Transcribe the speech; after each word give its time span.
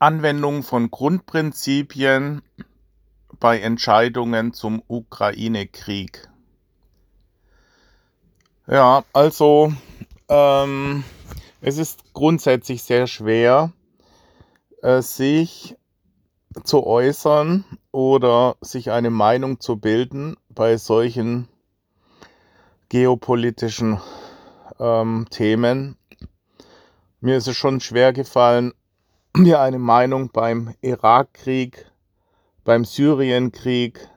Anwendung 0.00 0.62
von 0.62 0.90
Grundprinzipien 0.90 2.42
bei 3.40 3.58
Entscheidungen 3.60 4.52
zum 4.52 4.82
Ukraine-Krieg. 4.86 6.28
Ja, 8.68 9.04
also 9.12 9.72
ähm, 10.28 11.02
es 11.60 11.78
ist 11.78 12.12
grundsätzlich 12.12 12.82
sehr 12.82 13.06
schwer, 13.06 13.72
äh, 14.82 15.02
sich 15.02 15.76
zu 16.62 16.86
äußern 16.86 17.64
oder 17.90 18.56
sich 18.60 18.92
eine 18.92 19.10
Meinung 19.10 19.58
zu 19.58 19.76
bilden 19.76 20.36
bei 20.48 20.76
solchen 20.76 21.48
geopolitischen 22.88 24.00
ähm, 24.78 25.26
Themen. 25.30 25.96
Mir 27.20 27.36
ist 27.36 27.48
es 27.48 27.56
schon 27.56 27.80
schwer 27.80 28.12
gefallen, 28.12 28.72
mir 29.38 29.60
eine 29.60 29.78
Meinung 29.78 30.30
beim 30.32 30.74
Irakkrieg, 30.80 31.86
beim 32.64 32.84
Syrienkrieg 32.84 34.08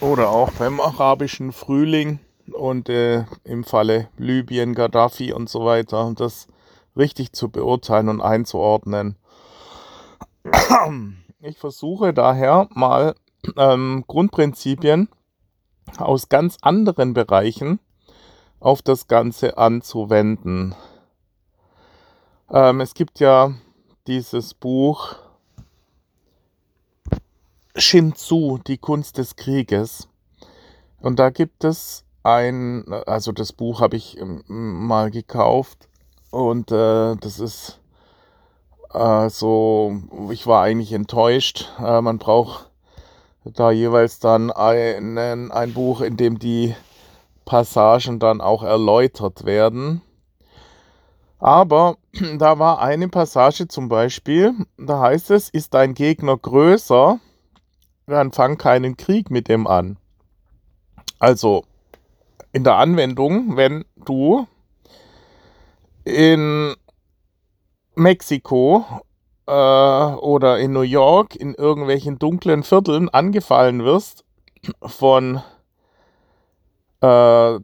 oder 0.00 0.30
auch 0.30 0.50
beim 0.52 0.80
arabischen 0.80 1.52
Frühling 1.52 2.18
und 2.52 2.88
äh, 2.88 3.24
im 3.44 3.62
Falle 3.62 4.08
Libyen, 4.18 4.74
Gaddafi 4.74 5.32
und 5.32 5.48
so 5.48 5.64
weiter, 5.64 6.12
das 6.16 6.48
richtig 6.96 7.32
zu 7.32 7.48
beurteilen 7.48 8.08
und 8.08 8.20
einzuordnen. 8.20 9.16
Ich 11.40 11.58
versuche 11.58 12.12
daher 12.12 12.68
mal 12.72 13.14
ähm, 13.56 14.04
Grundprinzipien 14.08 15.08
aus 15.98 16.28
ganz 16.28 16.58
anderen 16.60 17.14
Bereichen 17.14 17.78
auf 18.58 18.82
das 18.82 19.06
Ganze 19.06 19.58
anzuwenden. 19.58 20.74
Ähm, 22.50 22.80
es 22.80 22.94
gibt 22.94 23.20
ja 23.20 23.54
dieses 24.06 24.54
Buch 24.54 25.16
Shinzu, 27.76 28.58
die 28.66 28.78
Kunst 28.78 29.18
des 29.18 29.36
Krieges. 29.36 30.08
Und 31.00 31.18
da 31.18 31.30
gibt 31.30 31.64
es 31.64 32.04
ein, 32.22 32.92
also 33.06 33.32
das 33.32 33.52
Buch 33.52 33.80
habe 33.80 33.96
ich 33.96 34.18
ähm, 34.18 34.42
mal 34.48 35.10
gekauft 35.10 35.88
und 36.30 36.72
äh, 36.72 37.16
das 37.16 37.38
ist 37.38 37.80
äh, 38.92 39.28
so, 39.28 40.00
ich 40.30 40.46
war 40.46 40.62
eigentlich 40.62 40.92
enttäuscht. 40.92 41.70
Äh, 41.78 42.00
man 42.00 42.18
braucht 42.18 42.70
da 43.44 43.70
jeweils 43.70 44.18
dann 44.18 44.50
einen, 44.50 45.52
ein 45.52 45.72
Buch, 45.72 46.00
in 46.00 46.16
dem 46.16 46.38
die 46.38 46.74
Passagen 47.44 48.18
dann 48.18 48.40
auch 48.40 48.62
erläutert 48.62 49.44
werden. 49.44 50.02
Aber 51.38 51.96
da 52.38 52.58
war 52.58 52.80
eine 52.80 53.08
Passage 53.08 53.68
zum 53.68 53.88
Beispiel, 53.88 54.54
da 54.78 55.00
heißt 55.00 55.30
es, 55.30 55.48
ist 55.48 55.74
dein 55.74 55.94
Gegner 55.94 56.36
größer, 56.36 57.20
dann 58.06 58.32
fang 58.32 58.56
keinen 58.56 58.96
Krieg 58.96 59.30
mit 59.30 59.48
dem 59.48 59.66
an. 59.66 59.98
Also 61.18 61.64
in 62.52 62.64
der 62.64 62.76
Anwendung, 62.76 63.56
wenn 63.56 63.84
du 63.96 64.46
in 66.04 66.74
Mexiko 67.96 68.84
äh, 69.46 69.50
oder 69.50 70.58
in 70.58 70.72
New 70.72 70.82
York 70.82 71.34
in 71.34 71.54
irgendwelchen 71.54 72.18
dunklen 72.18 72.62
Vierteln 72.62 73.08
angefallen 73.08 73.84
wirst 73.84 74.24
von 74.82 75.42
äh, 77.00 77.58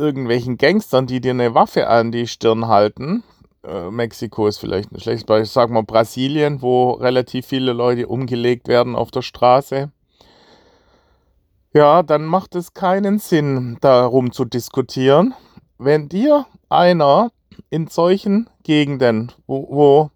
irgendwelchen 0.00 0.56
Gangstern, 0.56 1.06
die 1.06 1.20
dir 1.20 1.30
eine 1.30 1.54
Waffe 1.54 1.86
an 1.86 2.10
die 2.10 2.26
Stirn 2.26 2.66
halten. 2.66 3.22
Äh, 3.62 3.90
Mexiko 3.90 4.46
ist 4.46 4.58
vielleicht 4.58 4.90
ein 4.90 4.98
schlechtes 4.98 5.24
Beispiel. 5.24 5.52
Sag 5.52 5.70
mal 5.70 5.82
Brasilien, 5.82 6.62
wo 6.62 6.92
relativ 6.92 7.46
viele 7.46 7.72
Leute 7.72 8.08
umgelegt 8.08 8.66
werden 8.66 8.96
auf 8.96 9.10
der 9.10 9.22
Straße. 9.22 9.92
Ja, 11.72 12.02
dann 12.02 12.24
macht 12.24 12.56
es 12.56 12.74
keinen 12.74 13.20
Sinn, 13.20 13.76
darum 13.80 14.32
zu 14.32 14.44
diskutieren. 14.44 15.34
Wenn 15.78 16.08
dir 16.08 16.46
einer 16.68 17.30
in 17.68 17.86
solchen 17.86 18.48
Gegenden, 18.64 19.30
wo, 19.46 19.68
wo 19.70 20.10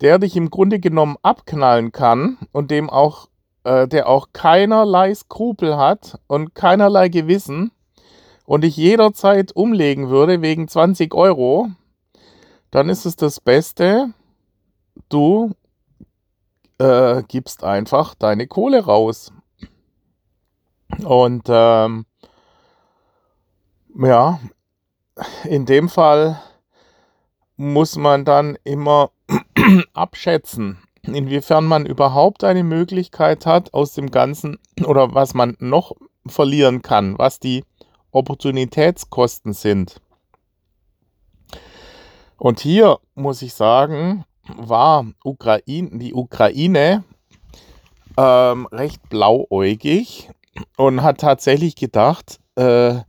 der 0.00 0.18
dich 0.18 0.36
im 0.36 0.48
Grunde 0.48 0.80
genommen 0.80 1.16
abknallen 1.22 1.92
kann 1.92 2.38
und 2.52 2.70
dem 2.70 2.88
auch, 2.88 3.28
äh, 3.64 3.86
der 3.88 4.08
auch 4.08 4.28
keinerlei 4.32 5.14
Skrupel 5.14 5.76
hat 5.76 6.18
und 6.26 6.54
keinerlei 6.54 7.08
Gewissen, 7.08 7.72
und 8.50 8.64
ich 8.64 8.76
jederzeit 8.76 9.54
umlegen 9.54 10.10
würde 10.10 10.42
wegen 10.42 10.66
20 10.66 11.14
Euro, 11.14 11.68
dann 12.72 12.88
ist 12.88 13.04
es 13.04 13.14
das 13.14 13.38
Beste, 13.38 14.12
du 15.08 15.52
äh, 16.78 17.22
gibst 17.28 17.62
einfach 17.62 18.16
deine 18.16 18.48
Kohle 18.48 18.84
raus. 18.86 19.32
Und 21.04 21.44
ähm, 21.46 22.06
ja, 23.94 24.40
in 25.44 25.64
dem 25.64 25.88
Fall 25.88 26.42
muss 27.56 27.94
man 27.94 28.24
dann 28.24 28.58
immer 28.64 29.12
abschätzen, 29.92 30.82
inwiefern 31.02 31.66
man 31.66 31.86
überhaupt 31.86 32.42
eine 32.42 32.64
Möglichkeit 32.64 33.46
hat, 33.46 33.74
aus 33.74 33.94
dem 33.94 34.10
Ganzen 34.10 34.58
oder 34.84 35.14
was 35.14 35.34
man 35.34 35.56
noch 35.60 35.92
verlieren 36.26 36.82
kann, 36.82 37.16
was 37.16 37.38
die 37.38 37.62
Opportunitätskosten 38.12 39.52
sind. 39.52 40.00
Und 42.36 42.60
hier 42.60 42.98
muss 43.14 43.42
ich 43.42 43.54
sagen, 43.54 44.24
war 44.56 45.06
Ukraine, 45.24 45.98
die 45.98 46.14
Ukraine 46.14 47.04
ähm, 48.16 48.66
recht 48.66 49.08
blauäugig 49.08 50.30
und 50.76 51.02
hat 51.02 51.20
tatsächlich 51.20 51.76
gedacht, 51.76 52.40
äh, 52.56 53.00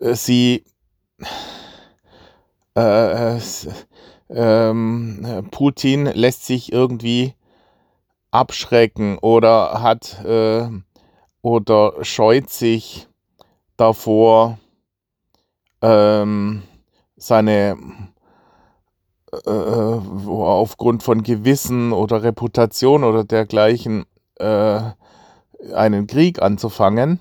sie 0.00 0.64
äh, 2.76 3.36
äh, 4.28 5.42
Putin 5.50 6.06
lässt 6.06 6.46
sich 6.46 6.72
irgendwie 6.72 7.34
abschrecken 8.30 9.18
oder 9.18 9.80
hat 9.82 10.24
äh, 10.24 10.68
oder 11.42 12.04
scheut 12.04 12.50
sich 12.50 13.06
davor, 13.76 14.58
ähm, 15.82 16.62
seine 17.16 17.76
äh, 19.32 19.50
äh 19.50 20.00
aufgrund 20.28 21.02
von 21.02 21.22
Gewissen 21.22 21.92
oder 21.92 22.22
Reputation 22.22 23.04
oder 23.04 23.24
dergleichen 23.24 24.06
äh, 24.36 24.80
einen 25.74 26.06
Krieg 26.06 26.42
anzufangen, 26.42 27.20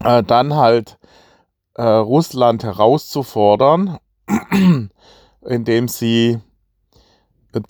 äh, 0.00 0.22
dann 0.22 0.54
halt 0.54 0.98
äh, 1.74 1.82
Russland 1.82 2.62
herauszufordern, 2.64 3.98
indem 5.42 5.88
sie 5.88 6.40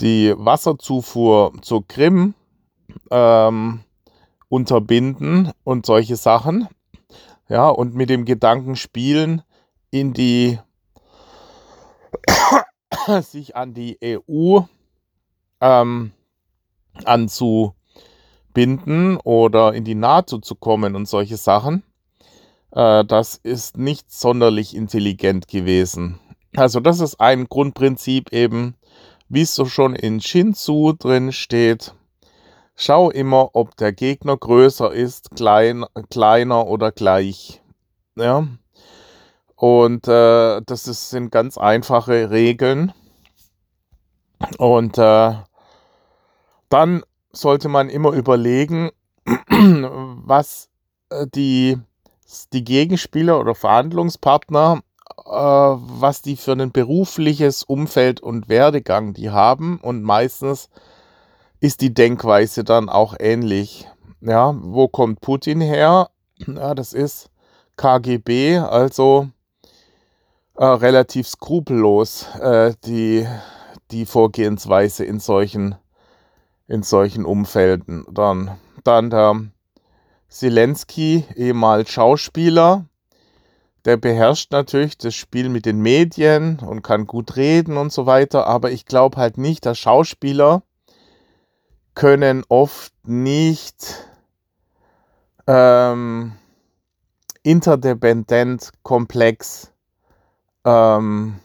die 0.00 0.34
Wasserzufuhr 0.36 1.52
zur 1.62 1.86
Krim 1.86 2.34
ähm, 3.10 3.80
unterbinden 4.48 5.52
und 5.64 5.86
solche 5.86 6.16
Sachen 6.16 6.68
ja, 7.48 7.68
und 7.68 7.94
mit 7.94 8.10
dem 8.10 8.24
Gedanken 8.24 8.76
spielen, 8.76 9.42
in 9.90 10.12
die 10.12 10.58
sich 13.22 13.56
an 13.56 13.74
die 13.74 13.98
EU 14.02 14.60
ähm, 15.60 16.12
anzubinden 17.04 19.18
oder 19.24 19.74
in 19.74 19.84
die 19.84 19.94
NATO 19.94 20.38
zu 20.38 20.54
kommen 20.54 20.96
und 20.96 21.06
solche 21.06 21.36
Sachen. 21.36 21.82
Äh, 22.72 23.04
das 23.04 23.36
ist 23.36 23.78
nicht 23.78 24.12
sonderlich 24.12 24.74
intelligent 24.74 25.48
gewesen. 25.48 26.18
Also 26.56 26.80
das 26.80 27.00
ist 27.00 27.20
ein 27.20 27.46
Grundprinzip 27.46 28.32
eben, 28.32 28.76
wie 29.28 29.42
es 29.42 29.54
so 29.54 29.66
schon 29.66 29.94
in 29.94 30.20
Shinzu 30.20 30.94
drin 30.98 31.32
steht. 31.32 31.94
Schau 32.76 33.10
immer, 33.10 33.50
ob 33.54 33.76
der 33.76 33.92
Gegner 33.92 34.36
größer 34.36 34.92
ist, 34.92 35.30
klein, 35.36 35.84
kleiner 36.10 36.66
oder 36.66 36.90
gleich. 36.90 37.62
Ja. 38.16 38.46
Und 39.54 40.08
äh, 40.08 40.60
das 40.66 40.88
ist, 40.88 41.10
sind 41.10 41.30
ganz 41.30 41.56
einfache 41.56 42.30
Regeln. 42.30 42.92
Und 44.58 44.98
äh, 44.98 45.34
dann 46.68 47.02
sollte 47.32 47.68
man 47.68 47.88
immer 47.88 48.10
überlegen, 48.10 48.90
was 49.24 50.68
äh, 51.10 51.26
die, 51.32 51.78
die 52.52 52.64
Gegenspieler 52.64 53.38
oder 53.38 53.54
Verhandlungspartner, 53.54 54.82
äh, 55.24 55.30
was 55.30 56.22
die 56.22 56.36
für 56.36 56.52
ein 56.52 56.72
berufliches 56.72 57.62
Umfeld 57.62 58.20
und 58.20 58.48
Werdegang 58.48 59.14
die 59.14 59.30
haben. 59.30 59.78
Und 59.80 60.02
meistens 60.02 60.68
ist 61.64 61.80
die 61.80 61.94
Denkweise 61.94 62.62
dann 62.62 62.90
auch 62.90 63.14
ähnlich. 63.18 63.88
Ja, 64.20 64.54
wo 64.54 64.86
kommt 64.86 65.22
Putin 65.22 65.62
her? 65.62 66.10
Ja, 66.46 66.74
das 66.74 66.92
ist 66.92 67.30
KGB, 67.78 68.58
also 68.58 69.28
äh, 70.58 70.64
relativ 70.66 71.26
skrupellos, 71.26 72.26
äh, 72.38 72.74
die, 72.84 73.26
die 73.90 74.04
Vorgehensweise 74.04 75.06
in 75.06 75.20
solchen, 75.20 75.74
in 76.68 76.82
solchen 76.82 77.24
Umfelden. 77.24 78.04
Dann, 78.10 78.58
dann 78.84 79.08
der 79.08 79.40
Zelensky, 80.28 81.24
ehemals 81.34 81.88
Schauspieler, 81.88 82.84
der 83.86 83.96
beherrscht 83.96 84.52
natürlich 84.52 84.98
das 84.98 85.14
Spiel 85.14 85.48
mit 85.48 85.64
den 85.64 85.80
Medien 85.80 86.58
und 86.58 86.82
kann 86.82 87.06
gut 87.06 87.36
reden 87.36 87.78
und 87.78 87.90
so 87.90 88.04
weiter, 88.04 88.46
aber 88.46 88.70
ich 88.70 88.84
glaube 88.84 89.16
halt 89.16 89.38
nicht, 89.38 89.64
dass 89.64 89.78
Schauspieler 89.78 90.62
können 91.94 92.44
oft 92.48 92.92
nicht 93.04 94.08
ähm, 95.46 96.32
interdependent 97.42 98.70
komplex 98.82 99.70
ähm, 100.64 101.38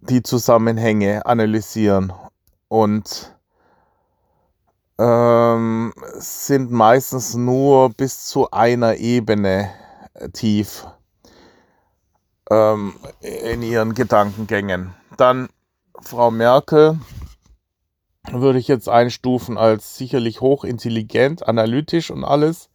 die 0.00 0.22
Zusammenhänge 0.22 1.24
analysieren 1.26 2.12
und 2.68 3.34
ähm, 4.98 5.92
sind 6.14 6.70
meistens 6.70 7.34
nur 7.34 7.90
bis 7.90 8.26
zu 8.26 8.50
einer 8.50 8.96
Ebene 8.96 9.70
tief 10.32 10.86
ähm, 12.50 12.94
in 13.20 13.62
ihren 13.62 13.94
Gedankengängen. 13.94 14.94
Dann 15.16 15.48
Frau 16.00 16.30
Merkel 16.30 16.98
würde 18.30 18.58
ich 18.58 18.68
jetzt 18.68 18.88
einstufen 18.88 19.58
als 19.58 19.96
sicherlich 19.96 20.40
hochintelligent, 20.40 21.46
analytisch 21.46 22.10
und 22.10 22.24
alles. 22.24 22.70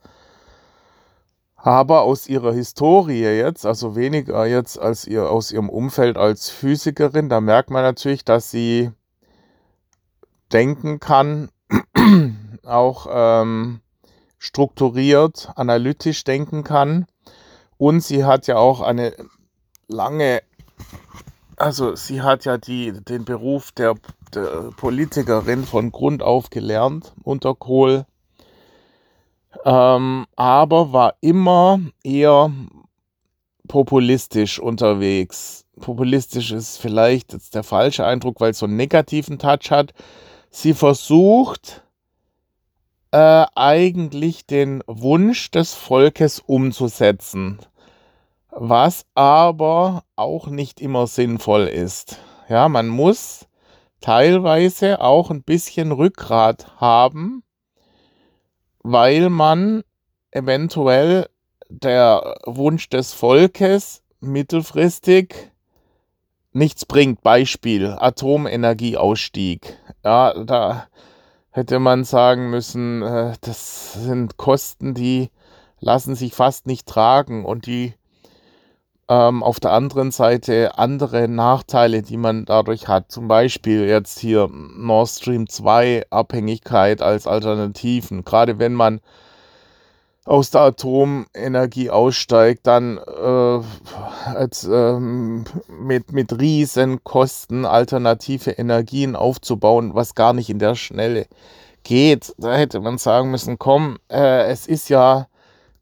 Aber 1.55 2.03
aus 2.03 2.27
ihrer 2.27 2.53
Historie 2.53 3.23
jetzt, 3.23 3.65
also 3.65 3.95
weniger 3.95 4.45
jetzt 4.45 4.79
als 4.79 5.05
ihr 5.05 5.29
aus 5.29 5.51
ihrem 5.51 5.69
Umfeld 5.69 6.17
als 6.17 6.49
Physikerin, 6.49 7.29
da 7.29 7.41
merkt 7.41 7.69
man 7.71 7.83
natürlich, 7.83 8.23
dass 8.23 8.51
sie 8.51 8.91
denken 10.53 10.99
kann, 10.99 11.49
auch 12.63 13.07
ähm, 13.09 13.81
strukturiert, 14.37 15.51
analytisch 15.55 16.23
denken 16.23 16.63
kann. 16.63 17.05
Und 17.77 18.01
sie 18.01 18.25
hat 18.25 18.47
ja 18.47 18.57
auch 18.57 18.81
eine 18.81 19.13
lange, 19.87 20.41
also 21.57 21.95
sie 21.95 22.21
hat 22.21 22.45
ja 22.45 22.57
die, 22.57 22.91
den 22.91 23.25
Beruf 23.25 23.71
der, 23.71 23.95
Politikerin 24.77 25.65
von 25.65 25.91
Grund 25.91 26.21
auf 26.21 26.49
gelernt 26.49 27.13
unter 27.23 27.55
Kohl, 27.55 28.05
ähm, 29.65 30.25
aber 30.35 30.93
war 30.93 31.15
immer 31.21 31.79
eher 32.03 32.51
populistisch 33.67 34.59
unterwegs. 34.59 35.65
Populistisch 35.79 36.51
ist 36.51 36.77
vielleicht 36.77 37.33
jetzt 37.33 37.55
der 37.55 37.63
falsche 37.63 38.05
Eindruck, 38.05 38.39
weil 38.39 38.51
es 38.51 38.59
so 38.59 38.65
einen 38.65 38.77
negativen 38.77 39.39
Touch 39.39 39.71
hat. 39.71 39.93
Sie 40.49 40.73
versucht 40.73 41.83
äh, 43.11 43.45
eigentlich 43.55 44.45
den 44.45 44.83
Wunsch 44.87 45.51
des 45.51 45.73
Volkes 45.73 46.39
umzusetzen, 46.39 47.59
was 48.49 49.05
aber 49.15 50.03
auch 50.15 50.47
nicht 50.47 50.81
immer 50.81 51.07
sinnvoll 51.07 51.67
ist. 51.67 52.19
Ja, 52.49 52.69
man 52.69 52.87
muss 52.87 53.46
teilweise 54.01 55.01
auch 55.01 55.31
ein 55.31 55.43
bisschen 55.43 55.91
Rückgrat 55.91 56.79
haben, 56.79 57.43
weil 58.83 59.29
man 59.29 59.83
eventuell 60.31 61.27
der 61.69 62.37
Wunsch 62.45 62.89
des 62.89 63.13
Volkes 63.13 64.03
mittelfristig 64.19 65.51
nichts 66.53 66.85
bringt. 66.85 67.21
Beispiel 67.21 67.95
Atomenergieausstieg. 67.97 69.77
Ja, 70.03 70.33
da 70.43 70.87
hätte 71.51 71.79
man 71.79 72.03
sagen 72.03 72.49
müssen, 72.49 73.01
äh, 73.01 73.33
das 73.41 73.93
sind 73.93 74.37
Kosten, 74.37 74.93
die 74.93 75.29
lassen 75.79 76.15
sich 76.15 76.33
fast 76.33 76.67
nicht 76.67 76.87
tragen 76.87 77.45
und 77.45 77.65
die 77.65 77.93
ähm, 79.09 79.43
auf 79.43 79.59
der 79.59 79.71
anderen 79.71 80.11
Seite 80.11 80.77
andere 80.77 81.27
Nachteile, 81.27 82.01
die 82.01 82.17
man 82.17 82.45
dadurch 82.45 82.87
hat. 82.87 83.11
Zum 83.11 83.27
Beispiel 83.27 83.87
jetzt 83.87 84.19
hier 84.19 84.49
Nord 84.51 85.09
Stream 85.09 85.47
2 85.47 86.03
Abhängigkeit 86.09 87.01
als 87.01 87.27
Alternativen. 87.27 88.25
Gerade 88.25 88.59
wenn 88.59 88.73
man 88.73 88.99
aus 90.25 90.51
der 90.51 90.61
Atomenergie 90.61 91.89
aussteigt, 91.89 92.67
dann 92.67 92.97
äh, 92.97 93.61
als, 94.25 94.65
ähm, 94.65 95.45
mit, 95.69 96.11
mit 96.11 96.37
riesen 96.37 97.01
Kosten 97.05 97.65
alternative 97.65 98.51
Energien 98.51 99.15
aufzubauen, 99.15 99.95
was 99.95 100.15
gar 100.15 100.33
nicht 100.33 100.49
in 100.49 100.59
der 100.59 100.75
Schnelle 100.75 101.27
geht. 101.83 102.35
Da 102.37 102.55
hätte 102.55 102.81
man 102.81 102.97
sagen 102.97 103.31
müssen, 103.31 103.57
komm, 103.57 103.99
äh, 104.11 104.47
es 104.47 104.67
ist 104.67 104.89
ja 104.89 105.27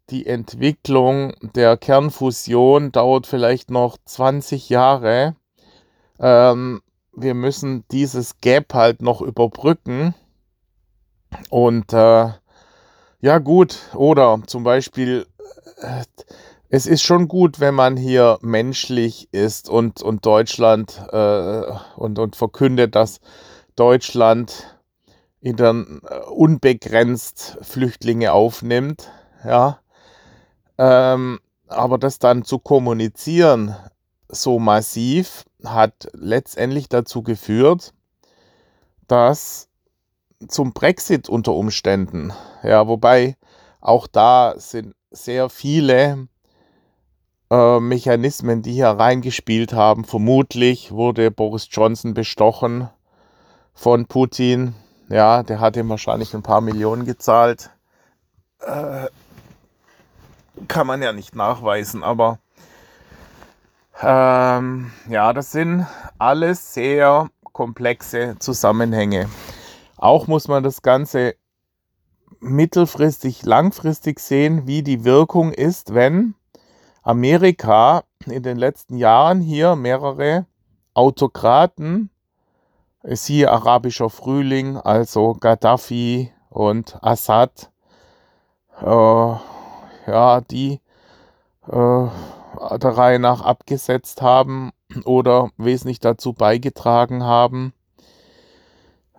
die 0.10 0.28
Entwicklung 0.28 1.34
der 1.56 1.78
Kernfusion 1.78 2.92
dauert 2.92 3.28
vielleicht 3.28 3.72
noch 3.72 3.98
20 4.06 4.69
Jahre. 4.69 5.36
Ähm, 6.19 6.81
wir 7.13 7.34
müssen 7.34 7.86
dieses 7.92 8.40
Gap 8.40 8.74
halt 8.74 9.02
noch 9.02 9.22
überbrücken. 9.22 10.13
Und 11.50 11.92
äh, 11.94 12.30
ja 13.22 13.38
gut, 13.40 13.80
oder 13.96 14.42
zum 14.46 14.63
Beispiel, 14.63 15.25
äh, 15.81 16.04
es 16.69 16.86
ist 16.86 17.04
schon 17.04 17.28
gut, 17.28 17.60
wenn 17.60 17.74
man 17.74 17.98
hier 17.98 18.38
menschlich 18.42 19.30
ist 19.31 19.69
und, 19.69 20.01
und 20.01 20.25
Deutschland 20.25 21.01
äh, 21.12 21.63
und, 21.96 22.19
und 22.19 22.36
verkündet, 22.36 22.96
dass 22.96 23.19
Deutschland 23.75 24.78
in 25.42 25.56
dann 25.56 26.01
äh, 26.10 26.19
unbegrenzt 26.30 27.58
Flüchtlinge 27.62 28.34
aufnimmt, 28.34 29.12
ja. 29.44 29.80
Ähm, 30.77 31.39
aber 31.68 31.98
das 31.98 32.19
dann 32.19 32.44
zu 32.44 32.60
kommunizieren 32.60 33.75
so 34.27 34.60
massiv 34.60 35.45
hat 35.63 36.10
letztendlich 36.13 36.89
dazu 36.89 37.24
geführt, 37.24 37.94
dass 39.07 39.68
zum 40.48 40.74
Brexit 40.74 41.30
unter 41.30 41.54
Umständen. 41.54 42.33
Ja, 42.63 42.88
wobei 42.88 43.38
auch 43.81 44.07
da 44.07 44.56
sind 44.57 44.95
sehr 45.12 45.50
viele 45.50 46.27
äh, 47.50 47.80
Mechanismen, 47.80 48.62
die 48.62 48.74
hier 48.74 48.89
reingespielt 48.89 49.74
haben. 49.74 50.04
Vermutlich 50.04 50.92
wurde 50.92 51.31
Boris 51.31 51.68
Johnson 51.72 52.13
bestochen 52.13 52.89
von 53.74 54.08
Putin. 54.08 54.75
Ja, 55.10 55.44
der 55.44 55.60
hat 55.60 55.77
ihm 55.77 55.89
wahrscheinlich 55.89 56.34
ein 56.34 56.44
paar 56.44 56.62
Millionen 56.62 57.05
gezahlt. 57.05 57.70
Äh, 58.60 59.08
kann 60.67 60.88
man 60.88 61.01
ja 61.01 61.13
nicht 61.13 61.35
nachweisen, 61.35 62.03
aber 62.03 62.39
ähm, 64.01 64.91
ja, 65.09 65.33
das 65.33 65.51
sind 65.51 65.85
alles 66.17 66.74
sehr 66.74 67.29
komplexe 67.53 68.35
Zusammenhänge. 68.39 69.29
Auch 69.97 70.27
muss 70.27 70.47
man 70.47 70.63
das 70.63 70.81
Ganze 70.81 71.35
mittelfristig, 72.39 73.43
langfristig 73.45 74.19
sehen, 74.19 74.67
wie 74.67 74.83
die 74.83 75.03
Wirkung 75.05 75.53
ist, 75.53 75.93
wenn 75.93 76.35
Amerika 77.01 78.03
in 78.25 78.43
den 78.43 78.57
letzten 78.57 78.97
Jahren 78.97 79.39
hier 79.39 79.75
mehrere 79.75 80.45
Autokraten, 80.93 82.09
siehe 83.03 83.51
arabischer 83.51 84.09
Frühling, 84.09 84.77
also 84.77 85.33
Gaddafi 85.33 86.31
und 86.50 86.97
Assad, 87.01 87.71
äh, 88.81 89.35
ja, 90.07 90.41
die 90.41 90.79
äh, 91.67 92.07
der 92.77 92.97
Reihe 92.97 93.19
nach 93.19 93.41
abgesetzt 93.41 94.21
haben 94.21 94.71
oder 95.05 95.50
wesentlich 95.57 96.00
dazu 96.00 96.33
beigetragen 96.33 97.24
haben, 97.24 97.74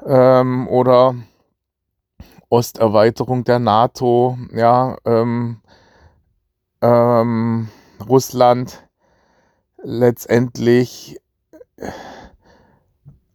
ähm, 0.04 0.68
oder 0.68 1.14
Osterweiterung 2.48 3.44
der 3.44 3.58
NATO, 3.58 4.38
ja, 4.52 4.96
ähm, 5.04 5.60
ähm, 6.80 7.68
Russland 8.08 8.86
letztendlich 9.82 11.20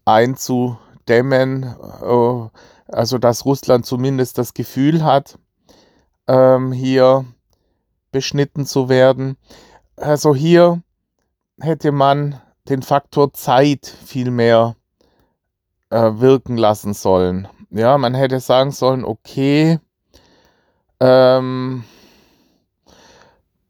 einzudämmen, 0.05 1.63
äh, 1.63 2.49
also 2.87 3.17
dass 3.17 3.45
Russland 3.45 3.85
zumindest 3.85 4.37
das 4.37 4.53
Gefühl 4.53 5.03
hat, 5.03 5.37
ähm, 6.27 6.71
hier 6.71 7.25
beschnitten 8.11 8.65
zu 8.65 8.89
werden. 8.89 9.37
Also 9.95 10.35
hier 10.35 10.81
hätte 11.59 11.91
man 11.91 12.39
den 12.69 12.81
Faktor 12.81 13.33
Zeit 13.33 13.85
viel 14.05 14.31
mehr 14.31 14.75
äh, 15.89 16.11
wirken 16.15 16.57
lassen 16.57 16.93
sollen. 16.93 17.47
Ja, 17.69 17.97
man 17.97 18.13
hätte 18.13 18.39
sagen 18.39 18.71
sollen, 18.71 19.05
okay, 19.05 19.79
ähm, 20.99 21.83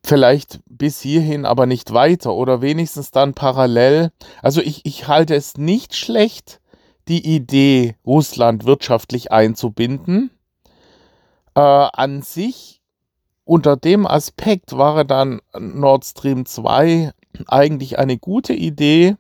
vielleicht 0.04 0.60
bis 0.66 1.00
hierhin, 1.00 1.46
aber 1.46 1.66
nicht 1.66 1.94
weiter 1.94 2.34
oder 2.34 2.62
wenigstens 2.62 3.12
dann 3.12 3.34
parallel. 3.34 4.12
Also 4.42 4.62
ich, 4.62 4.86
ich 4.86 5.08
halte 5.08 5.36
es 5.36 5.58
nicht 5.58 5.96
schlecht, 5.96 6.60
die 7.08 7.26
Idee, 7.36 7.96
Russland 8.06 8.66
wirtschaftlich 8.66 9.32
einzubinden. 9.32 10.32
Äh, 11.56 11.60
an 11.60 12.22
sich, 12.22 12.81
unter 13.52 13.76
dem 13.76 14.08
Aspekt 14.08 14.78
war 14.78 15.04
dann 15.04 15.42
Nord 15.60 16.06
Stream 16.06 16.46
2 16.46 17.12
eigentlich 17.48 18.00
eine 18.00 18.18
gute 18.18 18.54
Idee, 18.54 19.18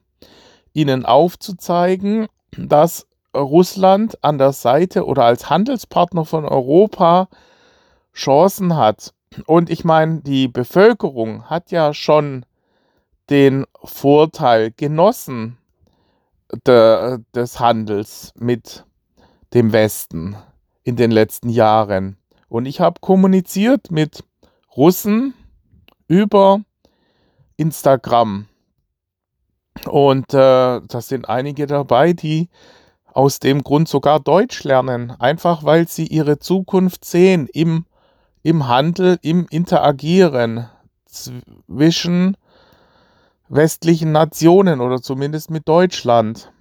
ihnen 0.71 1.05
aufzuzeigen, 1.05 2.27
dass 2.57 3.07
Russland 3.35 4.23
an 4.23 4.37
der 4.37 4.53
Seite 4.53 5.05
oder 5.05 5.25
als 5.25 5.49
Handelspartner 5.49 6.23
von 6.23 6.45
Europa 6.45 7.27
Chancen 8.13 8.77
hat. 8.77 9.13
Und 9.47 9.69
ich 9.69 9.83
meine, 9.83 10.21
die 10.21 10.47
Bevölkerung 10.47 11.49
hat 11.49 11.69
ja 11.71 11.93
schon 11.93 12.45
den 13.29 13.65
Vorteil 13.83 14.71
genossen 14.71 15.57
de, 16.65 17.17
des 17.35 17.59
Handels 17.59 18.31
mit 18.37 18.85
dem 19.53 19.73
Westen 19.73 20.37
in 20.83 20.95
den 20.95 21.11
letzten 21.11 21.49
Jahren. 21.49 22.15
Und 22.51 22.65
ich 22.65 22.81
habe 22.81 22.99
kommuniziert 22.99 23.91
mit 23.91 24.25
Russen 24.75 25.33
über 26.09 26.59
Instagram. 27.55 28.47
Und 29.85 30.33
äh, 30.33 30.81
da 30.85 31.01
sind 31.01 31.29
einige 31.29 31.65
dabei, 31.65 32.11
die 32.11 32.49
aus 33.05 33.39
dem 33.39 33.63
Grund 33.63 33.87
sogar 33.87 34.19
Deutsch 34.19 34.65
lernen, 34.65 35.11
einfach 35.11 35.63
weil 35.63 35.87
sie 35.87 36.05
ihre 36.07 36.39
Zukunft 36.39 37.05
sehen 37.05 37.47
im, 37.53 37.85
im 38.43 38.67
Handel, 38.67 39.17
im 39.21 39.47
Interagieren 39.49 40.67
zwischen 41.05 42.35
westlichen 43.47 44.11
Nationen 44.11 44.81
oder 44.81 45.01
zumindest 45.01 45.51
mit 45.51 45.69
Deutschland. 45.69 46.51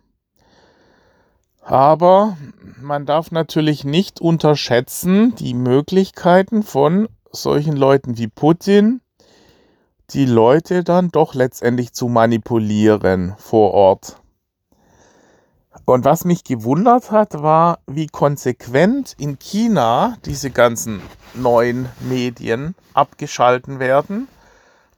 Aber 1.70 2.36
man 2.82 3.06
darf 3.06 3.30
natürlich 3.30 3.84
nicht 3.84 4.20
unterschätzen 4.20 5.36
die 5.36 5.54
Möglichkeiten 5.54 6.64
von 6.64 7.08
solchen 7.30 7.76
Leuten 7.76 8.18
wie 8.18 8.26
Putin, 8.26 9.00
die 10.10 10.26
Leute 10.26 10.82
dann 10.82 11.10
doch 11.10 11.32
letztendlich 11.32 11.92
zu 11.92 12.08
manipulieren 12.08 13.36
vor 13.38 13.72
Ort. 13.72 14.16
Und 15.84 16.04
was 16.04 16.24
mich 16.24 16.42
gewundert 16.42 17.12
hat, 17.12 17.40
war, 17.40 17.78
wie 17.86 18.08
konsequent 18.08 19.14
in 19.16 19.38
China 19.38 20.16
diese 20.24 20.50
ganzen 20.50 21.00
neuen 21.34 21.88
Medien 22.00 22.74
abgeschalten 22.94 23.78
werden 23.78 24.26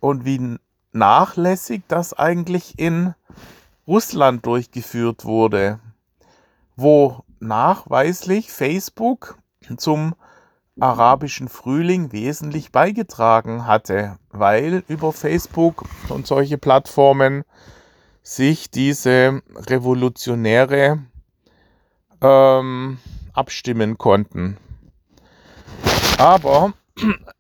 und 0.01 0.25
wie 0.25 0.57
nachlässig 0.93 1.83
das 1.89 2.15
eigentlich 2.15 2.79
in 2.79 3.13
Russland 3.87 4.47
durchgeführt 4.47 5.27
wurde, 5.27 5.79
wo 6.77 7.25
nachweislich 7.41 8.51
Facebook 8.51 9.39
zum 9.77 10.15
arabischen 10.81 11.49
Frühling 11.49 12.13
wesentlich 12.13 12.73
beigetragen 12.73 13.67
hatte, 13.67 14.19
weil 14.31 14.85
über 14.89 15.13
Facebook 15.13 15.85
und 16.09 16.27
solche 16.27 16.59
Plattformen 16.59 17.45
sich 18.23 18.71
diese 18.71 19.43
Revolutionäre 19.55 21.01
ähm, 22.21 22.99
abstimmen 23.33 23.99
konnten. 23.99 24.57
Aber 26.19 26.73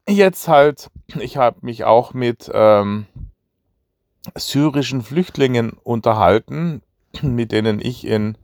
jetzt 0.08 0.48
halt, 0.48 0.90
ich 1.18 1.36
habe 1.36 1.58
mich 1.62 1.84
auch 1.84 2.14
mit 2.14 2.50
ähm, 2.52 3.06
syrischen 4.34 5.02
Flüchtlingen 5.02 5.72
unterhalten, 5.82 6.82
mit 7.22 7.52
denen 7.52 7.80
ich 7.80 8.06
in 8.06 8.36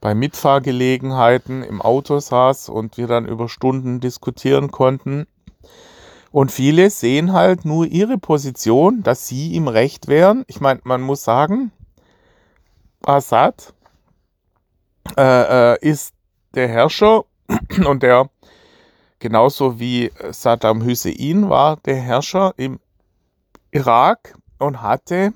bei 0.00 0.14
Mitfahrgelegenheiten 0.14 1.62
im 1.62 1.82
Auto 1.82 2.18
saß 2.18 2.68
und 2.68 2.96
wir 2.96 3.06
dann 3.06 3.26
über 3.26 3.48
Stunden 3.48 4.00
diskutieren 4.00 4.70
konnten. 4.70 5.26
Und 6.30 6.52
viele 6.52 6.90
sehen 6.90 7.32
halt 7.32 7.64
nur 7.64 7.86
ihre 7.86 8.18
Position, 8.18 9.02
dass 9.02 9.26
sie 9.26 9.56
im 9.56 9.66
Recht 9.66 10.08
wären. 10.08 10.44
Ich 10.46 10.60
meine, 10.60 10.80
man 10.84 11.00
muss 11.00 11.24
sagen, 11.24 11.72
Assad 13.04 13.72
äh, 15.16 15.74
äh, 15.74 15.78
ist 15.80 16.14
der 16.54 16.68
Herrscher 16.68 17.24
und 17.86 18.02
der 18.02 18.28
genauso 19.18 19.80
wie 19.80 20.12
Saddam 20.30 20.84
Hussein 20.84 21.48
war 21.48 21.76
der 21.78 21.96
Herrscher 21.96 22.52
im 22.56 22.78
Irak 23.70 24.34
und 24.58 24.82
hatte 24.82 25.32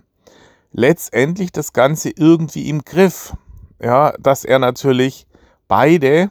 letztendlich 0.73 1.53
das 1.53 1.73
Ganze 1.73 2.11
irgendwie 2.11 2.69
im 2.69 2.85
Griff. 2.85 3.35
Ja, 3.83 4.15
dass 4.21 4.45
er 4.45 4.61
natürlich 4.61 5.27
beide 5.67 6.31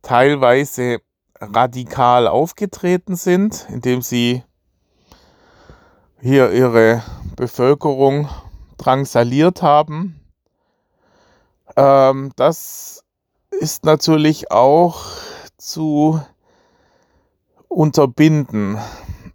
teilweise 0.00 1.00
radikal 1.38 2.26
aufgetreten 2.26 3.16
sind, 3.16 3.66
indem 3.68 4.00
sie 4.00 4.42
hier 6.22 6.52
ihre 6.52 7.02
Bevölkerung 7.36 8.30
drangsaliert 8.78 9.60
haben. 9.60 10.20
Ähm, 11.76 12.32
das 12.36 13.04
ist 13.50 13.84
natürlich 13.84 14.50
auch 14.50 15.04
zu 15.58 16.18
unterbinden, 17.68 18.78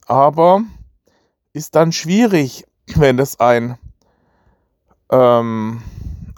aber 0.08 0.64
ist 1.54 1.76
dann 1.76 1.92
schwierig, 1.92 2.66
wenn 2.96 3.20
es 3.20 3.40
ein 3.40 3.78
ähm, 5.12 5.84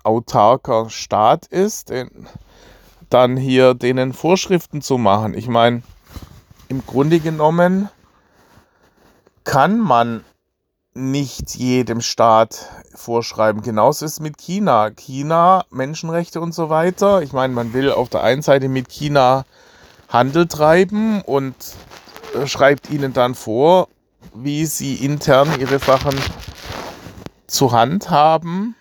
autarker 0.04 0.90
Staat 0.90 1.46
ist, 1.48 1.92
dann 3.10 3.38
hier 3.38 3.74
denen 3.74 4.14
Vorschriften 4.14 4.82
zu 4.82 4.98
machen. 4.98 5.34
Ich 5.34 5.48
meine, 5.48 5.84
im 6.70 6.86
Grunde 6.86 7.20
genommen 7.20 7.90
kann 9.44 9.80
man 9.80 10.24
nicht 10.94 11.56
jedem 11.56 12.02
Staat 12.02 12.70
vorschreiben. 12.94 13.62
Genauso 13.62 14.06
ist 14.06 14.14
es 14.14 14.20
mit 14.20 14.38
China. 14.38 14.92
China, 14.92 15.66
Menschenrechte 15.70 16.42
und 16.42 16.54
so 16.54 16.70
weiter. 16.70 17.22
Ich 17.22 17.34
meine, 17.34 17.54
man 17.54 17.74
will 17.74 17.92
auf 17.92 18.10
der 18.10 18.24
einen 18.24 18.42
Seite 18.42 18.68
mit 18.68 18.90
China 18.90 19.46
Handel 20.10 20.48
treiben 20.48 21.22
und 21.22 21.56
äh, 22.36 22.46
schreibt 22.46 22.90
ihnen 22.90 23.14
dann 23.14 23.36
vor, 23.36 23.88
wie 24.34 24.66
sie 24.66 24.96
intern 24.96 25.60
ihre 25.60 25.80
Sachen 25.80 26.16
zu 27.48 27.72
handhaben, 27.72 28.76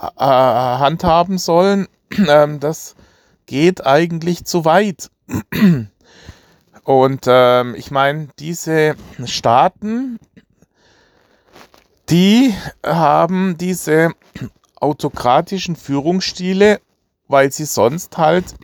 äh, 0.00 0.24
handhaben 0.24 1.38
sollen. 1.38 1.88
Ähm, 2.26 2.58
das 2.58 2.96
geht 3.44 3.86
eigentlich 3.86 4.46
zu 4.46 4.64
weit. 4.64 5.10
Und 6.84 7.24
ähm, 7.26 7.74
ich 7.76 7.90
meine, 7.90 8.28
diese 8.38 8.96
Staaten, 9.26 10.18
die 12.08 12.54
haben 12.84 13.58
diese 13.58 14.12
autokratischen 14.80 15.76
Führungsstile, 15.76 16.80
weil 17.26 17.52
sie 17.52 17.66
sonst 17.66 18.16
halt 18.16 18.54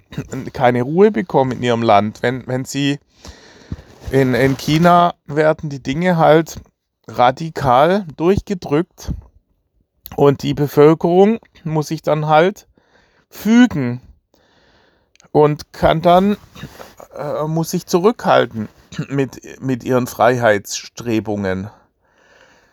keine 0.54 0.82
Ruhe 0.82 1.10
bekommen 1.10 1.52
in 1.52 1.62
ihrem 1.62 1.82
Land. 1.82 2.22
Wenn, 2.22 2.46
wenn 2.46 2.64
sie 2.64 2.98
in, 4.10 4.32
in 4.32 4.56
China 4.56 5.14
werden 5.26 5.68
die 5.68 5.82
Dinge 5.82 6.16
halt 6.16 6.60
radikal 7.06 8.06
durchgedrückt 8.16 9.12
und 10.16 10.42
die 10.42 10.54
Bevölkerung 10.54 11.38
muss 11.64 11.88
sich 11.88 12.02
dann 12.02 12.26
halt 12.26 12.68
fügen 13.28 14.00
und 15.32 15.72
kann 15.72 16.02
dann, 16.02 16.36
äh, 17.16 17.44
muss 17.44 17.70
sich 17.70 17.86
zurückhalten 17.86 18.68
mit, 19.08 19.60
mit 19.60 19.84
ihren 19.84 20.06
Freiheitsstrebungen. 20.06 21.70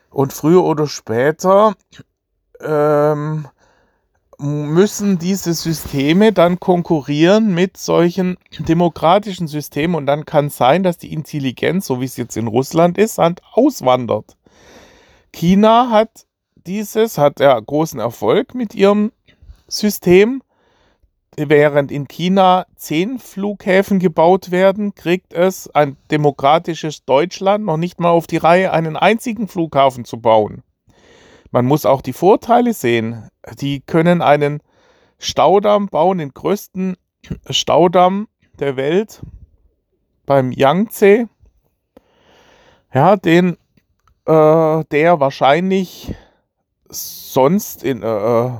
Und 0.10 0.34
früher 0.34 0.64
oder 0.64 0.88
später 0.88 1.74
ähm, 2.60 3.48
müssen 4.38 5.20
diese 5.20 5.54
Systeme 5.54 6.34
dann 6.34 6.60
konkurrieren 6.60 7.54
mit 7.54 7.78
solchen 7.78 8.38
demokratischen 8.60 9.48
Systemen 9.48 9.96
und 9.96 10.06
dann 10.06 10.26
kann 10.26 10.48
es 10.48 10.58
sein, 10.58 10.84
dass 10.84 10.98
die 10.98 11.14
Intelligenz, 11.14 11.86
so 11.88 12.02
wie 12.02 12.06
es 12.06 12.18
jetzt 12.18 12.38
in 12.38 12.48
Russland 12.48 12.98
ist, 12.98 13.20
auswandert. 13.20 14.36
China 15.32 15.90
hat 15.92 16.26
dieses, 16.68 17.18
hat 17.18 17.40
ja 17.40 17.60
großen 17.60 18.00
Erfolg 18.00 18.56
mit 18.56 18.76
ihrem 18.76 19.12
System 19.68 20.42
Während 21.38 21.94
in 21.94 22.10
China 22.10 22.66
zehn 22.76 23.18
Flughäfen 23.18 24.00
gebaut 24.00 24.52
werden, 24.52 24.96
kriegt 24.96 25.34
es 25.34 25.70
ein 25.74 25.96
demokratisches 26.12 27.06
Deutschland 27.06 27.66
noch 27.66 27.78
nicht 27.78 28.02
mal 28.02 28.10
auf 28.10 28.28
die 28.28 28.38
Reihe, 28.38 28.74
einen 28.74 28.98
einzigen 28.98 29.48
Flughafen 29.48 30.04
zu 30.04 30.20
bauen. 30.20 30.62
Man 31.50 31.66
muss 31.66 31.86
auch 31.86 32.02
die 32.02 32.12
Vorteile 32.14 32.74
sehen. 32.74 33.30
Die 33.60 33.80
können 33.80 34.22
einen 34.22 34.62
Staudamm 35.20 35.88
bauen, 35.88 36.18
den 36.18 36.34
größten 36.34 36.98
Staudamm 37.50 38.28
der 38.60 38.76
Welt 38.76 39.22
beim 40.26 40.52
Yangtze. 40.52 41.30
ja, 42.94 43.16
den, 43.16 43.58
äh, 44.26 44.84
der 44.92 45.20
wahrscheinlich 45.22 46.14
sonst 46.92 47.84
in 47.84 48.04
äh, 48.04 48.08
äh, 48.08 48.52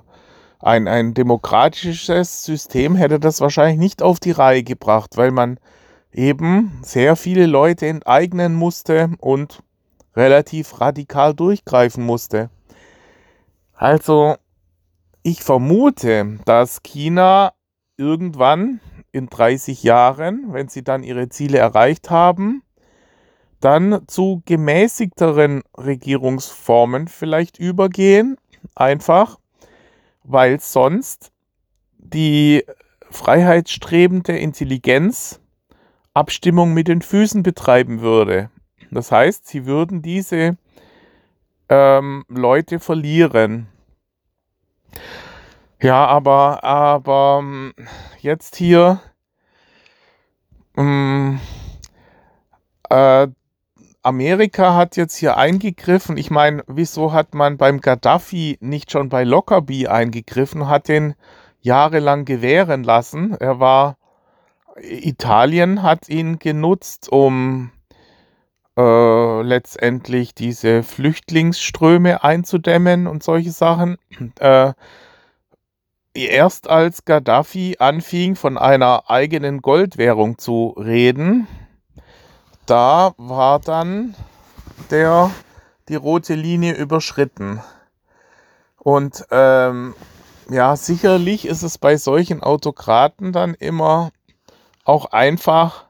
ein, 0.60 0.88
ein 0.88 1.14
demokratisches 1.14 2.44
System 2.44 2.96
hätte 2.96 3.20
das 3.20 3.42
wahrscheinlich 3.42 3.80
nicht 3.80 4.02
auf 4.02 4.20
die 4.20 4.32
Reihe 4.32 4.64
gebracht, 4.64 5.18
weil 5.18 5.32
man 5.32 5.60
eben 6.12 6.80
sehr 6.84 7.16
viele 7.16 7.46
Leute 7.46 7.88
enteignen 7.88 8.54
musste 8.54 9.12
und 9.20 9.64
relativ 10.16 10.80
radikal 10.82 11.34
durchgreifen 11.34 12.04
musste. 12.04 12.50
Also, 13.74 14.36
ich 15.24 15.44
vermute, 15.44 16.40
dass 16.46 16.84
China 16.84 17.54
irgendwann 17.98 18.82
in 19.12 19.28
30 19.28 19.84
Jahren, 19.84 20.54
wenn 20.54 20.68
sie 20.68 20.84
dann 20.84 21.04
ihre 21.04 21.30
Ziele 21.30 21.58
erreicht 21.58 22.10
haben, 22.10 22.64
dann 23.62 24.08
zu 24.08 24.42
gemäßigteren 24.46 25.64
Regierungsformen 25.78 27.08
vielleicht 27.08 27.58
übergehen, 27.60 28.38
einfach 28.76 29.40
weil 30.24 30.60
sonst 30.60 31.32
die 31.98 32.66
freiheitsstrebende 33.10 34.38
Intelligenz 34.38 35.40
Abstimmung 36.14 36.74
mit 36.74 36.88
den 36.88 37.02
Füßen 37.02 37.44
betreiben 37.44 38.02
würde. 38.02 38.50
Das 38.92 39.12
heißt, 39.12 39.48
sie 39.48 39.66
würden 39.66 40.02
diese 40.02 40.58
ähm, 41.70 42.26
Leute 42.28 42.80
verlieren. 42.80 43.68
Ja, 45.82 46.06
aber, 46.06 46.64
aber 46.64 47.40
ähm, 47.42 47.74
jetzt 48.20 48.58
hier 48.58 49.00
ähm, 50.78 51.40
äh, 52.90 53.28
Amerika 54.04 54.76
hat 54.76 54.98
jetzt 54.98 55.16
hier 55.16 55.38
eingegriffen. 55.38 56.18
Ich 56.18 56.32
meine, 56.32 56.64
wieso 56.68 57.14
hat 57.14 57.36
man 57.36 57.58
beim 57.58 57.82
Gaddafi 57.82 58.58
nicht 58.60 58.92
schon 58.92 59.10
bei 59.10 59.24
Lockerbie 59.24 59.88
eingegriffen, 59.88 60.68
hat 60.68 60.88
den 60.88 61.14
jahrelang 61.60 62.26
gewähren 62.26 62.84
lassen? 62.84 63.36
Er 63.40 63.60
war, 63.60 63.98
Italien 64.82 65.84
hat 65.84 66.10
ihn 66.10 66.40
genutzt, 66.40 67.10
um 67.12 67.72
äh, 68.76 69.42
letztendlich 69.44 70.34
diese 70.34 70.82
Flüchtlingsströme 70.82 72.24
einzudämmen 72.24 73.06
und 73.08 73.24
solche 73.24 73.52
Sachen. 73.52 73.98
Äh, 74.40 74.74
erst 76.14 76.70
als 76.70 77.06
Gaddafi 77.06 77.78
anfing, 77.80 78.36
von 78.36 78.58
einer 78.58 79.10
eigenen 79.10 79.62
Goldwährung 79.62 80.38
zu 80.38 80.76
reden, 80.78 81.48
da 82.66 83.14
war 83.18 83.60
dann 83.60 84.16
der, 84.90 85.32
die 85.90 85.96
rote 85.96 86.36
Linie 86.36 86.74
überschritten. 86.74 87.62
Und 88.78 89.26
ähm, 89.32 89.94
ja, 90.50 90.76
sicherlich 90.76 91.46
ist 91.46 91.64
es 91.64 91.78
bei 91.78 91.98
solchen 91.98 92.42
Autokraten 92.42 93.32
dann 93.32 93.54
immer 93.54 94.12
auch 94.84 95.06
einfach, 95.06 95.86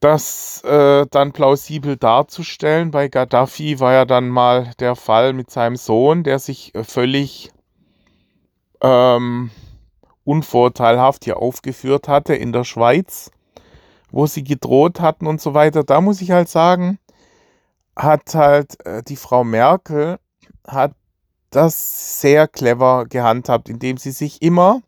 das 0.00 0.62
äh, 0.64 1.06
dann 1.10 1.32
plausibel 1.32 1.96
darzustellen. 1.96 2.90
Bei 2.90 3.08
Gaddafi 3.08 3.78
war 3.78 3.92
ja 3.92 4.04
dann 4.04 4.28
mal 4.28 4.72
der 4.80 4.96
Fall 4.96 5.32
mit 5.32 5.50
seinem 5.50 5.76
Sohn, 5.76 6.24
der 6.24 6.40
sich 6.40 6.72
völlig 6.82 7.52
ähm, 8.80 9.50
unvorteilhaft 10.24 11.24
hier 11.24 11.36
aufgeführt 11.38 12.08
hatte 12.08 12.34
in 12.34 12.52
der 12.52 12.64
Schweiz 12.64 13.30
wo 14.12 14.26
sie 14.26 14.44
gedroht 14.44 15.00
hatten 15.00 15.26
und 15.26 15.40
so 15.40 15.54
weiter. 15.54 15.82
Da 15.82 16.00
muss 16.00 16.20
ich 16.20 16.30
halt 16.30 16.48
sagen, 16.48 16.98
hat 17.96 18.34
halt 18.34 18.84
äh, 18.86 19.02
die 19.02 19.16
Frau 19.16 19.42
Merkel 19.42 20.18
hat 20.66 20.94
das 21.50 22.20
sehr 22.20 22.48
clever 22.48 23.06
gehandhabt, 23.06 23.68
indem 23.68 23.96
sie 23.96 24.12
sich 24.12 24.40
immer 24.42 24.80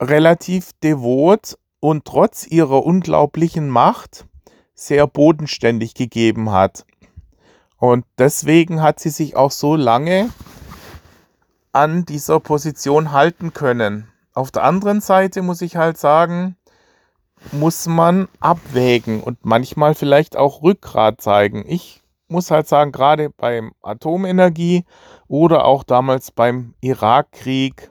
relativ 0.00 0.72
devot 0.82 1.58
und 1.78 2.04
trotz 2.04 2.46
ihrer 2.46 2.84
unglaublichen 2.84 3.68
Macht 3.68 4.26
sehr 4.74 5.06
bodenständig 5.06 5.94
gegeben 5.94 6.50
hat. 6.50 6.84
Und 7.76 8.04
deswegen 8.18 8.82
hat 8.82 8.98
sie 9.00 9.10
sich 9.10 9.36
auch 9.36 9.50
so 9.50 9.76
lange 9.76 10.30
an 11.72 12.04
dieser 12.04 12.40
Position 12.40 13.12
halten 13.12 13.52
können. 13.52 14.08
Auf 14.34 14.50
der 14.50 14.64
anderen 14.64 15.00
Seite 15.00 15.42
muss 15.42 15.62
ich 15.62 15.76
halt 15.76 15.98
sagen, 15.98 16.56
muss 17.52 17.86
man 17.86 18.28
abwägen 18.40 19.22
und 19.22 19.44
manchmal 19.44 19.94
vielleicht 19.94 20.36
auch 20.36 20.62
Rückgrat 20.62 21.20
zeigen. 21.20 21.64
Ich 21.66 22.02
muss 22.28 22.50
halt 22.50 22.68
sagen, 22.68 22.92
gerade 22.92 23.30
beim 23.30 23.72
Atomenergie 23.82 24.84
oder 25.26 25.64
auch 25.64 25.82
damals 25.82 26.30
beim 26.30 26.74
Irakkrieg 26.80 27.90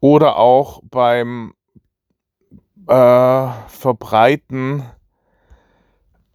oder 0.00 0.36
auch 0.36 0.80
beim 0.84 1.54
äh, 2.88 3.48
Verbreiten, 3.68 4.84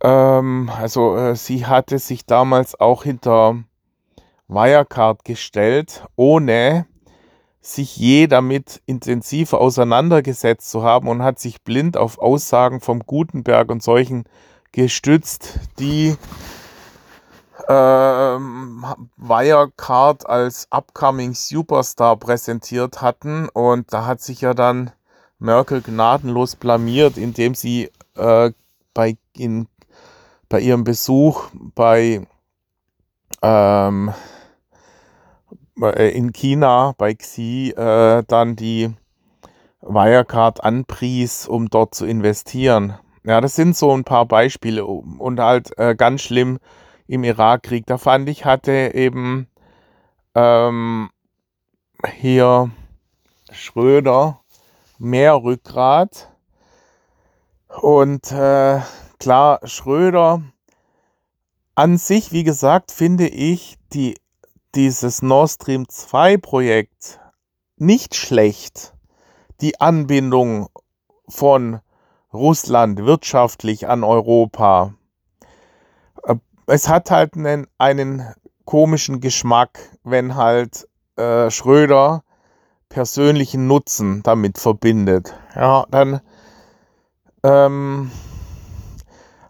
ähm, 0.03 0.69
also 0.75 1.15
äh, 1.15 1.35
sie 1.35 1.65
hatte 1.65 1.97
sich 1.97 2.25
damals 2.25 2.79
auch 2.79 3.03
hinter 3.03 3.63
Wirecard 4.47 5.23
gestellt, 5.23 6.05
ohne 6.15 6.85
sich 7.63 7.95
je 7.95 8.27
damit 8.27 8.81
intensiv 8.85 9.53
auseinandergesetzt 9.53 10.69
zu 10.69 10.83
haben 10.83 11.07
und 11.07 11.23
hat 11.23 11.39
sich 11.39 11.63
blind 11.63 11.95
auf 11.95 12.19
Aussagen 12.19 12.81
vom 12.81 12.99
Gutenberg 12.99 13.69
und 13.69 13.81
solchen 13.81 14.25
gestützt, 14.73 15.59
die 15.79 16.17
ähm, 17.69 18.85
Wirecard 19.15 20.27
als 20.27 20.67
upcoming 20.71 21.33
Superstar 21.33 22.17
präsentiert 22.17 23.01
hatten. 23.01 23.47
Und 23.47 23.93
da 23.93 24.05
hat 24.05 24.19
sich 24.19 24.41
ja 24.41 24.53
dann 24.53 24.91
Merkel 25.39 25.81
gnadenlos 25.81 26.57
blamiert, 26.57 27.17
indem 27.17 27.55
sie 27.55 27.89
äh, 28.17 28.51
bei, 28.93 29.15
in, 29.37 29.69
bei 30.49 30.59
ihrem 30.59 30.83
Besuch 30.83 31.45
bei 31.53 32.27
ähm, 33.41 34.09
äh, 34.09 34.42
in 35.75 36.31
China 36.33 36.93
bei 36.97 37.13
Xi 37.13 37.73
äh, 37.75 38.23
dann 38.27 38.55
die 38.55 38.93
Wirecard 39.81 40.63
anpries, 40.63 41.47
um 41.47 41.69
dort 41.69 41.95
zu 41.95 42.05
investieren. 42.05 42.97
Ja, 43.25 43.41
das 43.41 43.55
sind 43.55 43.75
so 43.75 43.95
ein 43.95 44.03
paar 44.03 44.25
Beispiele 44.25 44.85
und 44.85 45.39
halt 45.39 45.77
äh, 45.77 45.95
ganz 45.95 46.21
schlimm 46.21 46.59
im 47.07 47.23
Irakkrieg. 47.23 47.85
Da 47.85 47.97
fand 47.97 48.29
ich, 48.29 48.45
hatte 48.45 48.91
eben 48.93 49.47
ähm, 50.35 51.09
hier 52.15 52.71
Schröder 53.51 54.41
mehr 54.99 55.35
Rückgrat. 55.35 56.29
Und 57.81 58.31
äh, 58.31 58.79
klar, 59.19 59.59
Schröder 59.63 60.41
an 61.75 61.97
sich, 61.97 62.31
wie 62.31 62.43
gesagt, 62.43 62.91
finde 62.91 63.27
ich 63.27 63.77
die 63.93 64.15
dieses 64.75 65.21
Nord 65.21 65.49
Stream 65.51 65.87
2 65.87 66.37
Projekt 66.37 67.19
nicht 67.77 68.15
schlecht, 68.15 68.93
die 69.61 69.79
Anbindung 69.79 70.69
von 71.27 71.79
Russland 72.33 73.05
wirtschaftlich 73.05 73.87
an 73.87 74.03
Europa. 74.03 74.93
Äh, 76.23 76.35
es 76.65 76.89
hat 76.89 77.11
halt 77.11 77.35
einen, 77.35 77.67
einen 77.77 78.33
komischen 78.65 79.19
Geschmack, 79.19 79.79
wenn 80.03 80.35
halt 80.35 80.87
äh, 81.15 81.51
Schröder 81.51 82.23
persönlichen 82.89 83.67
Nutzen 83.67 84.23
damit 84.23 84.57
verbindet. 84.57 85.35
Ja, 85.55 85.85
dann 85.89 86.21
ähm, 87.43 88.11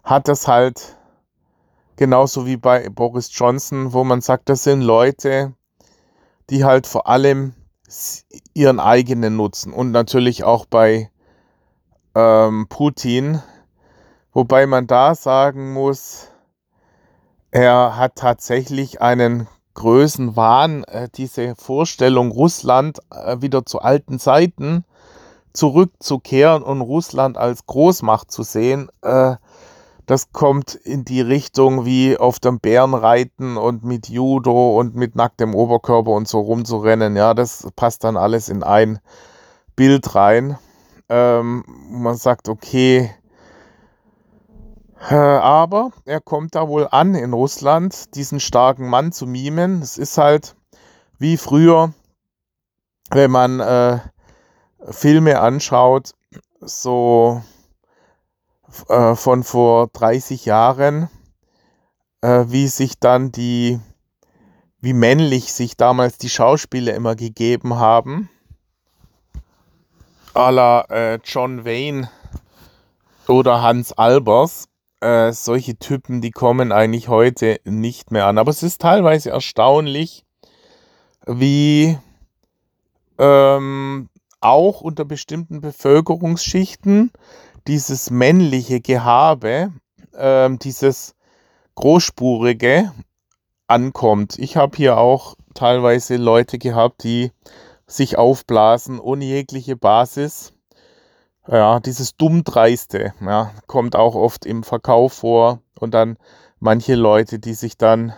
hat 0.02 0.28
es 0.28 0.48
halt 0.48 0.96
Genauso 1.96 2.46
wie 2.46 2.56
bei 2.56 2.88
Boris 2.88 3.30
Johnson, 3.32 3.92
wo 3.92 4.02
man 4.02 4.20
sagt, 4.20 4.48
das 4.48 4.64
sind 4.64 4.80
Leute, 4.80 5.54
die 6.50 6.64
halt 6.64 6.86
vor 6.86 7.06
allem 7.06 7.54
ihren 8.52 8.80
eigenen 8.80 9.36
nutzen. 9.36 9.72
Und 9.72 9.92
natürlich 9.92 10.42
auch 10.42 10.66
bei 10.66 11.10
ähm, 12.14 12.66
Putin, 12.68 13.42
wobei 14.32 14.66
man 14.66 14.86
da 14.86 15.14
sagen 15.14 15.72
muss, 15.72 16.28
er 17.50 17.96
hat 17.96 18.16
tatsächlich 18.16 19.00
einen 19.00 19.46
Größenwahn, 19.74 20.84
äh, 20.84 21.08
diese 21.14 21.54
Vorstellung, 21.54 22.32
Russland 22.32 22.98
äh, 23.10 23.40
wieder 23.40 23.64
zu 23.66 23.80
alten 23.80 24.18
Zeiten 24.18 24.84
zurückzukehren 25.52 26.64
und 26.64 26.80
Russland 26.80 27.36
als 27.36 27.66
Großmacht 27.66 28.30
zu 28.32 28.42
sehen, 28.42 28.88
äh, 29.02 29.36
das 30.06 30.32
kommt 30.32 30.74
in 30.74 31.04
die 31.04 31.20
Richtung 31.20 31.84
wie 31.84 32.16
auf 32.18 32.38
dem 32.38 32.60
Bären 32.60 32.94
reiten 32.94 33.56
und 33.56 33.84
mit 33.84 34.08
Judo 34.08 34.78
und 34.78 34.94
mit 34.94 35.16
nacktem 35.16 35.54
Oberkörper 35.54 36.10
und 36.10 36.28
so 36.28 36.40
rumzurennen. 36.40 37.16
Ja, 37.16 37.34
das 37.34 37.68
passt 37.76 38.04
dann 38.04 38.16
alles 38.16 38.48
in 38.48 38.62
ein 38.62 39.00
Bild 39.76 40.14
rein. 40.14 40.58
Ähm, 41.08 41.64
man 41.90 42.16
sagt, 42.16 42.48
okay, 42.48 43.10
Äh, 45.10 45.14
aber 45.16 45.90
er 46.06 46.20
kommt 46.20 46.54
da 46.54 46.66
wohl 46.68 46.88
an 46.90 47.14
in 47.14 47.34
Russland, 47.34 48.14
diesen 48.14 48.40
starken 48.40 48.88
Mann 48.88 49.12
zu 49.12 49.26
mimen. 49.26 49.82
Es 49.82 49.98
ist 49.98 50.16
halt 50.16 50.56
wie 51.18 51.36
früher, 51.36 51.92
wenn 53.10 53.30
man 53.30 53.60
äh, 53.60 53.98
Filme 54.90 55.40
anschaut, 55.40 56.12
so 56.60 57.42
äh, 58.88 59.14
von 59.14 59.42
vor 59.42 59.88
30 59.92 60.44
Jahren, 60.44 61.08
äh, 62.20 62.44
wie 62.48 62.68
sich 62.68 62.98
dann 62.98 63.32
die, 63.32 63.80
wie 64.80 64.92
männlich 64.92 65.52
sich 65.52 65.76
damals 65.76 66.18
die 66.18 66.30
Schauspieler 66.30 66.94
immer 66.94 67.16
gegeben 67.16 67.76
haben. 67.76 68.28
A 70.34 70.50
la 70.50 70.80
äh, 70.90 71.20
John 71.24 71.64
Wayne 71.64 72.10
oder 73.28 73.62
Hans 73.62 73.92
Albers. 73.92 74.68
Äh, 75.00 75.32
solche 75.32 75.78
Typen, 75.78 76.20
die 76.20 76.30
kommen 76.30 76.72
eigentlich 76.72 77.08
heute 77.08 77.60
nicht 77.64 78.10
mehr 78.10 78.26
an. 78.26 78.38
Aber 78.38 78.50
es 78.50 78.62
ist 78.62 78.80
teilweise 78.80 79.30
erstaunlich, 79.30 80.24
wie 81.26 81.98
ähm, 83.18 84.08
auch 84.40 84.80
unter 84.80 85.04
bestimmten 85.04 85.60
Bevölkerungsschichten 85.60 87.12
dieses 87.66 88.10
männliche 88.10 88.80
Gehabe, 88.80 89.72
äh, 90.12 90.50
dieses 90.58 91.14
großspurige 91.74 92.92
ankommt. 93.66 94.38
Ich 94.38 94.56
habe 94.56 94.76
hier 94.76 94.98
auch 94.98 95.36
teilweise 95.54 96.16
Leute 96.16 96.58
gehabt, 96.58 97.04
die 97.04 97.32
sich 97.86 98.18
aufblasen 98.18 98.98
ohne 98.98 99.24
jegliche 99.24 99.76
Basis. 99.76 100.52
Ja, 101.46 101.80
dieses 101.80 102.16
Dummdreiste, 102.16 103.12
ja, 103.20 103.50
kommt 103.66 103.96
auch 103.96 104.14
oft 104.14 104.46
im 104.46 104.62
Verkauf 104.62 105.12
vor 105.12 105.60
und 105.78 105.92
dann 105.92 106.16
manche 106.58 106.94
Leute, 106.94 107.38
die 107.38 107.52
sich 107.52 107.76
dann 107.76 108.14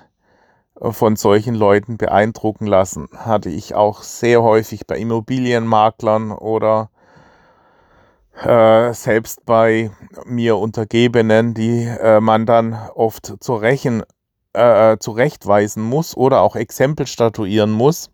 von 0.79 1.17
solchen 1.17 1.55
Leuten 1.55 1.97
beeindrucken 1.97 2.67
lassen. 2.67 3.09
Hatte 3.13 3.49
ich 3.49 3.75
auch 3.75 4.03
sehr 4.03 4.43
häufig 4.43 4.87
bei 4.87 4.99
Immobilienmaklern 4.99 6.33
oder 6.33 6.91
äh, 8.43 8.93
selbst 8.93 9.45
bei 9.47 9.91
mir 10.25 10.57
Untergebenen, 10.57 11.55
die 11.55 11.85
äh, 11.85 12.21
man 12.21 12.47
dann 12.47 12.75
oft 12.95 13.35
zur 13.41 13.63
Rechen, 13.63 14.03
äh, 14.53 14.97
zurechtweisen 14.99 15.83
muss 15.83 16.17
oder 16.17 16.41
auch 16.43 16.57
Exempel 16.57 17.07
statuieren 17.07 17.73
muss. 17.73 18.11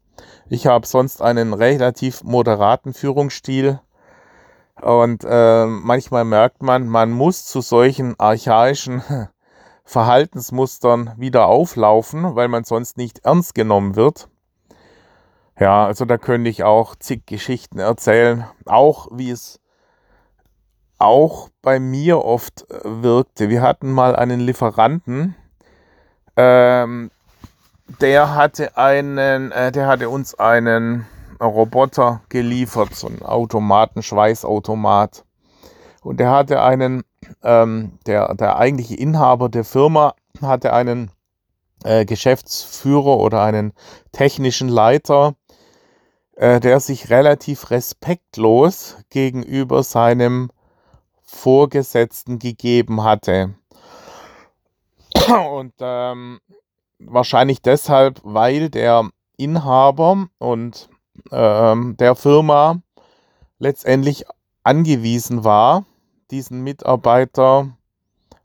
Ich 0.49 0.67
habe 0.67 0.87
sonst 0.87 1.23
einen 1.23 1.55
relativ 1.55 2.23
moderaten 2.25 2.95
Führungsstil 2.95 3.81
und 4.81 5.25
äh, 5.29 5.67
manchmal 5.67 6.25
merkt 6.25 6.63
man, 6.63 6.89
man 6.89 7.11
muss 7.11 7.47
zu 7.47 7.61
solchen 7.61 8.19
archaischen 8.19 9.03
Verhaltensmustern 9.85 11.13
wieder 11.17 11.47
auflaufen, 11.47 12.35
weil 12.35 12.49
man 12.49 12.65
sonst 12.65 12.97
nicht 12.97 13.21
ernst 13.25 13.55
genommen 13.55 13.97
wird. 13.97 14.29
Ja, 15.59 15.87
also 15.87 16.05
da 16.05 16.19
könnte 16.19 16.51
ich 16.51 16.65
auch 16.65 16.97
zig 16.97 17.27
Geschichten 17.27 17.79
erzählen, 17.79 18.47
auch 18.67 19.09
wie 19.13 19.31
es 19.31 19.62
auch 21.03 21.49
bei 21.63 21.81
mir 21.81 22.25
oft 22.25 22.71
äh, 22.71 22.81
wirkte. 22.85 23.49
Wir 23.49 23.63
hatten 23.63 23.91
mal 23.91 24.17
einen 24.17 24.41
Lieferanten, 24.41 25.35
ähm, 26.37 27.11
der 28.01 28.35
hatte 28.35 28.77
einen, 28.77 29.53
äh, 29.53 29.73
der 29.73 29.87
hatte 29.87 30.09
uns 30.09 30.35
einen 30.35 31.07
Roboter 31.41 32.23
geliefert, 32.29 32.95
so 32.95 33.09
einen 33.09 33.23
Automaten, 33.23 34.03
Schweißautomat. 34.03 35.25
Und 36.03 36.19
der 36.21 36.31
hatte 36.31 36.63
einen, 36.63 37.03
ähm, 37.43 37.99
der, 38.07 38.35
der 38.35 38.57
eigentliche 38.57 38.97
Inhaber 38.97 39.49
der 39.49 39.65
Firma 39.65 40.15
hatte 40.41 40.73
einen 40.73 41.11
äh, 41.85 42.05
Geschäftsführer 42.05 43.19
oder 43.19 43.43
einen 43.43 43.73
technischen 44.13 44.69
Leiter, 44.69 45.35
äh, 46.37 46.61
der 46.61 46.81
sich 46.81 47.11
relativ 47.11 47.71
respektlos 47.71 48.97
gegenüber 49.11 49.83
seinem 49.83 50.51
Vorgesetzten 51.33 52.39
gegeben 52.39 53.03
hatte. 53.03 53.55
Und 55.51 55.73
ähm, 55.81 56.41
wahrscheinlich 56.99 57.63
deshalb, 57.63 58.21
weil 58.23 58.71
der 58.71 59.09
Inhaber 59.37 60.29
und 60.39 60.89
ähm, 61.33 61.97
der 61.99 62.15
Firma 62.15 62.81
letztendlich 63.59 64.25
angewiesen 64.63 65.43
war, 65.43 65.85
diesen 66.31 66.63
Mitarbeiter, 66.63 67.77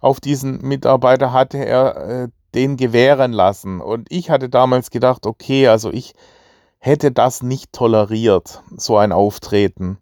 auf 0.02 0.20
diesen 0.20 0.62
Mitarbeiter 0.62 1.34
hatte 1.34 1.64
er 1.64 1.96
äh, 1.96 2.28
den 2.56 2.78
gewähren 2.78 3.34
lassen. 3.34 3.82
Und 3.82 4.08
ich 4.12 4.30
hatte 4.30 4.50
damals 4.50 4.90
gedacht, 4.90 5.26
okay, 5.26 5.68
also 5.68 5.92
ich 5.92 6.14
hätte 6.80 7.12
das 7.12 7.44
nicht 7.44 7.74
toleriert, 7.74 8.64
so 8.76 8.98
ein 8.98 9.12
Auftreten. 9.12 10.00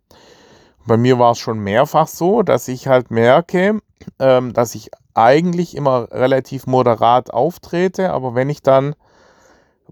Bei 0.87 0.97
mir 0.97 1.17
war 1.17 1.31
es 1.31 1.39
schon 1.39 1.59
mehrfach 1.59 2.07
so, 2.07 2.43
dass 2.43 2.67
ich 2.67 2.87
halt 2.87 3.09
merke, 3.09 3.79
ähm, 4.19 4.53
dass 4.53 4.75
ich 4.75 4.91
eigentlich 5.15 5.75
immer 5.75 6.11
relativ 6.11 6.67
moderat 6.67 7.31
auftrete, 7.31 8.13
aber 8.13 8.35
wenn 8.35 8.49
ich 8.49 8.61
dann 8.61 8.95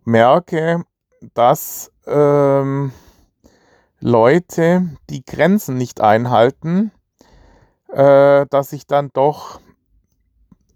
merke, 0.04 0.84
dass 1.34 1.92
ähm, 2.06 2.92
Leute 4.00 4.90
die 5.10 5.26
Grenzen 5.26 5.78
nicht 5.78 6.00
einhalten, 6.00 6.92
äh, 7.92 8.46
dass 8.50 8.74
ich 8.74 8.86
dann 8.86 9.10
doch 9.14 9.62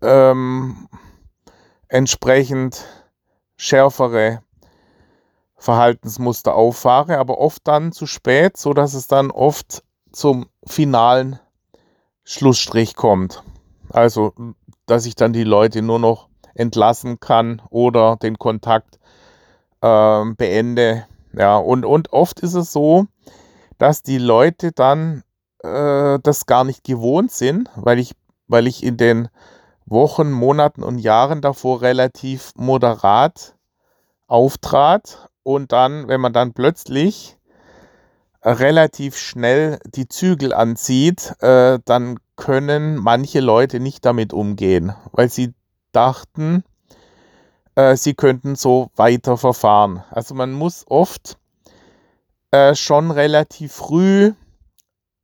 ähm, 0.02 0.88
entsprechend 1.90 2.86
schärfere 3.56 4.42
Verhaltensmuster 5.58 6.56
auffahre, 6.56 7.18
aber 7.18 7.38
oft 7.38 7.68
dann 7.68 7.92
zu 7.92 8.08
spät, 8.08 8.58
so 8.58 8.74
dass 8.74 8.94
es 8.94 9.08
dann 9.08 9.30
oft 9.30 9.84
zum 10.12 10.48
finalen 10.66 11.40
Schlussstrich 12.24 12.96
kommt. 12.96 13.44
Also, 13.90 14.34
dass 14.86 15.06
ich 15.06 15.16
dann 15.16 15.34
die 15.34 15.44
Leute 15.44 15.82
nur 15.82 16.00
noch 16.00 16.28
entlassen 16.56 17.20
kann 17.20 17.62
oder 17.70 18.18
den 18.18 18.38
Kontakt 18.38 19.00
äh, 19.82 20.26
beende. 20.36 21.06
Ja, 21.34 21.58
und, 21.58 21.86
und 21.86 22.14
oft 22.14 22.40
ist 22.40 22.56
es 22.56 22.72
so, 22.72 23.06
dass 23.78 24.02
die 24.02 24.18
Leute 24.18 24.72
dann 24.72 25.24
äh, 25.60 26.20
das 26.22 26.46
gar 26.46 26.64
nicht 26.64 26.84
gewohnt 26.84 27.32
sind, 27.32 27.70
weil 27.76 28.00
ich, 28.00 28.14
weil 28.48 28.68
ich 28.68 28.84
in 28.84 28.98
den 28.98 29.30
Wochen, 29.86 30.32
Monaten 30.32 30.84
und 30.84 30.98
Jahren 30.98 31.42
davor 31.42 31.82
relativ 31.82 32.52
moderat 32.56 33.56
auftrat. 34.28 35.30
Und 35.44 35.72
dann, 35.72 36.08
wenn 36.10 36.20
man 36.20 36.34
dann 36.34 36.54
plötzlich 36.54 37.37
relativ 38.54 39.18
schnell 39.18 39.80
die 39.86 40.08
Zügel 40.08 40.54
anzieht, 40.54 41.34
äh, 41.42 41.80
dann 41.86 42.20
können 42.36 42.96
manche 42.96 43.40
Leute 43.40 43.80
nicht 43.80 44.06
damit 44.06 44.32
umgehen, 44.32 44.94
weil 45.12 45.30
sie 45.30 45.54
dachten, 45.92 46.64
äh, 47.76 47.96
sie 47.96 48.14
könnten 48.14 48.56
so 48.56 48.90
weiter 48.96 49.38
verfahren. 49.38 50.04
Also 50.12 50.34
man 50.36 50.54
muss 50.54 50.86
oft 50.88 51.38
äh, 52.52 52.76
schon 52.76 53.12
relativ 53.12 53.74
früh 53.74 54.34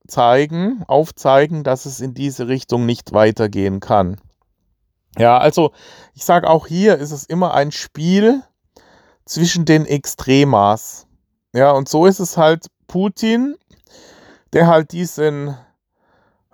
zeigen, 0.07 0.83
aufzeigen, 0.87 1.63
dass 1.63 1.85
es 1.85 2.01
in 2.01 2.13
diese 2.13 2.47
Richtung 2.47 2.85
nicht 2.85 3.13
weitergehen 3.13 3.79
kann. 3.79 4.19
Ja, 5.17 5.37
also 5.37 5.71
ich 6.13 6.25
sage 6.25 6.49
auch 6.49 6.67
hier 6.67 6.97
ist 6.97 7.11
es 7.11 7.23
immer 7.23 7.53
ein 7.53 7.71
Spiel 7.71 8.41
zwischen 9.25 9.65
den 9.65 9.85
Extremas. 9.85 11.07
Ja, 11.53 11.71
und 11.71 11.87
so 11.87 12.07
ist 12.07 12.19
es 12.19 12.35
halt 12.35 12.67
Putin, 12.87 13.55
der 14.53 14.67
halt 14.67 14.91
diesen 14.91 15.55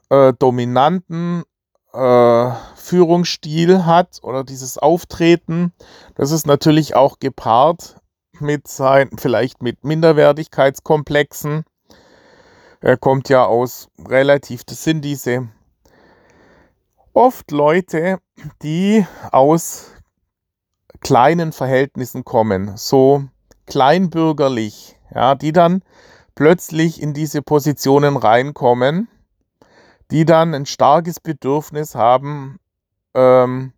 äh, 0.09 0.33
dominanten 0.33 1.43
äh, 1.93 2.51
Führungsstil 2.75 3.85
hat 3.85 4.19
oder 4.23 4.43
dieses 4.43 4.77
Auftreten. 4.77 5.73
Das 6.15 6.31
ist 6.31 6.45
natürlich 6.45 6.95
auch 6.95 7.19
gepaart 7.19 7.95
mit 8.39 8.67
sein, 8.67 9.09
vielleicht 9.17 9.61
mit 9.61 9.83
Minderwertigkeitskomplexen. 9.83 11.63
Er 12.81 12.97
kommt 12.97 13.29
ja 13.29 13.45
aus 13.45 13.87
relativ, 14.05 14.63
das 14.65 14.83
sind 14.83 15.01
diese 15.01 15.49
oft 17.13 17.51
Leute, 17.51 18.19
die 18.63 19.05
aus 19.31 19.91
kleinen 21.01 21.51
Verhältnissen 21.51 22.23
kommen, 22.23 22.75
so 22.77 23.23
kleinbürgerlich, 23.69 24.97
ja, 25.13 25.35
die 25.35 25.51
dann 25.53 25.81
plötzlich 26.35 27.01
in 27.01 27.13
diese 27.13 27.41
Positionen 27.41 28.17
reinkommen, 28.17 29.07
die 30.11 30.25
dann 30.25 30.53
ein 30.53 30.65
starkes 30.65 31.19
Bedürfnis 31.19 31.95
haben, 31.95 32.59
ähm, 33.13 33.73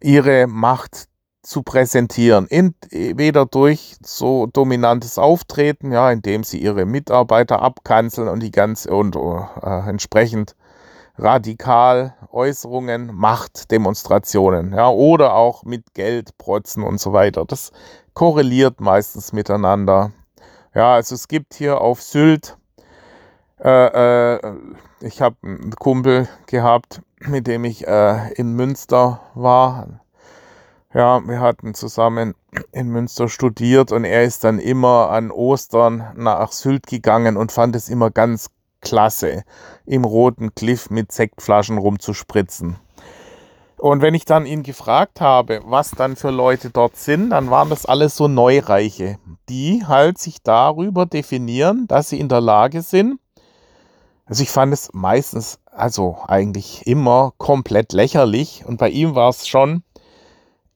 ihre 0.00 0.46
Macht 0.46 1.08
zu 1.42 1.62
präsentieren. 1.62 2.46
Entweder 2.50 3.46
durch 3.46 3.96
so 4.04 4.46
dominantes 4.46 5.18
Auftreten, 5.18 5.92
ja, 5.92 6.10
indem 6.10 6.44
sie 6.44 6.58
ihre 6.58 6.84
Mitarbeiter 6.84 7.62
abkanzeln 7.62 8.28
und 8.28 8.40
die 8.42 8.50
ganze 8.50 8.90
und 8.90 9.16
äh, 9.16 9.88
entsprechend 9.88 10.54
radikal 11.16 12.14
Äußerungen, 12.30 13.14
Machtdemonstrationen, 13.14 14.72
ja, 14.72 14.88
oder 14.88 15.34
auch 15.34 15.64
mit 15.64 15.94
Geld 15.94 16.36
protzen 16.38 16.82
und 16.84 17.00
so 17.00 17.12
weiter. 17.12 17.44
Das 17.44 17.72
korreliert 18.18 18.80
meistens 18.80 19.32
miteinander. 19.32 20.10
Ja, 20.74 20.94
also 20.94 21.14
es 21.14 21.28
gibt 21.28 21.54
hier 21.54 21.80
auf 21.80 22.02
Sylt, 22.02 22.58
äh, 23.62 24.34
äh, 24.34 24.56
ich 25.00 25.22
habe 25.22 25.36
einen 25.44 25.70
Kumpel 25.76 26.28
gehabt, 26.46 27.00
mit 27.20 27.46
dem 27.46 27.62
ich 27.62 27.86
äh, 27.86 28.32
in 28.32 28.54
Münster 28.54 29.20
war. 29.34 30.00
Ja, 30.92 31.20
wir 31.28 31.38
hatten 31.38 31.74
zusammen 31.74 32.34
in 32.72 32.88
Münster 32.88 33.28
studiert 33.28 33.92
und 33.92 34.04
er 34.04 34.24
ist 34.24 34.42
dann 34.42 34.58
immer 34.58 35.10
an 35.10 35.30
Ostern 35.30 36.12
nach 36.16 36.50
Sylt 36.50 36.88
gegangen 36.88 37.36
und 37.36 37.52
fand 37.52 37.76
es 37.76 37.88
immer 37.88 38.10
ganz 38.10 38.50
klasse, 38.80 39.44
im 39.86 40.04
roten 40.04 40.56
Cliff 40.56 40.90
mit 40.90 41.12
Sektflaschen 41.12 41.78
rumzuspritzen. 41.78 42.78
Und 43.78 44.02
wenn 44.02 44.14
ich 44.14 44.24
dann 44.24 44.44
ihn 44.44 44.64
gefragt 44.64 45.20
habe, 45.20 45.60
was 45.64 45.92
dann 45.92 46.16
für 46.16 46.30
Leute 46.30 46.70
dort 46.70 46.96
sind, 46.96 47.30
dann 47.30 47.50
waren 47.50 47.70
das 47.70 47.86
alles 47.86 48.16
so 48.16 48.26
Neureiche, 48.26 49.18
die 49.48 49.84
halt 49.86 50.18
sich 50.18 50.42
darüber 50.42 51.06
definieren, 51.06 51.86
dass 51.86 52.08
sie 52.08 52.18
in 52.18 52.28
der 52.28 52.40
Lage 52.40 52.82
sind. 52.82 53.20
Also 54.26 54.42
ich 54.42 54.50
fand 54.50 54.72
es 54.72 54.90
meistens, 54.92 55.60
also 55.66 56.18
eigentlich 56.26 56.86
immer 56.86 57.32
komplett 57.38 57.92
lächerlich. 57.92 58.64
Und 58.66 58.78
bei 58.78 58.90
ihm 58.90 59.14
war 59.14 59.30
es 59.30 59.46
schon 59.46 59.84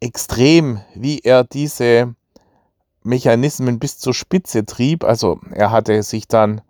extrem, 0.01 0.81
wie 0.95 1.19
er 1.19 1.43
diese 1.45 2.15
Mechanismen 3.03 3.81
bis 3.81 3.99
zur 3.99 4.15
Spitze 4.15 4.65
trieb. 4.65 5.03
Also 5.03 5.41
er 5.51 5.73
hatte 5.73 6.03
sich 6.05 6.29
dann 6.29 6.63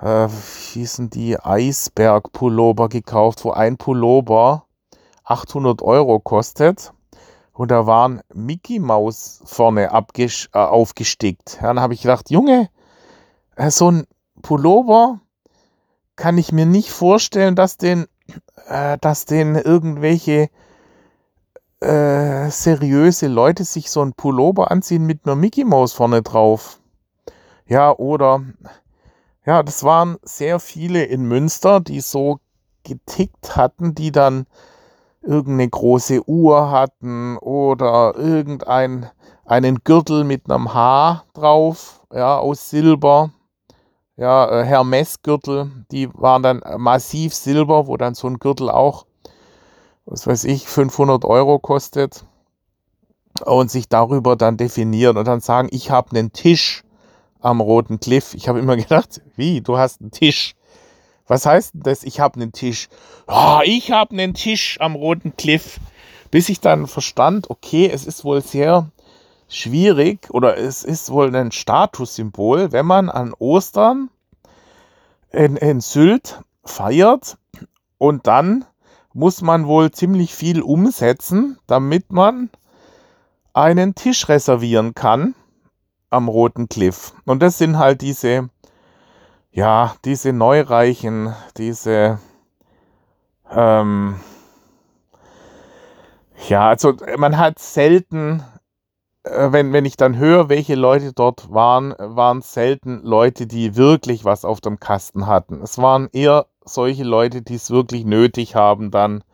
äh, 0.00 0.28
hießen 0.72 1.10
die 1.10 1.38
Eisberg-Pullover 1.38 2.88
gekauft, 2.88 3.44
wo 3.44 3.50
ein 3.50 3.76
Pullover 3.76 4.64
800 5.30 5.82
Euro 5.82 6.20
kostet. 6.20 6.92
Und 7.52 7.70
da 7.70 7.86
waren 7.86 8.22
Mickey 8.32 8.78
Maus 8.78 9.42
vorne 9.44 9.90
äh, 9.92 10.58
aufgestickt. 10.58 11.58
Dann 11.60 11.80
habe 11.80 11.94
ich 11.94 12.02
gedacht, 12.02 12.30
Junge, 12.30 12.70
äh, 13.56 13.70
so 13.70 13.90
ein 13.90 14.06
Pullover 14.42 15.20
kann 16.16 16.38
ich 16.38 16.52
mir 16.52 16.66
nicht 16.66 16.90
vorstellen, 16.90 17.54
dass 17.54 17.76
den, 17.76 18.06
äh, 18.66 18.98
dass 18.98 19.24
den 19.24 19.56
irgendwelche 19.56 20.48
äh, 21.80 22.50
seriöse 22.50 23.26
Leute 23.26 23.64
sich 23.64 23.90
so 23.90 24.02
ein 24.02 24.14
Pullover 24.14 24.70
anziehen 24.70 25.06
mit 25.06 25.24
einer 25.24 25.36
Mickey 25.36 25.64
Maus 25.64 25.92
vorne 25.92 26.22
drauf. 26.22 26.80
Ja, 27.66 27.92
oder 27.96 28.42
ja, 29.46 29.62
das 29.62 29.84
waren 29.84 30.16
sehr 30.22 30.60
viele 30.60 31.04
in 31.04 31.24
Münster, 31.24 31.80
die 31.80 32.00
so 32.00 32.40
getickt 32.84 33.56
hatten, 33.56 33.94
die 33.94 34.12
dann 34.12 34.46
irgendeine 35.22 35.68
große 35.68 36.28
Uhr 36.28 36.70
hatten 36.70 37.36
oder 37.38 38.14
irgendeinen 38.16 39.10
einen 39.44 39.82
Gürtel 39.82 40.24
mit 40.24 40.48
einem 40.48 40.72
Haar 40.74 41.24
drauf, 41.34 42.06
ja, 42.12 42.38
aus 42.38 42.70
Silber. 42.70 43.30
Ja, 44.16 44.60
äh, 44.60 44.64
Hermes-Gürtel, 44.64 45.70
die 45.90 46.12
waren 46.12 46.42
dann 46.42 46.62
massiv 46.76 47.34
Silber, 47.34 47.86
wo 47.86 47.96
dann 47.96 48.14
so 48.14 48.28
ein 48.28 48.38
Gürtel 48.38 48.68
auch, 48.68 49.06
was 50.04 50.26
weiß 50.26 50.44
ich, 50.44 50.68
500 50.68 51.24
Euro 51.24 51.58
kostet 51.58 52.24
und 53.44 53.70
sich 53.70 53.88
darüber 53.88 54.36
dann 54.36 54.58
definieren 54.58 55.16
und 55.16 55.26
dann 55.26 55.40
sagen, 55.40 55.68
ich 55.72 55.90
habe 55.90 56.10
einen 56.10 56.32
Tisch 56.32 56.84
am 57.40 57.60
Roten 57.60 57.98
Cliff. 57.98 58.34
Ich 58.34 58.48
habe 58.48 58.58
immer 58.58 58.76
gedacht, 58.76 59.22
wie, 59.36 59.60
du 59.60 59.78
hast 59.78 60.00
einen 60.00 60.10
Tisch. 60.10 60.54
Was 61.30 61.46
heißt 61.46 61.74
das? 61.74 62.02
Ich 62.02 62.18
habe 62.18 62.40
einen 62.40 62.50
Tisch. 62.50 62.88
Oh, 63.28 63.60
ich 63.62 63.92
habe 63.92 64.10
einen 64.14 64.34
Tisch 64.34 64.78
am 64.80 64.96
Roten 64.96 65.36
Cliff. 65.36 65.78
Bis 66.32 66.48
ich 66.48 66.58
dann 66.58 66.88
verstand, 66.88 67.50
okay, 67.50 67.88
es 67.88 68.04
ist 68.04 68.24
wohl 68.24 68.42
sehr 68.42 68.90
schwierig 69.48 70.28
oder 70.30 70.58
es 70.58 70.82
ist 70.82 71.08
wohl 71.10 71.32
ein 71.36 71.52
Statussymbol, 71.52 72.72
wenn 72.72 72.84
man 72.84 73.08
an 73.08 73.32
Ostern 73.38 74.10
in, 75.30 75.56
in 75.56 75.80
Sylt 75.80 76.40
feiert 76.64 77.38
und 77.98 78.26
dann 78.26 78.64
muss 79.12 79.40
man 79.40 79.68
wohl 79.68 79.92
ziemlich 79.92 80.34
viel 80.34 80.60
umsetzen, 80.62 81.60
damit 81.68 82.10
man 82.10 82.50
einen 83.52 83.94
Tisch 83.94 84.28
reservieren 84.28 84.96
kann 84.96 85.36
am 86.10 86.26
Roten 86.26 86.68
Cliff. 86.68 87.12
Und 87.24 87.40
das 87.40 87.58
sind 87.58 87.78
halt 87.78 88.00
diese, 88.00 88.50
ja, 89.52 89.94
diese 90.04 90.32
Neureichen, 90.32 91.34
diese, 91.56 92.18
ähm, 93.50 94.20
ja, 96.48 96.68
also 96.68 96.94
man 97.18 97.36
hat 97.36 97.58
selten, 97.58 98.42
äh, 99.24 99.52
wenn, 99.52 99.72
wenn 99.72 99.84
ich 99.84 99.96
dann 99.96 100.16
höre, 100.16 100.48
welche 100.48 100.76
Leute 100.76 101.12
dort 101.12 101.52
waren, 101.52 101.94
waren 101.98 102.42
selten 102.42 103.00
Leute, 103.02 103.46
die 103.46 103.76
wirklich 103.76 104.24
was 104.24 104.44
auf 104.44 104.60
dem 104.60 104.78
Kasten 104.78 105.26
hatten. 105.26 105.60
Es 105.62 105.78
waren 105.78 106.08
eher 106.12 106.46
solche 106.64 107.04
Leute, 107.04 107.42
die 107.42 107.54
es 107.54 107.70
wirklich 107.70 108.04
nötig 108.04 108.54
haben, 108.54 108.90
dann 108.90 109.24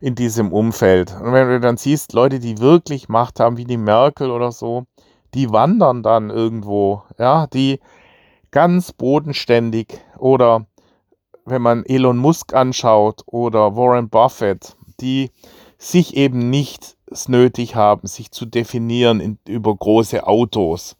in 0.00 0.14
diesem 0.14 0.52
Umfeld. 0.52 1.14
Und 1.20 1.32
wenn 1.34 1.48
du 1.48 1.60
dann 1.60 1.76
siehst, 1.76 2.14
Leute, 2.14 2.38
die 2.38 2.58
wirklich 2.58 3.10
Macht 3.10 3.38
haben, 3.38 3.58
wie 3.58 3.66
die 3.66 3.76
Merkel 3.76 4.30
oder 4.30 4.50
so, 4.52 4.86
die 5.34 5.52
wandern 5.52 6.02
dann 6.02 6.30
irgendwo, 6.30 7.02
ja, 7.18 7.46
die 7.46 7.80
ganz 8.50 8.92
bodenständig 8.92 9.88
oder 10.18 10.66
wenn 11.44 11.62
man 11.62 11.84
Elon 11.84 12.18
Musk 12.18 12.54
anschaut 12.54 13.22
oder 13.26 13.76
Warren 13.76 14.08
Buffett, 14.08 14.76
die 15.00 15.30
sich 15.78 16.16
eben 16.16 16.50
nicht 16.50 16.96
nötig 17.26 17.74
haben, 17.74 18.06
sich 18.06 18.30
zu 18.30 18.46
definieren 18.46 19.20
in, 19.20 19.38
über 19.48 19.74
große 19.74 20.26
Autos 20.26 20.96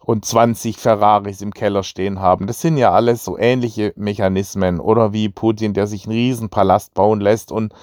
und 0.00 0.24
20 0.24 0.78
Ferraris 0.78 1.42
im 1.42 1.52
Keller 1.52 1.82
stehen 1.82 2.20
haben. 2.20 2.46
Das 2.46 2.60
sind 2.60 2.76
ja 2.76 2.92
alles 2.92 3.24
so 3.24 3.36
ähnliche 3.36 3.92
Mechanismen. 3.96 4.80
Oder 4.80 5.12
wie 5.12 5.28
Putin, 5.28 5.74
der 5.74 5.86
sich 5.86 6.06
einen 6.06 6.16
Riesenpalast 6.16 6.94
bauen 6.94 7.20
lässt 7.20 7.52
und 7.52 7.74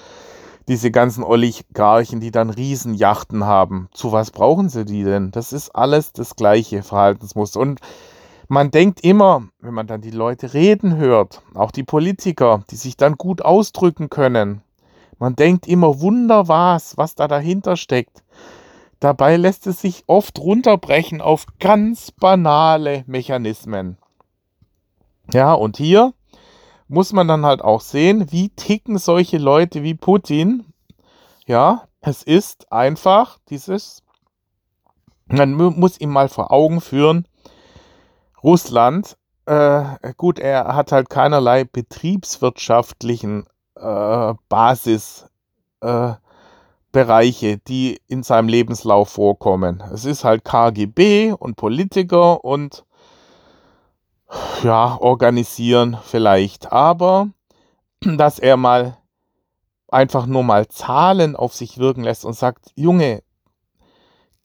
diese 0.66 0.90
ganzen 0.90 1.22
Oligarchen, 1.22 2.20
die 2.20 2.30
dann 2.30 2.48
Riesenjachten 2.48 3.44
haben. 3.44 3.88
Zu 3.92 4.12
was 4.12 4.30
brauchen 4.30 4.70
sie 4.70 4.86
die 4.86 5.04
denn? 5.04 5.30
Das 5.30 5.52
ist 5.52 5.70
alles 5.70 6.12
das 6.12 6.36
gleiche 6.36 6.82
Verhaltensmuster. 6.82 7.60
Und 7.60 7.80
man 8.48 8.70
denkt 8.70 9.00
immer, 9.02 9.48
wenn 9.60 9.74
man 9.74 9.86
dann 9.86 10.00
die 10.00 10.10
Leute 10.10 10.54
reden 10.54 10.96
hört, 10.96 11.42
auch 11.54 11.70
die 11.70 11.84
Politiker, 11.84 12.64
die 12.70 12.76
sich 12.76 12.96
dann 12.96 13.14
gut 13.14 13.42
ausdrücken 13.42 14.10
können, 14.10 14.62
man 15.18 15.36
denkt 15.36 15.66
immer, 15.66 16.00
wunder 16.00 16.48
was, 16.48 16.96
was 16.96 17.14
da 17.14 17.28
dahinter 17.28 17.76
steckt. 17.76 18.22
Dabei 19.00 19.36
lässt 19.36 19.66
es 19.66 19.80
sich 19.80 20.04
oft 20.06 20.38
runterbrechen 20.38 21.20
auf 21.20 21.46
ganz 21.60 22.10
banale 22.10 23.04
Mechanismen. 23.06 23.98
Ja, 25.32 25.52
und 25.54 25.76
hier 25.76 26.12
muss 26.88 27.12
man 27.12 27.28
dann 27.28 27.46
halt 27.46 27.62
auch 27.62 27.80
sehen, 27.80 28.30
wie 28.30 28.50
ticken 28.50 28.98
solche 28.98 29.38
Leute 29.38 29.82
wie 29.82 29.94
Putin. 29.94 30.66
Ja, 31.46 31.88
es 32.00 32.22
ist 32.22 32.70
einfach 32.72 33.38
dieses, 33.48 34.02
man 35.26 35.52
muss 35.52 36.00
ihm 36.00 36.10
mal 36.10 36.28
vor 36.28 36.52
Augen 36.52 36.80
führen, 36.80 37.26
Russland, 38.44 39.16
äh, 39.46 40.12
gut, 40.18 40.38
er 40.38 40.76
hat 40.76 40.92
halt 40.92 41.08
keinerlei 41.08 41.64
betriebswirtschaftlichen 41.64 43.46
äh, 43.74 44.34
Basisbereiche, 44.50 46.18
äh, 46.92 47.58
die 47.66 48.00
in 48.06 48.22
seinem 48.22 48.48
Lebenslauf 48.48 49.08
vorkommen. 49.08 49.82
Es 49.92 50.04
ist 50.04 50.24
halt 50.24 50.44
KGB 50.44 51.32
und 51.32 51.56
Politiker 51.56 52.44
und 52.44 52.84
ja, 54.62 54.96
organisieren 55.00 55.96
vielleicht, 56.02 56.70
aber 56.70 57.28
dass 58.00 58.38
er 58.38 58.56
mal 58.56 58.98
einfach 59.88 60.26
nur 60.26 60.42
mal 60.42 60.68
Zahlen 60.68 61.36
auf 61.36 61.54
sich 61.54 61.78
wirken 61.78 62.04
lässt 62.04 62.24
und 62.24 62.34
sagt, 62.34 62.72
Junge, 62.74 63.22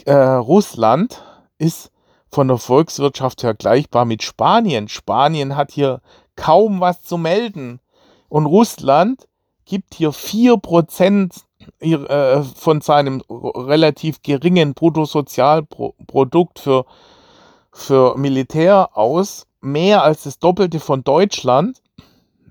äh, 0.06 0.14
Russland 0.14 1.24
ist 1.58 1.92
von 2.32 2.48
der 2.48 2.58
Volkswirtschaft 2.58 3.42
vergleichbar 3.42 4.06
mit 4.06 4.24
Spanien. 4.24 4.88
Spanien 4.88 5.56
hat 5.56 5.72
hier 5.72 6.02
kaum 6.36 6.80
was 6.80 7.02
zu 7.02 7.18
melden. 7.18 7.80
Und 8.30 8.46
Russland 8.46 9.28
gibt 9.66 9.96
hier 9.96 10.12
4% 10.12 11.42
äh, 11.80 12.42
von 12.44 12.82
seinem 12.82 13.22
relativ 13.30 14.22
geringen 14.22 14.74
Bruttosozialprodukt 14.74 16.60
für, 16.60 16.86
für 17.72 18.18
Militär 18.18 18.90
aus 18.94 19.48
mehr 19.62 20.04
als 20.04 20.24
das 20.24 20.40
Doppelte 20.40 20.80
von 20.80 21.04
Deutschland. 21.04 21.82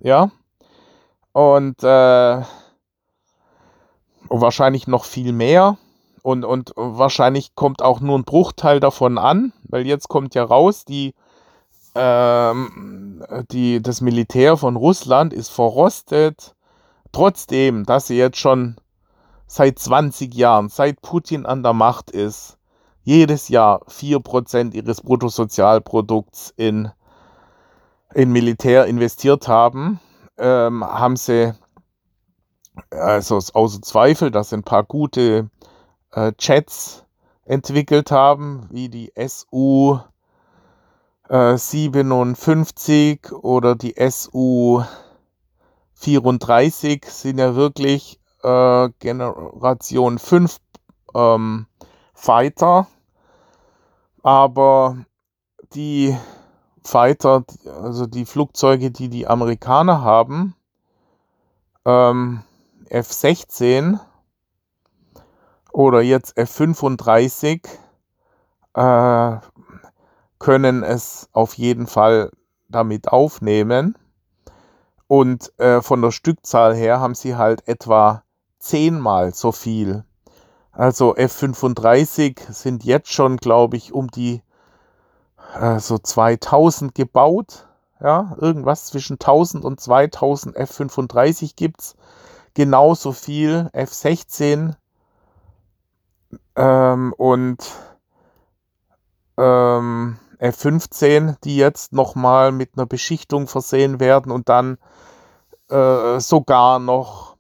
Ja. 0.03 0.31
Und 1.33 1.83
äh, 1.83 2.43
wahrscheinlich 4.29 4.87
noch 4.87 5.05
viel 5.05 5.33
mehr. 5.33 5.79
Und, 6.29 6.45
und 6.45 6.73
wahrscheinlich 6.77 7.55
kommt 7.55 7.81
auch 7.81 8.01
nur 8.01 8.19
ein 8.19 8.25
Bruchteil 8.25 8.81
davon 8.81 9.17
an, 9.17 9.55
weil 9.63 9.87
jetzt 9.87 10.11
kommt 10.11 10.35
ja 10.35 10.45
raus, 10.45 10.85
die, 10.85 11.15
ähm, 11.95 13.25
die, 13.51 13.81
das 13.81 14.03
Militär 14.03 14.59
von 14.59 14.77
Russland 14.77 15.33
ist 15.33 15.49
verrostet, 15.49 16.55
trotzdem, 17.13 17.87
dass 17.87 18.09
sie 18.09 18.19
jetzt 18.19 18.37
schon 18.37 18.77
seit 19.47 19.79
20 19.79 20.35
Jahren, 20.35 20.69
seit 20.69 21.01
Putin 21.01 21.47
an 21.47 21.63
der 21.63 21.73
Macht 21.73 22.11
ist, 22.11 22.59
jedes 23.05 23.49
Jahr 23.49 23.87
4% 23.87 24.75
ihres 24.75 25.01
Bruttosozialprodukts 25.01 26.53
in, 26.59 26.91
in 28.13 28.33
Militär 28.33 28.85
investiert 28.85 29.49
haben, 29.49 29.99
ähm, 30.37 30.85
haben 30.85 31.17
sie 31.17 31.55
also 32.91 33.41
außer 33.55 33.81
Zweifel, 33.81 34.31
dass 34.31 34.51
sie 34.51 34.59
ein 34.59 34.63
paar 34.63 34.85
gute 34.85 35.49
äh, 36.13 36.33
Chats 36.39 37.05
entwickelt 37.45 38.11
haben, 38.11 38.69
wie 38.71 38.89
die 38.89 39.13
SU 39.17 39.99
äh, 41.29 41.57
57 41.57 43.33
oder 43.33 43.75
die 43.75 43.95
SU 44.11 44.83
34 45.95 47.05
sind 47.07 47.39
ja 47.39 47.55
wirklich 47.57 48.21
äh, 48.43 48.89
Generation 48.99 50.19
5 50.19 50.59
ähm, 51.15 51.67
Fighter, 52.15 52.87
aber 54.23 54.99
die 55.75 56.17
Fighter, 56.83 57.45
also 57.67 58.07
die 58.07 58.25
Flugzeuge, 58.25 58.91
die 58.91 59.09
die 59.09 59.27
Amerikaner 59.27 60.03
haben, 60.03 60.55
ähm, 61.85 62.43
F-16 62.89 64.01
oder 65.73 66.01
jetzt 66.01 66.37
F-35, 66.37 67.67
äh, 68.75 69.37
können 70.39 70.83
es 70.83 71.29
auf 71.33 71.55
jeden 71.55 71.87
Fall 71.87 72.31
damit 72.69 73.09
aufnehmen. 73.09 73.97
Und 75.07 75.59
äh, 75.59 75.81
von 75.81 76.03
der 76.03 76.11
Stückzahl 76.11 76.75
her 76.75 77.01
haben 77.01 77.15
sie 77.15 77.37
halt 77.37 77.67
etwa 77.67 78.23
zehnmal 78.59 79.33
so 79.33 79.53
viel. 79.53 80.05
Also 80.73 81.17
F35 81.17 82.53
sind 82.53 82.85
jetzt 82.85 83.13
schon, 83.13 83.39
glaube 83.39 83.77
ich, 83.77 83.93
um 83.93 84.09
die 84.11 84.43
äh, 85.59 85.79
so 85.81 85.99
2000 85.99 86.95
gebaut. 86.95 87.67
Ja, 88.01 88.37
irgendwas 88.39 88.87
zwischen 88.87 89.15
1000 89.15 89.65
und 89.65 89.81
2000 89.81 90.57
F35 90.57 91.57
gibt 91.57 91.81
es. 91.81 91.97
Genauso 92.55 93.13
viel 93.13 93.71
F16 93.73 94.77
ähm, 96.57 97.13
und 97.17 97.59
ähm, 99.37 100.19
F15, 100.41 101.37
die 101.45 101.57
jetzt 101.57 101.93
nochmal 101.93 102.53
mit 102.53 102.71
einer 102.77 102.87
Beschichtung 102.87 103.49
versehen 103.49 104.01
werden 104.01 104.31
und 104.31 104.49
dann 104.49 104.79
äh, 105.69 106.21
sogar 106.21 106.79
noch 106.79 107.37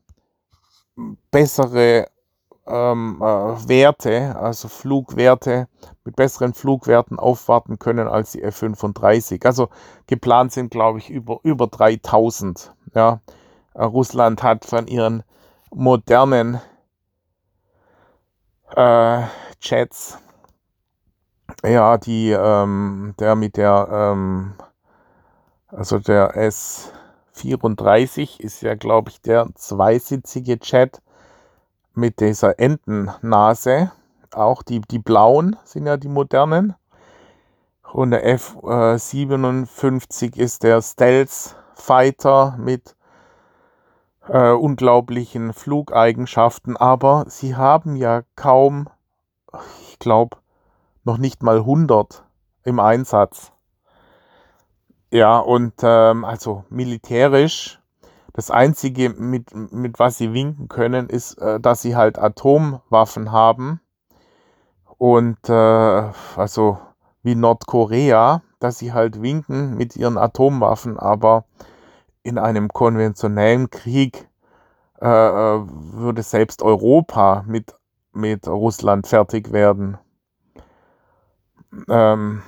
bessere 1.31 2.09
ähm, 2.67 3.19
äh, 3.21 3.25
Werte, 3.69 4.37
also 4.37 4.69
Flugwerte 4.69 5.69
mit 6.05 6.17
besseren 6.17 6.55
Flugwerten 6.55 7.19
aufwarten 7.19 7.79
können 7.79 8.09
als 8.09 8.33
die 8.33 8.43
F-35. 8.43 9.45
Also 9.47 9.69
geplant 10.07 10.53
sind, 10.53 10.71
glaube 10.71 10.99
ich, 10.99 11.11
über, 11.11 11.41
über 11.43 11.67
3000. 11.67 12.73
Ja. 12.95 13.21
Äh, 13.75 13.85
Russland 13.85 14.43
hat 14.43 14.65
von 14.65 14.87
ihren 14.87 15.23
modernen 15.71 16.61
äh, 18.77 19.23
Jets, 19.61 20.19
ja, 21.65 21.99
die, 21.99 22.31
ähm, 22.31 23.15
der 23.19 23.35
mit 23.35 23.57
der, 23.57 23.89
ähm, 23.91 24.55
also 25.69 25.99
der 25.99 26.37
S34 26.37 28.41
ist 28.41 28.63
ja, 28.63 28.75
glaube 28.75 29.11
ich, 29.11 29.21
der 29.21 29.49
zweisitzige 29.55 30.59
Jet, 30.63 31.01
mit 31.99 32.21
dieser 32.21 32.59
Entennase. 32.59 33.93
Auch 34.33 34.63
die, 34.63 34.81
die 34.81 34.99
blauen 34.99 35.57
sind 35.65 35.87
ja 35.87 35.97
die 35.97 36.09
modernen. 36.09 36.75
Und 37.93 38.13
der 38.13 38.25
F-57 38.27 40.37
ist 40.37 40.63
der 40.63 40.83
Stealth 40.83 41.57
Fighter 41.75 42.57
mit 42.59 42.95
äh, 44.29 44.53
unglaublichen 44.53 45.53
Flugeigenschaften, 45.53 46.77
aber 46.77 47.25
sie 47.29 47.57
haben 47.57 47.97
ja 47.97 48.23
kaum, 48.37 48.89
ich 49.91 49.99
glaube, 49.99 50.39
noch 51.05 51.19
nicht 51.19 51.43
mal 51.43 51.59
100 51.59 52.25
im 52.65 52.81
Einsatz. 52.81 53.53
Ja, 55.11 55.39
und 55.39 55.75
ähm, 55.83 56.25
also 56.25 56.65
militärisch 56.69 57.79
das 58.39 58.53
Einzige, 58.53 59.11
mit, 59.11 59.53
mit 59.73 59.99
was 59.99 60.17
sie 60.17 60.33
winken 60.33 60.69
können, 60.69 61.09
ist, 61.09 61.35
äh, 61.39 61.59
dass 61.59 61.83
sie 61.83 61.97
halt 61.97 62.21
Atomwaffen 62.21 63.33
haben. 63.33 63.81
Und 64.97 65.49
äh, 65.49 66.13
also 66.37 66.79
wie 67.25 67.35
Nordkorea, 67.35 68.43
dass 68.61 68.79
sie 68.79 68.93
halt 68.93 69.21
winken 69.23 69.77
mit 69.77 69.97
ihren 69.97 70.17
Atomwaffen, 70.17 71.01
aber 71.01 71.47
in 72.29 72.39
einem 72.39 72.69
konventionellen 72.69 73.71
Krieg 73.71 74.29
äh, 75.01 75.07
äh 75.07 75.61
würde 75.67 76.23
selbst 76.23 76.63
Europa 76.63 77.45
mit, 77.47 77.75
mit 78.13 78.47
Russland 78.47 79.07
fertig 79.07 79.53
werden. 79.53 79.99
Ähm, 81.89 82.43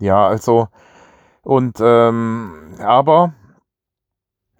ja, 0.00 0.26
also 0.26 0.68
und 1.42 1.78
ähm, 1.80 2.74
aber 2.80 3.32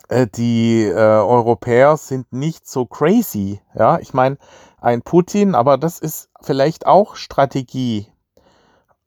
äh, 0.09 0.27
die 0.27 0.85
äh, 0.85 0.95
Europäer 0.95 1.97
sind 1.97 2.33
nicht 2.33 2.67
so 2.67 2.87
crazy. 2.87 3.61
Ja, 3.75 3.99
ich 3.99 4.15
meine, 4.15 4.39
ein 4.81 5.03
Putin, 5.03 5.55
aber 5.55 5.77
das 5.77 5.99
ist 5.99 6.31
vielleicht 6.41 6.87
auch 6.87 7.17
Strategie. 7.17 8.11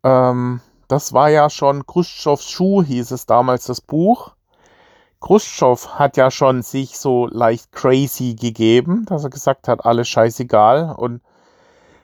Ähm, 0.04 0.62
das 0.88 1.14
war 1.14 1.30
ja 1.30 1.50
schon 1.50 1.86
Khrushchevs 1.86 2.50
Schuh, 2.50 2.84
hieß 2.84 3.12
es 3.12 3.26
damals 3.26 3.66
das 3.66 3.82
Buch. 3.82 4.36
Khrushchev 5.22 5.88
hat 6.00 6.18
ja 6.18 6.32
schon 6.32 6.64
sich 6.64 6.98
so 6.98 7.28
leicht 7.28 7.72
crazy 7.72 8.34
gegeben, 8.34 9.06
dass 9.06 9.24
er 9.24 9.30
gesagt 9.30 9.68
hat, 9.68 9.86
alles 9.86 10.10
scheißegal. 10.10 10.94
Und, 10.98 11.22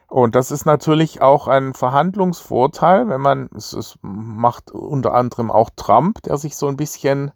und 0.06 0.34
das 0.36 0.50
ist 0.50 0.64
natürlich 0.64 1.20
auch 1.20 1.48
ein 1.48 1.74
Verhandlungsvorteil, 1.74 3.08
wenn 3.08 3.20
man, 3.20 3.50
es, 3.56 3.72
es 3.72 3.98
macht 4.02 4.70
unter 4.70 5.14
anderem 5.14 5.50
auch 5.50 5.70
Trump, 5.74 6.22
der 6.22 6.38
sich 6.38 6.56
so 6.56 6.68
ein 6.68 6.76
bisschen 6.76 7.32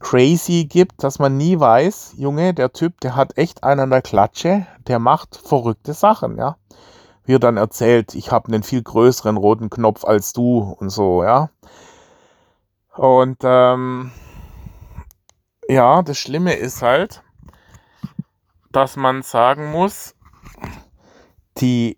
crazy 0.00 0.64
gibt, 0.64 1.04
dass 1.04 1.18
man 1.18 1.36
nie 1.36 1.60
weiß, 1.60 2.14
Junge, 2.16 2.52
der 2.52 2.72
Typ, 2.72 3.00
der 3.00 3.14
hat 3.14 3.38
echt 3.38 3.62
einen 3.62 3.80
an 3.80 3.90
der 3.90 4.02
Klatsche, 4.02 4.66
der 4.88 4.98
macht 4.98 5.36
verrückte 5.36 5.92
Sachen, 5.92 6.36
ja. 6.36 6.56
Wie 7.24 7.34
er 7.34 7.38
dann 7.38 7.58
erzählt, 7.58 8.14
ich 8.14 8.32
habe 8.32 8.48
einen 8.48 8.62
viel 8.64 8.82
größeren 8.82 9.36
roten 9.36 9.70
Knopf 9.70 10.04
als 10.04 10.32
du 10.32 10.74
und 10.80 10.90
so, 10.90 11.22
ja. 11.22 11.50
Und 12.96 13.38
ähm, 13.44 14.10
ja, 15.70 16.02
das 16.02 16.18
Schlimme 16.18 16.54
ist 16.54 16.82
halt, 16.82 17.22
dass 18.72 18.96
man 18.96 19.22
sagen 19.22 19.70
muss, 19.70 20.16
die 21.58 21.96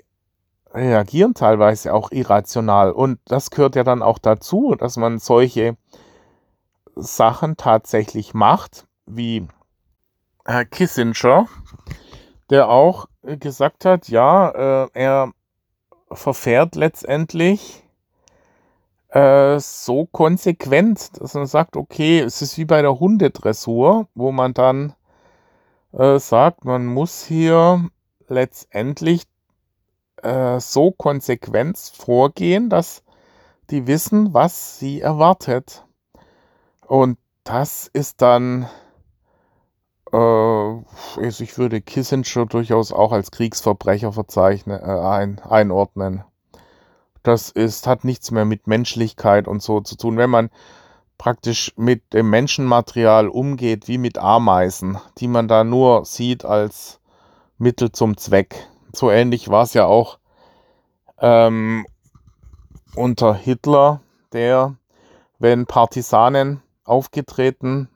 reagieren 0.75 1.35
teilweise 1.35 1.95
auch 1.95 2.11
irrational. 2.11 2.93
Und 2.93 3.19
das 3.27 3.51
gehört 3.51 3.75
ja 3.75 3.83
dann 3.85 4.03
auch 4.03 4.19
dazu, 4.19 4.75
dass 4.75 4.97
man 4.97 5.19
solche 5.19 5.77
Sachen 6.97 7.57
tatsächlich 7.57 8.35
macht, 8.35 8.87
wie 9.07 9.49
Herr 10.45 10.67
Kissinger, 10.67 11.49
der 12.51 12.69
auch 12.69 13.07
gesagt 13.23 13.87
hat, 13.87 14.09
ja, 14.09 14.51
äh, 14.85 14.89
er 14.93 15.33
verfährt 16.11 16.75
letztendlich 16.75 17.83
äh, 19.13 19.61
so 19.61 20.07
konsequent, 20.07 21.21
dass 21.21 21.35
man 21.35 21.47
sagt, 21.47 21.77
okay, 21.77 22.21
es 22.21 22.41
ist 22.43 22.57
wie 22.57 22.65
bei 22.65 22.81
der 22.83 22.99
Hundedressur, 22.99 24.09
wo 24.15 24.33
man 24.33 24.55
dann 24.55 24.95
äh, 25.93 26.19
sagt, 26.19 26.65
man 26.65 26.87
muss 26.87 27.25
hier 27.25 27.89
letztendlich 28.29 29.25
äh, 30.23 30.59
so 30.61 30.93
konsequent 30.93 31.79
vorgehen, 31.79 32.71
dass 32.71 33.03
die 33.71 33.87
wissen, 33.87 34.33
was 34.33 34.79
sie 34.79 35.01
erwartet. 35.03 35.85
Und 36.87 37.19
das 37.45 37.89
ist 37.93 38.23
dann, 38.23 38.67
äh, 40.11 40.17
also 40.17 41.45
ich 41.45 41.59
würde 41.59 41.83
Kissinger 41.83 42.47
durchaus 42.47 42.93
auch 42.93 43.13
als 43.13 43.31
Kriegsverbrecher 43.31 44.13
verzeichnen, 44.13 44.81
äh, 44.81 44.85
ein, 44.85 45.39
einordnen. 45.41 46.25
Das 47.23 47.51
ist, 47.51 47.87
hat 47.87 48.05
nichts 48.05 48.31
mehr 48.31 48.45
mit 48.45 48.67
Menschlichkeit 48.67 49.47
und 49.47 49.63
so 49.63 49.81
zu 49.81 49.97
tun. 49.97 50.17
Wenn 50.17 50.31
man 50.31 50.51
praktisch 51.19 51.73
mit 51.77 52.13
dem 52.13 52.31
Menschenmaterial 52.31 53.29
umgeht 53.29 53.87
wie 53.87 53.99
mit 53.99 54.19
Ameisen, 54.19 54.99
die 55.19 55.29
man 55.29 55.47
da 55.47 55.63
nur 55.63 56.05
sieht 56.05 56.45
als 56.45 57.01
Mittel 57.59 57.93
zum 57.93 58.17
Zweck. 58.17 58.67
So 58.93 59.11
ähnlich 59.11 59.49
war 59.49 59.63
es 59.63 59.73
ja 59.73 59.87
auch 59.87 60.19
ähm, 61.21 61.87
unter 62.97 63.35
Hitler, 63.35 64.01
der, 64.33 64.75
wenn 65.39 65.67
Partisanen 65.67 66.61
aufgetreten 66.85 67.89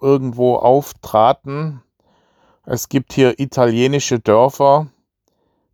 irgendwo 0.00 0.56
auftraten. 0.56 1.82
Es 2.66 2.88
gibt 2.88 3.12
hier 3.12 3.38
italienische 3.38 4.18
Dörfer, 4.18 4.88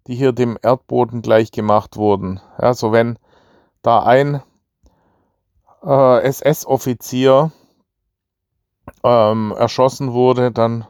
die 0.08 0.14
hier 0.14 0.32
dem 0.32 0.58
Erdboden 0.60 1.22
gleichgemacht 1.22 1.96
wurden. 1.96 2.40
Also 2.56 2.92
wenn 2.92 3.18
da 3.82 4.02
ein 4.02 4.42
äh, 5.84 6.22
SS-Offizier 6.22 7.52
ähm, 9.04 9.54
erschossen 9.56 10.12
wurde, 10.12 10.50
dann 10.50 10.86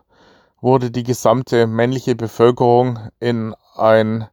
wurde 0.60 0.90
die 0.90 1.02
gesamte 1.02 1.66
männliche 1.66 2.14
Bevölkerung 2.14 3.10
in 3.20 3.54
ein 3.76 4.28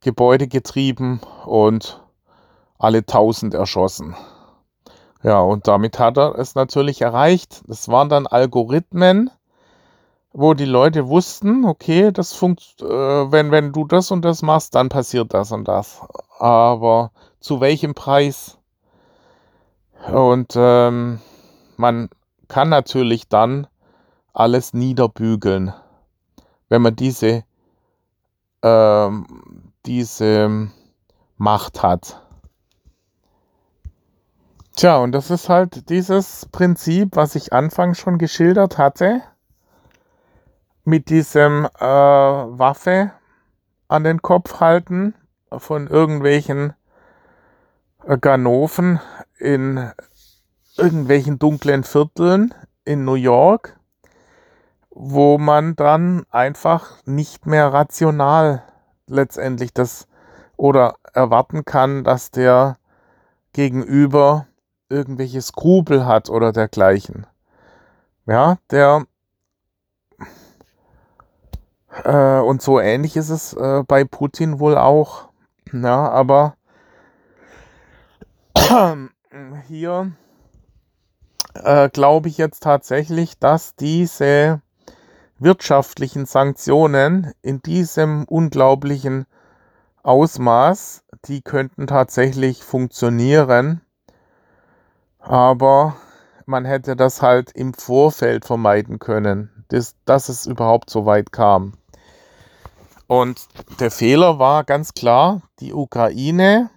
Gebäude 0.00 0.48
getrieben 0.48 1.20
und 1.44 2.02
alle 2.78 3.04
tausend 3.04 3.54
erschossen. 3.54 4.16
Ja, 5.22 5.40
und 5.40 5.66
damit 5.66 5.98
hat 5.98 6.18
er 6.18 6.38
es 6.38 6.54
natürlich 6.54 7.02
erreicht. 7.02 7.62
Das 7.66 7.88
waren 7.88 8.08
dann 8.08 8.26
Algorithmen, 8.26 9.30
wo 10.38 10.52
die 10.52 10.66
Leute 10.66 11.08
wussten, 11.08 11.64
okay, 11.64 12.12
das 12.12 12.34
funkt, 12.34 12.82
äh, 12.82 12.84
wenn, 12.84 13.50
wenn 13.50 13.72
du 13.72 13.86
das 13.86 14.10
und 14.10 14.22
das 14.22 14.42
machst, 14.42 14.74
dann 14.74 14.90
passiert 14.90 15.32
das 15.32 15.50
und 15.50 15.66
das. 15.66 16.02
Aber 16.38 17.10
zu 17.40 17.62
welchem 17.62 17.94
Preis? 17.94 18.58
Und 20.12 20.52
ähm, 20.54 21.20
man 21.78 22.10
kann 22.48 22.68
natürlich 22.68 23.28
dann 23.28 23.66
alles 24.34 24.74
niederbügeln, 24.74 25.72
wenn 26.68 26.82
man 26.82 26.94
diese, 26.94 27.44
ähm, 28.60 29.72
diese 29.86 30.68
Macht 31.38 31.82
hat. 31.82 32.22
Tja, 34.76 34.98
und 34.98 35.12
das 35.12 35.30
ist 35.30 35.48
halt 35.48 35.88
dieses 35.88 36.46
Prinzip, 36.52 37.16
was 37.16 37.36
ich 37.36 37.54
anfangs 37.54 37.98
schon 37.98 38.18
geschildert 38.18 38.76
hatte, 38.76 39.22
mit 40.86 41.10
diesem 41.10 41.66
äh, 41.78 41.80
Waffe 41.80 43.10
an 43.88 44.04
den 44.04 44.22
Kopf 44.22 44.60
halten 44.60 45.14
von 45.50 45.88
irgendwelchen 45.88 46.74
äh, 48.04 48.16
Ganoven 48.18 49.00
in 49.38 49.90
irgendwelchen 50.76 51.40
dunklen 51.40 51.82
Vierteln 51.82 52.54
in 52.84 53.04
New 53.04 53.14
York, 53.14 53.80
wo 54.90 55.38
man 55.38 55.74
dann 55.74 56.24
einfach 56.30 57.04
nicht 57.04 57.46
mehr 57.46 57.72
rational 57.72 58.62
letztendlich 59.08 59.74
das 59.74 60.06
oder 60.56 60.94
erwarten 61.12 61.64
kann, 61.64 62.04
dass 62.04 62.30
der 62.30 62.78
Gegenüber 63.52 64.46
irgendwelche 64.88 65.42
Skrupel 65.42 66.06
hat 66.06 66.30
oder 66.30 66.52
dergleichen. 66.52 67.26
Ja, 68.26 68.58
der 68.70 69.04
äh, 72.04 72.40
und 72.40 72.62
so 72.62 72.80
ähnlich 72.80 73.16
ist 73.16 73.30
es 73.30 73.52
äh, 73.52 73.82
bei 73.86 74.04
Putin 74.04 74.58
wohl 74.58 74.76
auch. 74.76 75.28
Ja, 75.72 76.08
aber 76.10 76.54
hier 79.68 80.12
äh, 81.54 81.88
glaube 81.88 82.28
ich 82.28 82.38
jetzt 82.38 82.62
tatsächlich, 82.62 83.38
dass 83.38 83.74
diese 83.76 84.60
wirtschaftlichen 85.38 86.26
Sanktionen 86.26 87.32
in 87.42 87.60
diesem 87.60 88.24
unglaublichen 88.24 89.26
Ausmaß, 90.02 91.02
die 91.26 91.42
könnten 91.42 91.86
tatsächlich 91.86 92.62
funktionieren, 92.62 93.80
aber 95.18 95.96
man 96.46 96.64
hätte 96.64 96.94
das 96.94 97.22
halt 97.22 97.50
im 97.52 97.74
Vorfeld 97.74 98.44
vermeiden 98.44 99.00
können, 99.00 99.64
dass, 99.68 99.96
dass 100.04 100.28
es 100.28 100.46
überhaupt 100.46 100.90
so 100.90 101.04
weit 101.04 101.32
kam. 101.32 101.72
Und 103.06 103.46
der 103.80 103.90
Fehler 103.90 104.38
war 104.38 104.64
ganz 104.64 104.94
klar, 104.94 105.42
die 105.60 105.72
Ukraine 105.72 106.70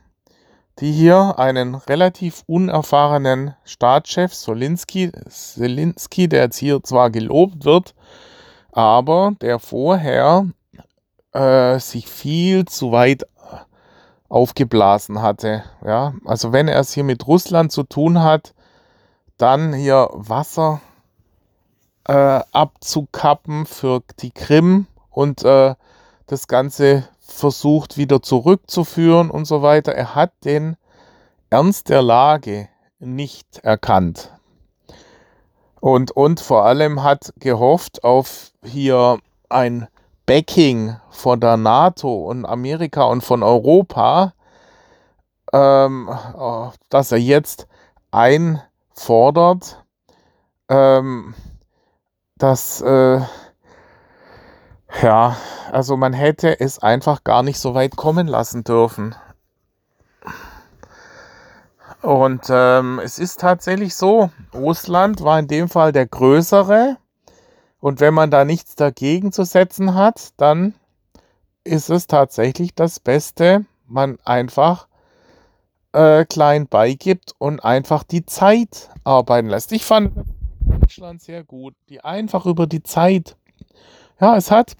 die 0.79 0.91
hier 0.91 1.37
einen 1.37 1.75
relativ 1.75 2.43
unerfahrenen 2.47 3.55
Staatschef, 3.65 4.33
Solinski, 4.33 5.11
Selinski, 5.27 6.29
der 6.29 6.43
jetzt 6.43 6.57
hier 6.57 6.81
zwar 6.83 7.09
gelobt 7.09 7.65
wird, 7.65 7.93
aber 8.71 9.33
der 9.41 9.59
vorher 9.59 10.47
äh, 11.33 11.79
sich 11.79 12.07
viel 12.07 12.65
zu 12.65 12.91
weit 12.91 13.25
aufgeblasen 14.29 15.21
hatte. 15.21 15.63
Ja, 15.85 16.13
also 16.25 16.53
wenn 16.53 16.67
er 16.67 16.79
es 16.79 16.93
hier 16.93 17.03
mit 17.03 17.27
Russland 17.27 17.71
zu 17.71 17.83
tun 17.83 18.23
hat, 18.23 18.53
dann 19.37 19.73
hier 19.73 20.09
Wasser 20.13 20.79
äh, 22.07 22.41
abzukappen 22.51 23.65
für 23.65 24.01
die 24.19 24.31
Krim 24.31 24.87
und 25.09 25.43
äh, 25.43 25.75
das 26.29 26.47
Ganze 26.47 27.07
versucht 27.19 27.97
wieder 27.97 28.21
zurückzuführen 28.21 29.31
und 29.31 29.45
so 29.45 29.61
weiter. 29.61 29.93
Er 29.93 30.13
hat 30.15 30.31
den 30.45 30.77
Ernst 31.49 31.89
der 31.89 32.03
Lage 32.03 32.69
nicht 32.99 33.59
erkannt. 33.59 34.31
Und, 35.79 36.11
und 36.11 36.39
vor 36.39 36.65
allem 36.65 37.03
hat 37.03 37.33
gehofft 37.37 38.03
auf 38.03 38.51
hier 38.63 39.17
ein 39.49 39.87
Backing 40.25 40.97
von 41.09 41.39
der 41.39 41.57
NATO 41.57 42.13
und 42.29 42.45
Amerika 42.45 43.03
und 43.03 43.23
von 43.23 43.41
Europa, 43.41 44.33
ähm, 45.51 46.09
dass 46.89 47.11
er 47.11 47.17
jetzt 47.17 47.67
einfordert, 48.11 49.83
ähm, 50.67 51.33
dass 52.37 52.81
äh, 52.81 53.21
ja, 55.01 55.37
also 55.71 55.97
man 55.97 56.13
hätte 56.13 56.59
es 56.59 56.79
einfach 56.79 57.23
gar 57.23 57.43
nicht 57.43 57.59
so 57.59 57.73
weit 57.73 57.95
kommen 57.95 58.27
lassen 58.27 58.63
dürfen. 58.63 59.15
Und 62.01 62.45
ähm, 62.49 62.99
es 63.03 63.19
ist 63.19 63.39
tatsächlich 63.39 63.95
so, 63.95 64.29
Russland 64.53 65.21
war 65.21 65.37
in 65.39 65.47
dem 65.47 65.67
Fall 65.67 65.91
der 65.91 66.05
größere. 66.05 66.97
Und 67.81 67.99
wenn 67.99 68.13
man 68.13 68.31
da 68.31 68.45
nichts 68.45 68.75
dagegen 68.75 69.31
zu 69.31 69.43
setzen 69.43 69.95
hat, 69.95 70.29
dann 70.37 70.73
ist 71.63 71.89
es 71.89 72.07
tatsächlich 72.07 72.73
das 72.73 72.99
Beste, 72.99 73.65
man 73.85 74.17
einfach 74.23 74.87
äh, 75.93 76.25
klein 76.25 76.67
beigibt 76.67 77.33
und 77.37 77.63
einfach 77.63 78.03
die 78.03 78.25
Zeit 78.25 78.89
arbeiten 79.03 79.49
lässt. 79.49 79.71
Ich 79.71 79.85
fand 79.85 80.11
Deutschland 80.61 81.21
sehr 81.21 81.43
gut, 81.43 81.75
die 81.89 82.03
einfach 82.03 82.45
über 82.45 82.67
die 82.67 82.83
Zeit 82.83 83.35
ja, 84.19 84.35
es 84.37 84.51
hat 84.51 84.75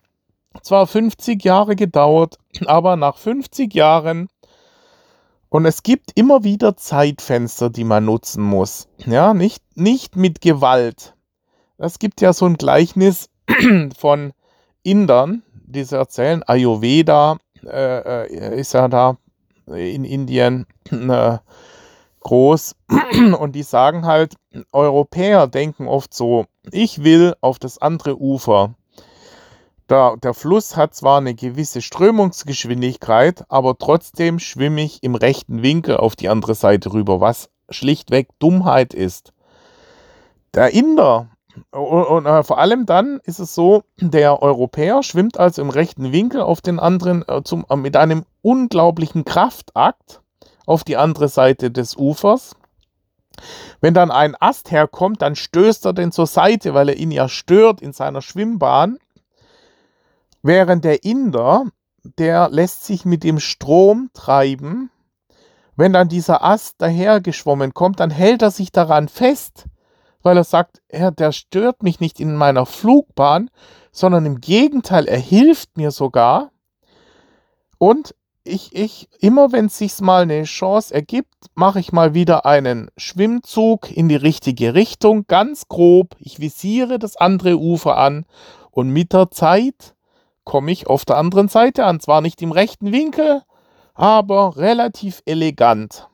zwar 0.61 0.87
50 0.87 1.43
Jahre 1.43 1.75
gedauert, 1.75 2.37
aber 2.65 2.95
nach 2.95 3.17
50 3.17 3.73
Jahren 3.73 4.29
und 5.49 5.65
es 5.65 5.81
gibt 5.81 6.11
immer 6.15 6.43
wieder 6.43 6.77
Zeitfenster, 6.77 7.71
die 7.71 7.83
man 7.83 8.05
nutzen 8.05 8.43
muss. 8.43 8.87
Ja, 9.05 9.33
nicht, 9.33 9.63
nicht 9.75 10.15
mit 10.15 10.41
Gewalt. 10.41 11.15
Es 11.77 11.97
gibt 11.97 12.21
ja 12.21 12.33
so 12.33 12.45
ein 12.45 12.57
Gleichnis 12.57 13.29
von 13.97 14.33
Indern, 14.83 15.41
die 15.65 15.83
sie 15.83 15.97
erzählen. 15.97 16.43
Ayurveda 16.43 17.37
äh, 17.65 18.27
äh 18.27 18.59
ist 18.59 18.73
ja 18.73 18.87
da 18.87 19.17
in 19.65 20.05
Indien 20.05 20.67
äh, 20.91 21.39
groß. 22.19 22.75
Und 23.39 23.53
die 23.53 23.63
sagen 23.63 24.05
halt, 24.05 24.35
Europäer 24.71 25.47
denken 25.47 25.87
oft 25.87 26.13
so, 26.13 26.45
ich 26.71 27.03
will 27.03 27.35
auf 27.41 27.57
das 27.57 27.79
andere 27.79 28.21
Ufer. 28.21 28.75
Der, 29.89 30.17
der 30.17 30.35
Fluss 30.35 30.77
hat 30.77 30.93
zwar 30.93 31.17
eine 31.17 31.33
gewisse 31.33 31.81
Strömungsgeschwindigkeit, 31.81 33.43
aber 33.49 33.77
trotzdem 33.77 34.37
schwimme 34.37 34.81
ich 34.81 35.01
im 35.01 35.15
rechten 35.15 35.63
Winkel 35.63 35.97
auf 35.97 36.15
die 36.15 36.29
andere 36.29 36.53
Seite 36.53 36.93
rüber, 36.93 37.21
was 37.21 37.49
schlichtweg 37.69 38.27
Dummheit 38.37 38.93
ist. 38.93 39.33
Der 40.53 40.71
Inder, 40.73 41.29
und, 41.71 42.05
und 42.05 42.25
äh, 42.25 42.43
vor 42.43 42.59
allem 42.59 42.85
dann 42.85 43.19
ist 43.23 43.39
es 43.39 43.55
so, 43.55 43.83
der 43.99 44.41
Europäer 44.41 45.03
schwimmt 45.03 45.39
also 45.39 45.61
im 45.61 45.69
rechten 45.69 46.11
Winkel 46.11 46.41
auf 46.41 46.61
den 46.61 46.79
anderen 46.79 47.27
äh, 47.27 47.43
zum, 47.43 47.65
äh, 47.69 47.75
mit 47.75 47.95
einem 47.95 48.25
unglaublichen 48.41 49.25
Kraftakt 49.25 50.21
auf 50.65 50.83
die 50.83 50.97
andere 50.97 51.27
Seite 51.27 51.71
des 51.71 51.97
Ufers. 51.97 52.55
Wenn 53.81 53.93
dann 53.93 54.11
ein 54.11 54.35
Ast 54.39 54.71
herkommt, 54.71 55.21
dann 55.21 55.35
stößt 55.35 55.85
er 55.85 55.93
den 55.93 56.11
zur 56.11 56.27
Seite, 56.27 56.73
weil 56.73 56.89
er 56.89 56.97
ihn 56.97 57.11
ja 57.11 57.29
stört 57.29 57.81
in 57.81 57.93
seiner 57.93 58.21
Schwimmbahn. 58.21 58.99
Während 60.41 60.85
der 60.85 61.03
Inder, 61.03 61.65
der 62.03 62.49
lässt 62.49 62.85
sich 62.85 63.05
mit 63.05 63.23
dem 63.23 63.39
Strom 63.39 64.09
treiben. 64.13 64.89
Wenn 65.75 65.93
dann 65.93 66.09
dieser 66.09 66.43
Ast 66.43 66.75
dahergeschwommen 66.81 67.73
kommt, 67.73 67.99
dann 67.99 68.09
hält 68.09 68.41
er 68.41 68.51
sich 68.51 68.71
daran 68.71 69.07
fest, 69.07 69.65
weil 70.21 70.37
er 70.37 70.43
sagt, 70.43 70.81
er, 70.87 71.11
der 71.11 71.31
stört 71.31 71.83
mich 71.83 71.99
nicht 71.99 72.19
in 72.19 72.35
meiner 72.35 72.65
Flugbahn, 72.65 73.49
sondern 73.91 74.25
im 74.25 74.41
Gegenteil, 74.41 75.07
er 75.07 75.19
hilft 75.19 75.77
mir 75.77 75.91
sogar. 75.91 76.51
Und 77.77 78.13
ich, 78.43 78.75
ich, 78.75 79.09
immer 79.19 79.51
wenn 79.51 79.67
es 79.67 79.77
sich 79.77 79.99
mal 79.99 80.23
eine 80.23 80.43
Chance 80.43 80.93
ergibt, 80.93 81.35
mache 81.55 81.79
ich 81.79 81.91
mal 81.91 82.13
wieder 82.13 82.45
einen 82.45 82.89
Schwimmzug 82.97 83.91
in 83.91 84.09
die 84.09 84.15
richtige 84.15 84.73
Richtung, 84.73 85.25
ganz 85.27 85.67
grob. 85.67 86.15
Ich 86.19 86.39
visiere 86.39 86.99
das 86.99 87.15
andere 87.15 87.57
Ufer 87.57 87.97
an 87.97 88.25
und 88.71 88.89
mit 88.89 89.13
der 89.13 89.31
Zeit 89.31 89.95
komme 90.49 90.71
ich 90.71 90.87
auf 90.87 91.05
der 91.05 91.17
anderen 91.17 91.47
Seite 91.47 91.85
an. 91.85 91.99
Zwar 91.99 92.21
nicht 92.21 92.41
im 92.41 92.51
rechten 92.51 92.91
Winkel, 92.91 93.43
aber 93.93 94.57
relativ 94.57 95.21
elegant. 95.27 96.09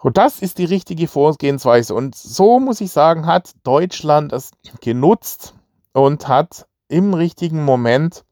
Und 0.00 0.18
das 0.18 0.42
ist 0.42 0.58
die 0.58 0.66
richtige 0.66 1.08
Vorgehensweise. 1.08 1.94
Und 1.94 2.14
so 2.14 2.60
muss 2.60 2.82
ich 2.82 2.92
sagen, 2.92 3.24
hat 3.24 3.52
Deutschland 3.62 4.34
es 4.34 4.50
genutzt 4.82 5.54
und 5.94 6.28
hat 6.28 6.66
im 6.88 7.14
richtigen 7.14 7.64
Moment 7.64 8.26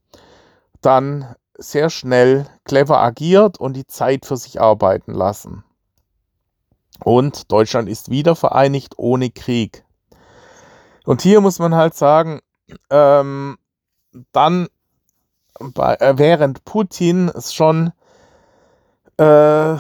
dann 0.83 1.35
sehr 1.57 1.89
schnell 1.89 2.47
clever 2.65 3.01
agiert 3.01 3.59
und 3.59 3.73
die 3.73 3.87
Zeit 3.87 4.27
für 4.27 4.37
sich 4.37 4.61
arbeiten 4.61 5.15
lassen. 5.15 5.65
Und 7.03 7.51
Deutschland 7.51 7.89
ist 7.89 8.11
wieder 8.11 8.37
vereinigt 8.37 8.99
ohne 8.99 9.31
Krieg. 9.31 9.87
Und 11.07 11.23
hier 11.23 11.41
muss 11.41 11.59
man 11.59 11.75
halt 11.75 11.95
sagen, 11.95 12.41
ähm, 12.91 13.57
dann 14.33 14.69
bei, 15.59 15.95
äh, 15.97 16.19
während 16.19 16.65
Putin 16.65 17.29
es 17.29 17.55
schon 17.55 17.93
äh, 19.19 19.77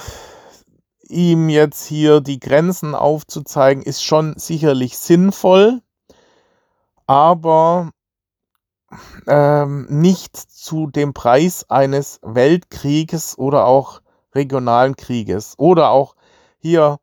ihm 1.09 1.49
jetzt 1.49 1.87
hier 1.87 2.20
die 2.20 2.41
Grenzen 2.41 2.95
aufzuzeigen, 2.95 3.82
ist 3.82 4.03
schon 4.03 4.34
sicherlich 4.39 4.99
sinnvoll, 4.99 5.82
aber 7.07 7.91
ähm, 9.26 9.87
nicht 9.89 10.37
zu 10.37 10.87
dem 10.89 11.14
Preis 11.14 11.66
eines 11.68 12.20
Weltkrieges 12.22 13.39
oder 13.39 13.66
auch 13.66 14.01
regionalen 14.34 14.97
Krieges. 14.97 15.55
Oder 15.59 15.91
auch 15.91 16.16
hier, 16.59 16.99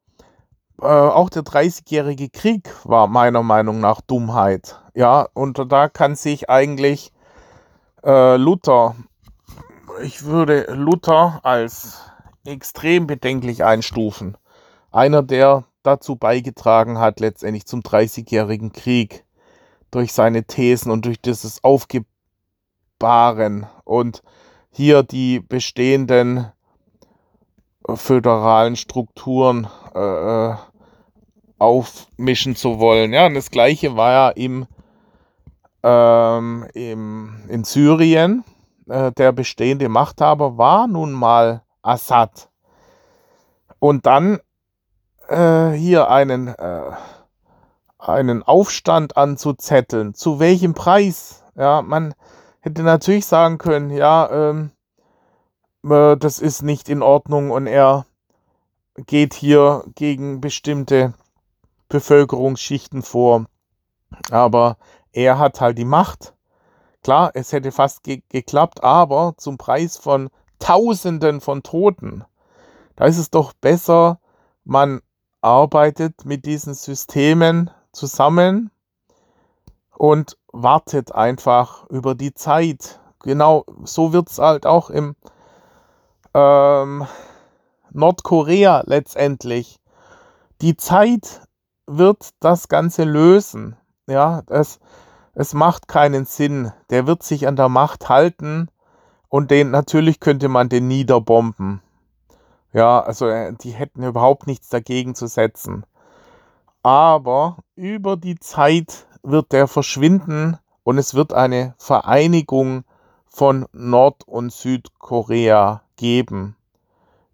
äh, 0.82 0.86
auch 0.86 1.30
der 1.30 1.44
30-jährige 1.44 2.30
Krieg 2.30 2.70
war 2.84 3.08
meiner 3.08 3.44
Meinung 3.44 3.80
nach 3.80 4.02
Dummheit. 4.02 4.82
Ja, 4.94 5.28
und 5.34 5.60
da 5.72 5.90
kann 5.90 6.16
sich 6.16 6.50
eigentlich 6.50 7.13
äh, 8.04 8.38
Luther, 8.38 8.96
ich 10.04 10.24
würde 10.24 10.74
Luther 10.74 11.40
als 11.44 12.00
extrem 12.46 13.08
bedenklich 13.08 13.64
einstufen. 13.64 14.38
Einer, 14.92 15.24
der 15.24 15.66
dazu 15.84 16.16
beigetragen 16.16 17.00
hat, 17.00 17.20
letztendlich 17.20 17.66
zum 17.66 17.84
Dreißigjährigen 17.84 18.72
Krieg, 18.74 19.26
durch 19.92 20.14
seine 20.14 20.44
Thesen 20.46 20.92
und 20.92 21.06
durch 21.06 21.22
dieses 21.22 21.64
Aufgebaren 21.64 22.08
und 23.84 24.24
hier 24.72 25.04
die 25.04 25.40
bestehenden 25.40 26.52
föderalen 27.94 28.76
Strukturen 28.76 29.68
äh, 29.94 30.00
äh, 30.52 30.56
aufmischen 31.60 32.56
zu 32.56 32.80
wollen. 32.80 33.14
Ja, 33.14 33.28
und 33.28 33.36
das 33.36 33.52
gleiche 33.52 33.96
war 33.96 34.12
ja 34.12 34.30
im, 34.30 34.66
ähm, 35.84 36.68
im, 36.74 37.44
in 37.50 37.64
Syrien. 37.64 38.44
Äh, 38.88 39.12
der 39.12 39.32
bestehende 39.32 39.90
Machthaber 39.90 40.58
war 40.58 40.88
nun 40.88 41.12
mal 41.12 41.62
Assad. 41.82 42.50
Und 43.80 44.06
dann 44.06 44.40
äh, 45.28 45.72
hier 45.72 46.10
einen, 46.10 46.48
äh, 46.48 46.92
einen 47.98 48.44
Aufstand 48.44 49.18
anzuzetteln. 49.18 50.14
Zu 50.14 50.40
welchem 50.40 50.74
Preis? 50.74 51.44
Ja, 51.56 51.82
man 51.82 52.14
hätte 52.62 52.84
natürlich 52.84 53.26
sagen 53.26 53.58
können, 53.58 53.90
ja, 53.90 54.30
ähm, 54.32 54.72
äh, 55.88 56.18
das 56.18 56.40
ist 56.40 56.64
nicht 56.64 56.90
in 56.90 57.02
Ordnung 57.02 57.52
und 57.52 57.68
er 57.68 58.06
geht 58.96 59.34
hier 59.34 59.84
gegen 59.96 60.40
bestimmte 60.40 61.14
Bevölkerungsschichten 61.90 63.02
vor. 63.02 63.46
Aber 64.32 64.78
er 65.14 65.40
hat 65.40 65.62
halt 65.62 65.78
die 65.78 65.86
Macht. 65.86 66.34
Klar, 67.04 67.32
es 67.34 67.52
hätte 67.52 67.72
fast 67.72 68.04
ge 68.04 68.22
geklappt, 68.30 68.84
aber 68.84 69.36
zum 69.38 69.58
Preis 69.58 69.98
von 69.98 70.30
Tausenden 70.60 71.42
von 71.42 71.64
Toten. 71.64 72.24
Da 72.96 73.06
ist 73.06 73.18
es 73.18 73.30
doch 73.30 73.54
besser, 73.54 74.20
man 74.64 75.02
arbeitet 75.42 76.26
mit 76.26 76.46
diesen 76.46 76.74
Systemen 76.74 77.70
zusammen 77.92 78.72
und 79.98 80.38
wartet 80.52 81.14
einfach 81.14 81.90
über 81.90 82.16
die 82.16 82.34
Zeit. 82.34 83.00
Genau 83.20 83.66
so 83.84 84.14
wird 84.14 84.30
es 84.30 84.40
halt 84.40 84.66
auch 84.66 84.90
im 84.90 85.16
ähm, 86.34 87.06
Nordkorea 87.92 88.84
letztendlich. 88.86 89.80
Die 90.62 90.78
Zeit 90.78 91.42
wird 91.86 92.30
das 92.40 92.70
Ganze 92.70 93.04
lösen. 93.04 93.76
Ja, 94.08 94.44
es, 94.48 94.80
es 95.34 95.54
macht 95.54 95.88
keinen 95.88 96.26
Sinn. 96.26 96.72
Der 96.90 97.08
wird 97.08 97.24
sich 97.24 97.48
an 97.48 97.56
der 97.56 97.70
Macht 97.70 98.10
halten 98.10 98.70
und 99.30 99.50
den, 99.52 99.72
natürlich 99.72 100.20
könnte 100.20 100.48
man 100.48 100.70
den 100.70 100.88
niederbomben. 100.88 101.82
Ja, 102.72 103.02
also 103.02 103.28
äh, 103.28 103.54
die 103.54 103.72
hätten 103.72 104.04
überhaupt 104.04 104.48
nichts 104.48 104.70
dagegen 104.70 105.16
zu 105.16 105.28
setzen. 105.28 105.86
Aber 106.82 107.58
über 107.76 108.18
die 108.18 108.40
Zeit 108.40 109.08
wird 109.24 109.52
der 109.52 109.68
verschwinden 109.68 110.58
und 110.84 110.98
es 110.98 111.14
wird 111.14 111.34
eine 111.34 111.76
Vereinigung 111.78 112.84
von 113.26 113.66
Nord- 113.72 114.28
und 114.28 114.52
Südkorea 114.52 115.82
geben. 115.96 116.56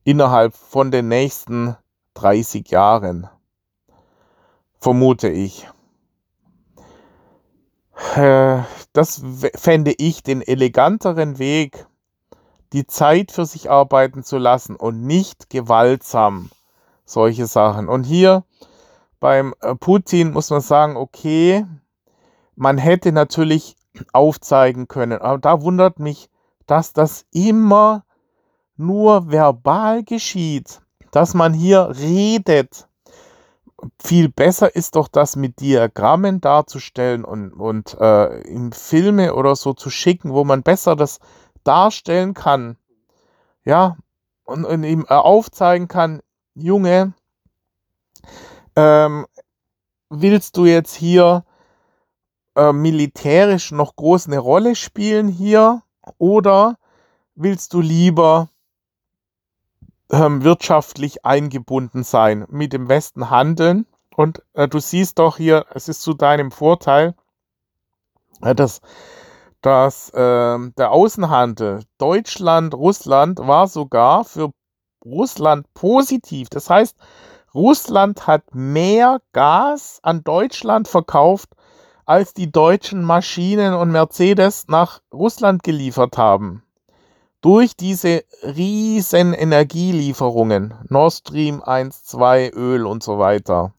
Innerhalb 0.03 0.55
von 0.55 0.91
den 0.91 1.07
nächsten 1.07 1.75
30 2.13 2.69
Jahren. 2.69 3.27
Vermute 4.77 5.29
ich. 5.29 5.67
Äh, 8.15 8.63
das 8.93 9.21
fände 9.55 9.93
ich 9.97 10.23
den 10.23 10.41
eleganteren 10.41 11.37
Weg, 11.37 11.85
die 12.73 12.87
Zeit 12.87 13.31
für 13.31 13.45
sich 13.45 13.69
arbeiten 13.69 14.23
zu 14.23 14.37
lassen 14.37 14.75
und 14.75 15.01
nicht 15.01 15.49
gewaltsam 15.49 16.49
solche 17.05 17.45
Sachen. 17.45 17.87
Und 17.87 18.03
hier 18.03 18.43
beim 19.19 19.53
äh, 19.61 19.75
Putin 19.75 20.31
muss 20.31 20.49
man 20.49 20.61
sagen, 20.61 20.95
okay, 20.97 21.65
man 22.55 22.77
hätte 22.77 23.11
natürlich 23.11 23.75
aufzeigen 24.13 24.87
können, 24.87 25.19
aber 25.21 25.39
da 25.39 25.61
wundert 25.61 25.99
mich, 25.99 26.29
dass 26.67 26.93
das 26.93 27.25
immer 27.31 28.05
nur 28.77 29.31
verbal 29.31 30.03
geschieht, 30.03 30.81
dass 31.11 31.33
man 31.33 31.53
hier 31.53 31.89
redet 31.99 32.88
viel 34.01 34.29
besser 34.29 34.75
ist 34.75 34.95
doch 34.95 35.07
das 35.07 35.35
mit 35.35 35.59
Diagrammen 35.59 36.41
darzustellen 36.41 37.23
und, 37.23 37.53
und 37.53 37.97
äh, 37.99 38.41
in 38.41 38.71
Filme 38.71 39.35
oder 39.35 39.55
so 39.55 39.73
zu 39.73 39.89
schicken, 39.89 40.33
wo 40.33 40.43
man 40.43 40.63
besser 40.63 40.95
das 40.95 41.19
darstellen 41.63 42.33
kann. 42.33 42.77
Ja, 43.63 43.97
und, 44.43 44.65
und 44.65 44.83
ihm 44.83 45.05
äh, 45.09 45.13
aufzeigen 45.13 45.87
kann, 45.87 46.21
Junge, 46.55 47.13
ähm, 48.75 49.25
willst 50.09 50.57
du 50.57 50.65
jetzt 50.65 50.95
hier 50.95 51.45
äh, 52.55 52.73
militärisch 52.73 53.71
noch 53.71 53.95
groß 53.95 54.27
eine 54.27 54.39
Rolle 54.39 54.75
spielen 54.75 55.27
hier 55.27 55.83
oder 56.17 56.77
willst 57.35 57.73
du 57.73 57.81
lieber 57.81 58.49
ähm, 60.11 60.43
wirtschaftlich 60.43 61.25
eingebunden 61.25 62.03
sein, 62.03 62.45
mit 62.49 62.73
dem 62.73 62.89
Westen 62.89 63.29
handeln. 63.29 63.85
Und 64.15 64.43
äh, 64.53 64.67
du 64.67 64.79
siehst 64.79 65.19
doch 65.19 65.37
hier, 65.37 65.65
es 65.73 65.87
ist 65.87 66.01
zu 66.01 66.13
deinem 66.13 66.51
Vorteil, 66.51 67.15
äh, 68.41 68.55
dass, 68.55 68.81
dass 69.61 70.09
äh, 70.09 70.57
der 70.77 70.91
Außenhandel 70.91 71.83
Deutschland, 71.97 72.73
Russland 72.73 73.39
war 73.39 73.67
sogar 73.67 74.25
für 74.25 74.51
Russland 75.05 75.73
positiv. 75.73 76.49
Das 76.49 76.69
heißt, 76.69 76.97
Russland 77.53 78.27
hat 78.27 78.43
mehr 78.53 79.19
Gas 79.31 79.99
an 80.03 80.23
Deutschland 80.23 80.87
verkauft, 80.87 81.49
als 82.05 82.33
die 82.33 82.51
deutschen 82.51 83.03
Maschinen 83.03 83.73
und 83.73 83.91
Mercedes 83.91 84.67
nach 84.67 85.01
Russland 85.13 85.63
geliefert 85.63 86.17
haben 86.17 86.63
durch 87.41 87.75
diese 87.75 88.23
riesen 88.43 89.33
Energielieferungen, 89.33 90.73
Nord 90.89 91.13
Stream 91.13 91.61
1, 91.63 92.03
2, 92.03 92.51
Öl 92.51 92.85
und 92.85 93.03
so 93.03 93.19
weiter. 93.19 93.73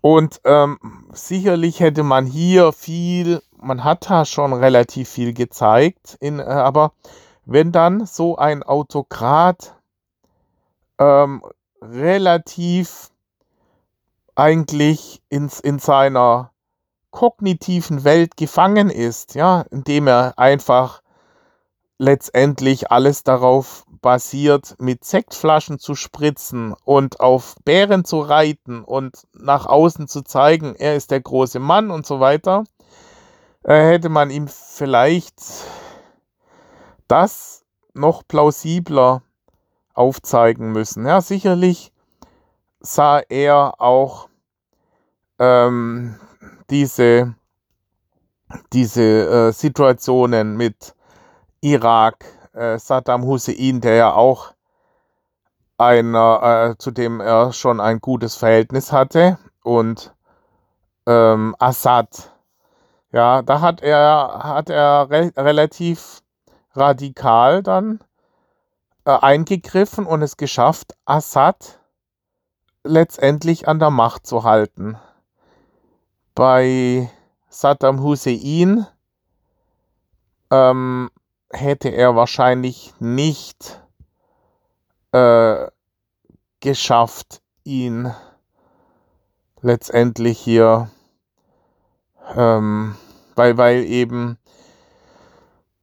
Und 0.00 0.40
ähm, 0.44 0.78
sicherlich 1.12 1.80
hätte 1.80 2.02
man 2.02 2.26
hier 2.26 2.72
viel, 2.72 3.42
man 3.56 3.84
hat 3.84 4.10
da 4.10 4.24
schon 4.24 4.52
relativ 4.52 5.08
viel 5.08 5.32
gezeigt, 5.32 6.16
in, 6.20 6.40
äh, 6.40 6.42
aber 6.42 6.92
wenn 7.44 7.70
dann 7.70 8.06
so 8.06 8.36
ein 8.36 8.62
Autokrat 8.62 9.76
ähm, 10.98 11.42
relativ 11.80 13.10
eigentlich 14.34 15.22
ins, 15.28 15.60
in 15.60 15.78
seiner 15.78 16.50
kognitiven 17.10 18.04
Welt 18.04 18.36
gefangen 18.36 18.90
ist, 18.90 19.34
ja, 19.34 19.64
indem 19.70 20.06
er 20.06 20.38
einfach 20.38 21.01
letztendlich 21.98 22.90
alles 22.90 23.22
darauf 23.22 23.84
basiert, 24.00 24.74
mit 24.78 25.04
Sektflaschen 25.04 25.78
zu 25.78 25.94
spritzen 25.94 26.74
und 26.84 27.20
auf 27.20 27.54
Bären 27.64 28.04
zu 28.04 28.20
reiten 28.20 28.82
und 28.82 29.26
nach 29.32 29.66
außen 29.66 30.08
zu 30.08 30.22
zeigen, 30.22 30.74
er 30.74 30.96
ist 30.96 31.10
der 31.10 31.20
große 31.20 31.60
Mann 31.60 31.90
und 31.90 32.04
so 32.04 32.18
weiter, 32.18 32.64
äh, 33.62 33.90
hätte 33.90 34.08
man 34.08 34.30
ihm 34.30 34.48
vielleicht 34.48 35.34
das 37.06 37.64
noch 37.94 38.26
plausibler 38.26 39.22
aufzeigen 39.94 40.72
müssen. 40.72 41.06
Ja, 41.06 41.20
sicherlich 41.20 41.92
sah 42.80 43.20
er 43.20 43.80
auch 43.80 44.28
ähm, 45.38 46.18
diese, 46.70 47.34
diese 48.72 49.48
äh, 49.48 49.52
Situationen 49.52 50.56
mit 50.56 50.94
Irak, 51.62 52.24
äh, 52.52 52.78
Saddam 52.78 53.24
Hussein, 53.24 53.80
der 53.80 53.94
ja 53.94 54.12
auch 54.12 54.52
einer, 55.78 56.72
äh, 56.72 56.78
zu 56.78 56.90
dem 56.90 57.20
er 57.20 57.52
schon 57.52 57.80
ein 57.80 58.00
gutes 58.00 58.36
Verhältnis 58.36 58.92
hatte, 58.92 59.38
und 59.62 60.12
ähm, 61.06 61.54
Assad. 61.58 62.32
Ja, 63.12 63.42
da 63.42 63.60
hat 63.60 63.80
er, 63.80 64.40
hat 64.42 64.70
er 64.70 65.08
re 65.10 65.32
relativ 65.36 66.22
radikal 66.74 67.62
dann 67.62 68.00
äh, 69.04 69.10
eingegriffen 69.10 70.06
und 70.06 70.22
es 70.22 70.36
geschafft, 70.36 70.94
Assad 71.04 71.80
letztendlich 72.84 73.68
an 73.68 73.78
der 73.78 73.90
Macht 73.90 74.26
zu 74.26 74.44
halten. 74.44 74.98
Bei 76.34 77.10
Saddam 77.48 78.02
Hussein 78.02 78.86
ähm, 80.50 81.10
hätte 81.52 81.90
er 81.90 82.16
wahrscheinlich 82.16 82.94
nicht 82.98 83.80
äh, 85.12 85.66
geschafft, 86.60 87.42
ihn 87.64 88.12
letztendlich 89.60 90.38
hier, 90.40 90.90
ähm, 92.34 92.96
weil, 93.34 93.56
weil 93.58 93.84
eben 93.84 94.38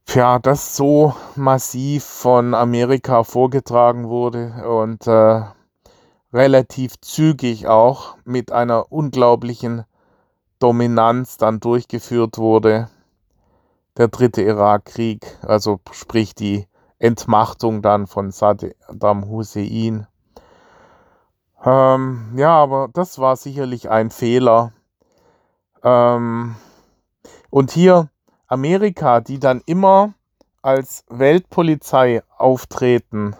ja, 0.08 0.38
das 0.40 0.76
so 0.76 1.14
massiv 1.36 2.04
von 2.04 2.54
Amerika 2.54 3.22
vorgetragen 3.22 4.08
wurde 4.08 4.68
und 4.68 5.06
äh, 5.06 5.42
relativ 6.32 7.00
zügig 7.00 7.68
auch 7.68 8.16
mit 8.24 8.50
einer 8.50 8.90
unglaublichen 8.90 9.84
Dominanz 10.58 11.36
dann 11.36 11.60
durchgeführt 11.60 12.38
wurde. 12.38 12.88
Der 14.00 14.08
dritte 14.08 14.40
Irakkrieg, 14.40 15.26
also 15.42 15.78
sprich 15.92 16.34
die 16.34 16.66
Entmachtung 16.98 17.82
dann 17.82 18.06
von 18.06 18.30
Saddam 18.30 19.28
Hussein. 19.28 20.06
Ähm, 21.62 22.32
ja, 22.34 22.48
aber 22.48 22.88
das 22.94 23.18
war 23.18 23.36
sicherlich 23.36 23.90
ein 23.90 24.10
Fehler. 24.10 24.72
Ähm, 25.84 26.56
und 27.50 27.72
hier 27.72 28.08
Amerika, 28.46 29.20
die 29.20 29.38
dann 29.38 29.60
immer 29.66 30.14
als 30.62 31.04
Weltpolizei 31.10 32.22
auftreten 32.38 33.36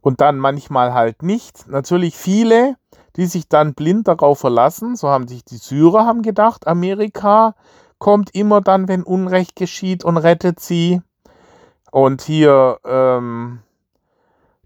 und 0.00 0.20
dann 0.20 0.40
manchmal 0.40 0.92
halt 0.92 1.22
nicht. 1.22 1.68
Natürlich 1.68 2.16
viele, 2.16 2.74
die 3.14 3.26
sich 3.26 3.48
dann 3.48 3.74
blind 3.74 4.08
darauf 4.08 4.40
verlassen, 4.40 4.96
so 4.96 5.08
haben 5.08 5.28
sich 5.28 5.44
die 5.44 5.58
Syrer 5.58 6.04
haben 6.04 6.22
gedacht, 6.22 6.66
Amerika 6.66 7.54
kommt 7.98 8.34
immer 8.34 8.60
dann, 8.60 8.88
wenn 8.88 9.02
Unrecht 9.02 9.56
geschieht 9.56 10.04
und 10.04 10.16
rettet 10.16 10.60
sie. 10.60 11.00
Und 11.90 12.22
hier 12.22 12.78
ähm, 12.84 13.60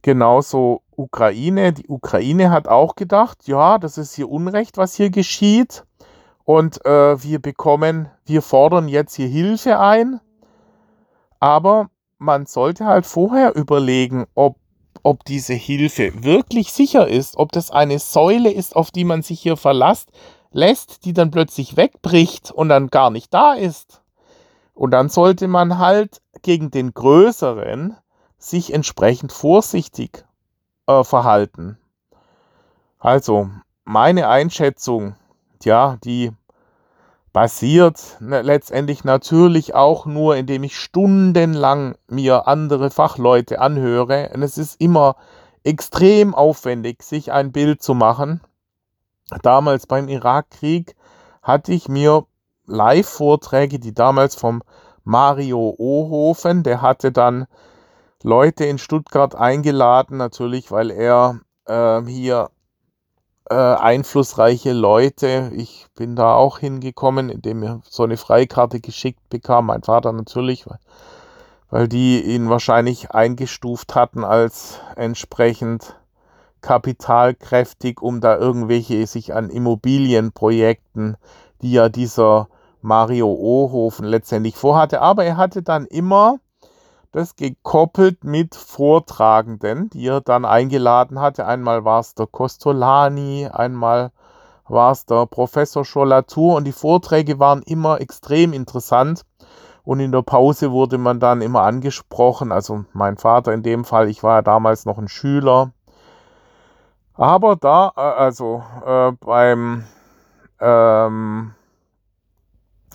genauso 0.02 0.82
Ukraine. 0.96 1.72
Die 1.72 1.88
Ukraine 1.88 2.50
hat 2.50 2.68
auch 2.68 2.96
gedacht, 2.96 3.46
ja, 3.46 3.78
das 3.78 3.98
ist 3.98 4.14
hier 4.14 4.28
Unrecht, 4.28 4.76
was 4.76 4.94
hier 4.94 5.10
geschieht. 5.10 5.84
Und 6.44 6.84
äh, 6.86 7.22
wir 7.22 7.40
bekommen, 7.40 8.08
wir 8.24 8.42
fordern 8.42 8.88
jetzt 8.88 9.14
hier 9.14 9.28
Hilfe 9.28 9.78
ein. 9.78 10.20
Aber 11.40 11.90
man 12.18 12.46
sollte 12.46 12.86
halt 12.86 13.06
vorher 13.06 13.54
überlegen, 13.54 14.26
ob, 14.34 14.56
ob 15.02 15.24
diese 15.24 15.54
Hilfe 15.54 16.24
wirklich 16.24 16.72
sicher 16.72 17.06
ist, 17.06 17.36
ob 17.36 17.52
das 17.52 17.70
eine 17.70 17.98
Säule 17.98 18.50
ist, 18.50 18.74
auf 18.74 18.90
die 18.90 19.04
man 19.04 19.22
sich 19.22 19.40
hier 19.40 19.56
verlässt, 19.56 20.10
lässt, 20.58 21.04
die 21.04 21.12
dann 21.12 21.30
plötzlich 21.30 21.76
wegbricht 21.76 22.50
und 22.50 22.68
dann 22.68 22.88
gar 22.88 23.10
nicht 23.10 23.32
da 23.32 23.54
ist. 23.54 24.02
Und 24.74 24.90
dann 24.90 25.08
sollte 25.08 25.48
man 25.48 25.78
halt 25.78 26.20
gegen 26.42 26.70
den 26.70 26.92
Größeren 26.92 27.96
sich 28.38 28.72
entsprechend 28.72 29.32
vorsichtig 29.32 30.24
äh, 30.86 31.02
verhalten. 31.04 31.78
Also, 32.98 33.50
meine 33.84 34.28
Einschätzung, 34.28 35.14
ja, 35.62 35.96
die 36.04 36.32
basiert 37.32 38.16
ne, 38.20 38.42
letztendlich 38.42 39.04
natürlich 39.04 39.74
auch 39.74 40.06
nur, 40.06 40.36
indem 40.36 40.64
ich 40.64 40.78
stundenlang 40.78 41.96
mir 42.08 42.48
andere 42.48 42.90
Fachleute 42.90 43.60
anhöre. 43.60 44.30
Und 44.34 44.42
es 44.42 44.58
ist 44.58 44.80
immer 44.80 45.16
extrem 45.62 46.34
aufwendig, 46.34 47.02
sich 47.02 47.32
ein 47.32 47.52
Bild 47.52 47.82
zu 47.82 47.94
machen 47.94 48.40
damals 49.42 49.86
beim 49.86 50.08
Irakkrieg 50.08 50.96
hatte 51.42 51.72
ich 51.72 51.88
mir 51.88 52.26
Live-Vorträge, 52.66 53.78
die 53.78 53.94
damals 53.94 54.34
vom 54.34 54.62
Mario 55.04 55.74
Ohofen, 55.78 56.62
der 56.62 56.82
hatte 56.82 57.12
dann 57.12 57.46
Leute 58.22 58.64
in 58.64 58.78
Stuttgart 58.78 59.34
eingeladen, 59.34 60.18
natürlich, 60.18 60.70
weil 60.70 60.90
er 60.90 61.40
äh, 61.66 62.02
hier 62.02 62.50
äh, 63.48 63.54
einflussreiche 63.54 64.72
Leute, 64.72 65.50
ich 65.54 65.86
bin 65.94 66.16
da 66.16 66.34
auch 66.34 66.58
hingekommen, 66.58 67.30
indem 67.30 67.62
er 67.62 67.80
so 67.88 68.02
eine 68.02 68.16
Freikarte 68.16 68.80
geschickt 68.80 69.28
bekam, 69.30 69.66
mein 69.66 69.82
Vater 69.82 70.12
natürlich, 70.12 70.66
weil, 70.68 70.78
weil 71.70 71.88
die 71.88 72.22
ihn 72.22 72.50
wahrscheinlich 72.50 73.12
eingestuft 73.12 73.94
hatten 73.94 74.24
als 74.24 74.80
entsprechend 74.96 75.97
kapitalkräftig, 76.60 78.00
um 78.00 78.20
da 78.20 78.36
irgendwelche 78.36 79.06
sich 79.06 79.34
an 79.34 79.50
Immobilienprojekten, 79.50 81.16
die 81.62 81.72
ja 81.72 81.88
dieser 81.88 82.48
Mario 82.80 83.28
Ohofen 83.32 84.06
letztendlich 84.06 84.56
vorhatte. 84.56 85.00
Aber 85.00 85.24
er 85.24 85.36
hatte 85.36 85.62
dann 85.62 85.86
immer 85.86 86.38
das 87.12 87.36
gekoppelt 87.36 88.24
mit 88.24 88.54
Vortragenden, 88.54 89.90
die 89.90 90.06
er 90.06 90.20
dann 90.20 90.44
eingeladen 90.44 91.20
hatte. 91.20 91.46
Einmal 91.46 91.84
war 91.84 92.00
es 92.00 92.14
der 92.14 92.26
Costolani, 92.26 93.48
einmal 93.50 94.12
war 94.68 94.92
es 94.92 95.06
der 95.06 95.26
Professor 95.26 95.84
Schollatur 95.84 96.56
und 96.56 96.64
die 96.64 96.72
Vorträge 96.72 97.38
waren 97.38 97.62
immer 97.62 98.00
extrem 98.00 98.52
interessant. 98.52 99.22
Und 99.84 100.00
in 100.00 100.12
der 100.12 100.20
Pause 100.20 100.70
wurde 100.70 100.98
man 100.98 101.18
dann 101.18 101.40
immer 101.40 101.62
angesprochen, 101.62 102.52
also 102.52 102.84
mein 102.92 103.16
Vater 103.16 103.54
in 103.54 103.62
dem 103.62 103.86
Fall, 103.86 104.10
ich 104.10 104.22
war 104.22 104.36
ja 104.36 104.42
damals 104.42 104.84
noch 104.84 104.98
ein 104.98 105.08
Schüler, 105.08 105.72
aber 107.18 107.56
da, 107.56 107.92
äh, 107.96 108.00
also 108.00 108.62
äh, 108.86 109.12
beim, 109.12 109.84
ähm, 110.60 111.54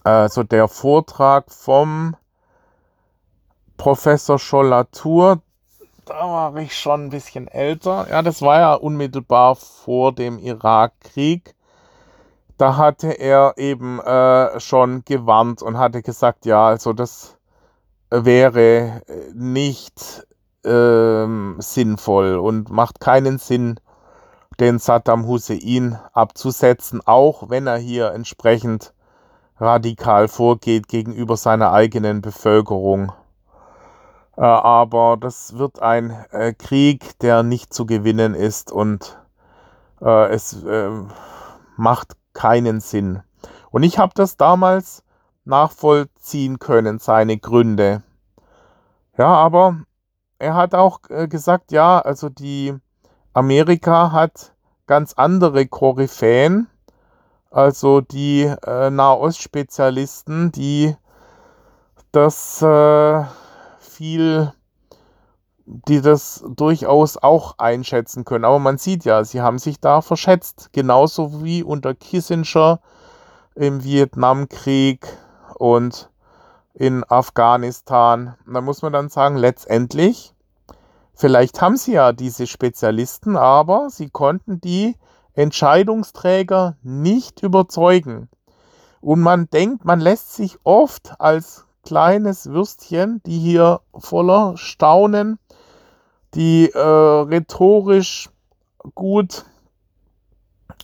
also 0.04 0.44
der 0.44 0.68
Vortrag 0.68 1.52
vom 1.52 2.16
Professor 3.78 4.40
Schollatur, 4.40 5.42
da 6.06 6.16
war 6.16 6.56
ich 6.58 6.78
schon 6.78 7.06
ein 7.06 7.10
bisschen 7.10 7.48
älter. 7.48 8.08
Ja, 8.10 8.22
das 8.22 8.42
war 8.42 8.60
ja 8.60 8.74
unmittelbar 8.74 9.56
vor 9.56 10.14
dem 10.14 10.40
Irakkrieg. 10.40 11.56
Da 12.58 12.78
hatte 12.78 13.12
er 13.12 13.54
eben 13.58 14.00
äh, 14.00 14.60
schon 14.60 15.04
gewarnt 15.06 15.62
und 15.62 15.78
hatte 15.78 16.02
gesagt, 16.02 16.46
ja, 16.46 16.68
also 16.68 16.94
das 16.94 17.38
wäre 18.10 19.02
nicht 19.34 20.26
ähm, 20.64 21.56
sinnvoll 21.60 22.38
und 22.38 22.70
macht 22.70 23.00
keinen 23.00 23.38
Sinn, 23.38 23.80
den 24.60 24.80
Saddam 24.80 25.28
Hussein 25.28 26.00
abzusetzen, 26.14 27.02
auch 27.06 27.50
wenn 27.50 27.68
er 27.68 27.78
hier 27.78 28.12
entsprechend 28.12 28.94
radikal 29.60 30.28
vorgeht 30.28 30.88
gegenüber 30.88 31.38
seiner 31.38 31.72
eigenen 31.72 32.22
Bevölkerung. 32.22 33.12
Äh, 34.36 34.42
aber 34.42 35.18
das 35.18 35.58
wird 35.58 35.82
ein 35.82 36.12
äh, 36.32 36.54
Krieg, 36.54 37.20
der 37.20 37.44
nicht 37.44 37.74
zu 37.74 37.86
gewinnen 37.86 38.34
ist 38.34 38.72
und 38.72 39.20
äh, 40.02 40.30
es 40.30 40.64
macht 41.76 42.16
keinen 42.34 42.80
Sinn. 42.80 43.22
Und 43.72 43.84
ich 43.84 43.98
habe 43.98 44.14
das 44.16 44.38
damals 44.38 45.04
nachvollziehen 45.46 46.60
können, 46.60 47.00
seine 47.00 47.38
Gründe. 47.38 48.04
Ja, 49.18 49.28
aber 49.28 49.78
er 50.40 50.56
hat 50.56 50.76
auch 50.76 51.02
gesagt, 51.30 51.72
ja, 51.72 52.00
also 52.00 52.30
die 52.30 52.76
Amerika 53.34 54.12
hat 54.12 54.54
ganz 54.86 55.14
andere 55.14 55.66
Koryphäen, 55.66 56.68
also 57.50 58.02
die 58.02 58.44
äh, 58.44 58.90
Nahost-Spezialisten, 58.92 60.52
die 60.52 60.96
das 62.12 62.62
äh, 62.62 63.24
viel, 63.80 64.54
die 65.66 66.02
das 66.02 66.44
durchaus 66.48 67.18
auch 67.18 67.58
einschätzen 67.58 68.24
können. 68.24 68.46
Aber 68.46 68.60
man 68.60 68.78
sieht 68.78 69.04
ja, 69.04 69.24
sie 69.24 69.42
haben 69.42 69.58
sich 69.58 69.80
da 69.80 70.02
verschätzt. 70.02 70.70
Genauso 70.72 71.44
wie 71.44 71.64
unter 71.64 71.96
Kissinger 71.96 72.82
im 73.56 73.84
Vietnamkrieg 73.84 75.08
und 75.56 76.12
in 76.76 77.04
Afghanistan. 77.08 78.36
da 78.46 78.62
muss 78.62 78.82
man 78.82 78.94
dann 78.94 79.10
sagen, 79.10 79.38
letztendlich, 79.38 80.33
vielleicht 81.14 81.62
haben 81.62 81.78
sie 81.78 81.94
ja 81.94 82.12
diese 82.12 82.48
Spezialisten, 82.48 83.38
aber 83.38 83.90
sie 83.90 84.10
konnten 84.10 84.62
die 84.62 84.96
Entscheidungsträger 85.34 86.78
nicht 86.84 87.44
überzeugen. 87.44 88.30
Und 89.02 89.20
man 89.20 89.50
denkt, 89.50 89.84
man 89.86 90.00
lässt 90.00 90.34
sich 90.34 90.58
oft 90.64 91.20
als 91.20 91.66
kleines 91.84 92.48
Würstchen, 92.48 93.22
die 93.26 93.40
hier 93.40 93.82
voller 93.94 94.56
Staunen, 94.56 95.40
die 96.34 96.70
äh, 96.70 96.80
rhetorisch 96.80 98.30
gut 98.96 99.46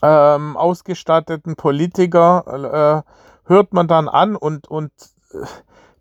ähm, 0.01 0.57
ausgestatteten 0.57 1.55
Politiker 1.55 3.03
äh, 3.05 3.49
hört 3.49 3.73
man 3.73 3.87
dann 3.87 4.07
an 4.07 4.35
und, 4.35 4.67
und 4.67 4.91
äh, 5.31 5.45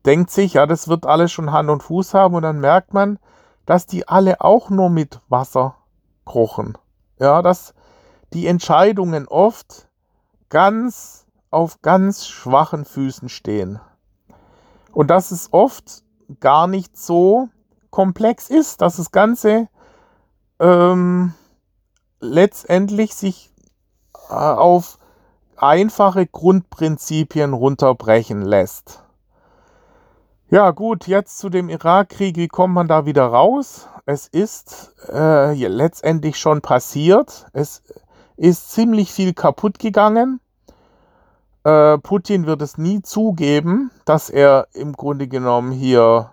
denkt 0.04 0.30
sich, 0.30 0.54
ja, 0.54 0.66
das 0.66 0.88
wird 0.88 1.06
alles 1.06 1.32
schon 1.32 1.52
Hand 1.52 1.70
und 1.70 1.82
Fuß 1.82 2.14
haben 2.14 2.34
und 2.34 2.42
dann 2.42 2.60
merkt 2.60 2.94
man, 2.94 3.18
dass 3.68 3.84
die 3.84 4.08
alle 4.08 4.40
auch 4.40 4.70
nur 4.70 4.88
mit 4.88 5.20
Wasser 5.28 5.74
kochen. 6.24 6.78
Ja, 7.20 7.42
dass 7.42 7.74
die 8.32 8.46
Entscheidungen 8.46 9.28
oft 9.28 9.88
ganz 10.48 11.26
auf 11.50 11.82
ganz 11.82 12.26
schwachen 12.26 12.86
Füßen 12.86 13.28
stehen. 13.28 13.78
Und 14.90 15.08
dass 15.08 15.32
es 15.32 15.52
oft 15.52 16.02
gar 16.40 16.66
nicht 16.66 16.96
so 16.96 17.50
komplex 17.90 18.48
ist, 18.48 18.80
dass 18.80 18.96
das 18.96 19.10
Ganze 19.10 19.68
ähm, 20.60 21.34
letztendlich 22.20 23.14
sich 23.14 23.50
äh, 24.30 24.32
auf 24.32 24.98
einfache 25.58 26.26
Grundprinzipien 26.26 27.52
runterbrechen 27.52 28.40
lässt. 28.40 29.02
Ja 30.50 30.70
gut, 30.70 31.06
jetzt 31.06 31.36
zu 31.36 31.50
dem 31.50 31.68
Irakkrieg, 31.68 32.38
wie 32.38 32.48
kommt 32.48 32.72
man 32.72 32.88
da 32.88 33.04
wieder 33.04 33.26
raus? 33.26 33.86
Es 34.06 34.26
ist 34.26 34.94
äh, 35.12 35.52
letztendlich 35.52 36.38
schon 36.38 36.62
passiert. 36.62 37.44
Es 37.52 37.82
ist 38.38 38.70
ziemlich 38.70 39.12
viel 39.12 39.34
kaputt 39.34 39.78
gegangen. 39.78 40.40
Äh, 41.64 41.98
Putin 41.98 42.46
wird 42.46 42.62
es 42.62 42.78
nie 42.78 43.02
zugeben, 43.02 43.90
dass 44.06 44.30
er 44.30 44.68
im 44.72 44.94
Grunde 44.94 45.28
genommen 45.28 45.70
hier 45.70 46.32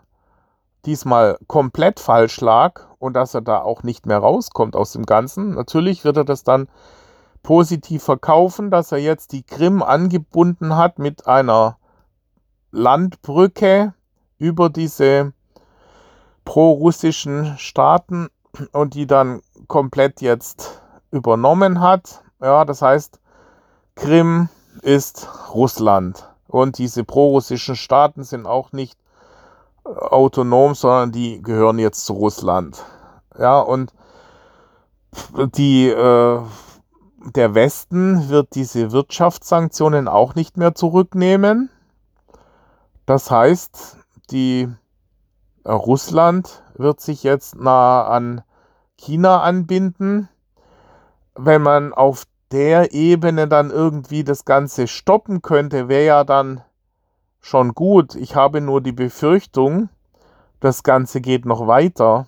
diesmal 0.86 1.38
komplett 1.48 2.00
falsch 2.00 2.40
lag 2.40 2.84
und 3.00 3.16
dass 3.16 3.34
er 3.34 3.42
da 3.42 3.60
auch 3.60 3.84
nicht 3.84 4.06
mehr 4.06 4.20
rauskommt 4.20 4.78
aus 4.78 4.94
dem 4.94 5.06
Ganzen. 5.06 5.56
Natürlich 5.56 6.06
wird 6.06 6.16
er 6.16 6.24
das 6.24 6.46
dann 6.46 6.70
positiv 7.44 8.04
verkaufen, 8.04 8.72
dass 8.72 8.94
er 8.94 9.00
jetzt 9.00 9.34
die 9.34 9.44
Krim 9.44 9.84
angebunden 9.84 10.78
hat 10.78 11.00
mit 11.00 11.28
einer 11.28 11.76
Landbrücke 12.72 13.94
über 14.46 14.70
diese 14.70 15.34
pro-russischen 16.46 17.58
Staaten 17.58 18.28
und 18.72 18.94
die 18.94 19.08
dann 19.08 19.42
komplett 19.68 20.22
jetzt 20.22 20.82
übernommen 21.12 21.82
hat. 21.82 22.24
Ja, 22.40 22.64
das 22.64 22.82
heißt, 22.82 23.20
Krim 23.96 24.50
ist 24.82 25.28
Russland 25.54 26.30
und 26.48 26.78
diese 26.78 27.04
pro-russischen 27.04 27.76
Staaten 27.76 28.24
sind 28.24 28.46
auch 28.46 28.72
nicht 28.72 29.00
äh, 29.86 29.90
autonom, 29.90 30.76
sondern 30.76 31.12
die 31.12 31.42
gehören 31.42 31.80
jetzt 31.80 32.06
zu 32.06 32.14
Russland. 32.14 32.84
Ja, 33.40 33.60
und 33.60 33.94
die, 35.56 35.88
äh, 35.88 36.40
der 37.34 37.56
Westen 37.56 38.30
wird 38.30 38.54
diese 38.54 38.92
Wirtschaftssanktionen 38.92 40.08
auch 40.08 40.36
nicht 40.36 40.58
mehr 40.58 40.76
zurücknehmen. 40.76 41.70
Das 43.06 43.30
heißt, 43.32 43.98
die 44.28 44.70
äh, 45.64 45.72
Russland 45.72 46.64
wird 46.76 47.00
sich 47.00 47.24
jetzt 47.24 47.56
nah 47.56 48.06
an 48.06 48.44
China 48.98 49.42
anbinden. 49.42 50.30
Wenn 51.36 51.62
man 51.62 51.94
auf 51.94 52.26
der 52.52 52.94
Ebene 52.94 53.48
dann 53.48 53.72
irgendwie 53.72 54.24
das 54.24 54.46
Ganze 54.46 54.88
stoppen 54.88 55.42
könnte, 55.42 55.90
wäre 55.90 56.06
ja 56.06 56.24
dann 56.24 56.62
schon 57.42 57.74
gut. 57.74 58.16
Ich 58.16 58.36
habe 58.36 58.62
nur 58.62 58.82
die 58.82 58.92
Befürchtung, 58.92 59.90
das 60.60 60.84
Ganze 60.84 61.22
geht 61.22 61.46
noch 61.46 61.68
weiter. 61.68 62.28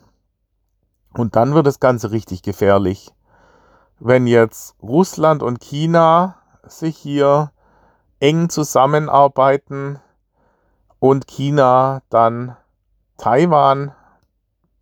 Und 1.13 1.35
dann 1.35 1.53
wird 1.53 1.65
das 1.65 1.79
Ganze 1.79 2.11
richtig 2.11 2.43
gefährlich. 2.43 3.11
Wenn 3.99 4.27
jetzt 4.27 4.75
Russland 4.81 5.41
und 5.41 5.59
China 5.59 6.35
sich 6.63 6.97
hier 6.97 7.51
eng 8.19 8.49
zusammenarbeiten, 8.49 9.99
und 10.99 11.27
China 11.27 12.01
dann 12.09 12.55
Taiwan 13.17 13.93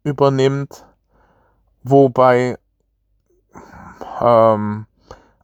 übernimmt, 0.03 0.86
wobei 1.84 2.57
ähm, 4.22 4.86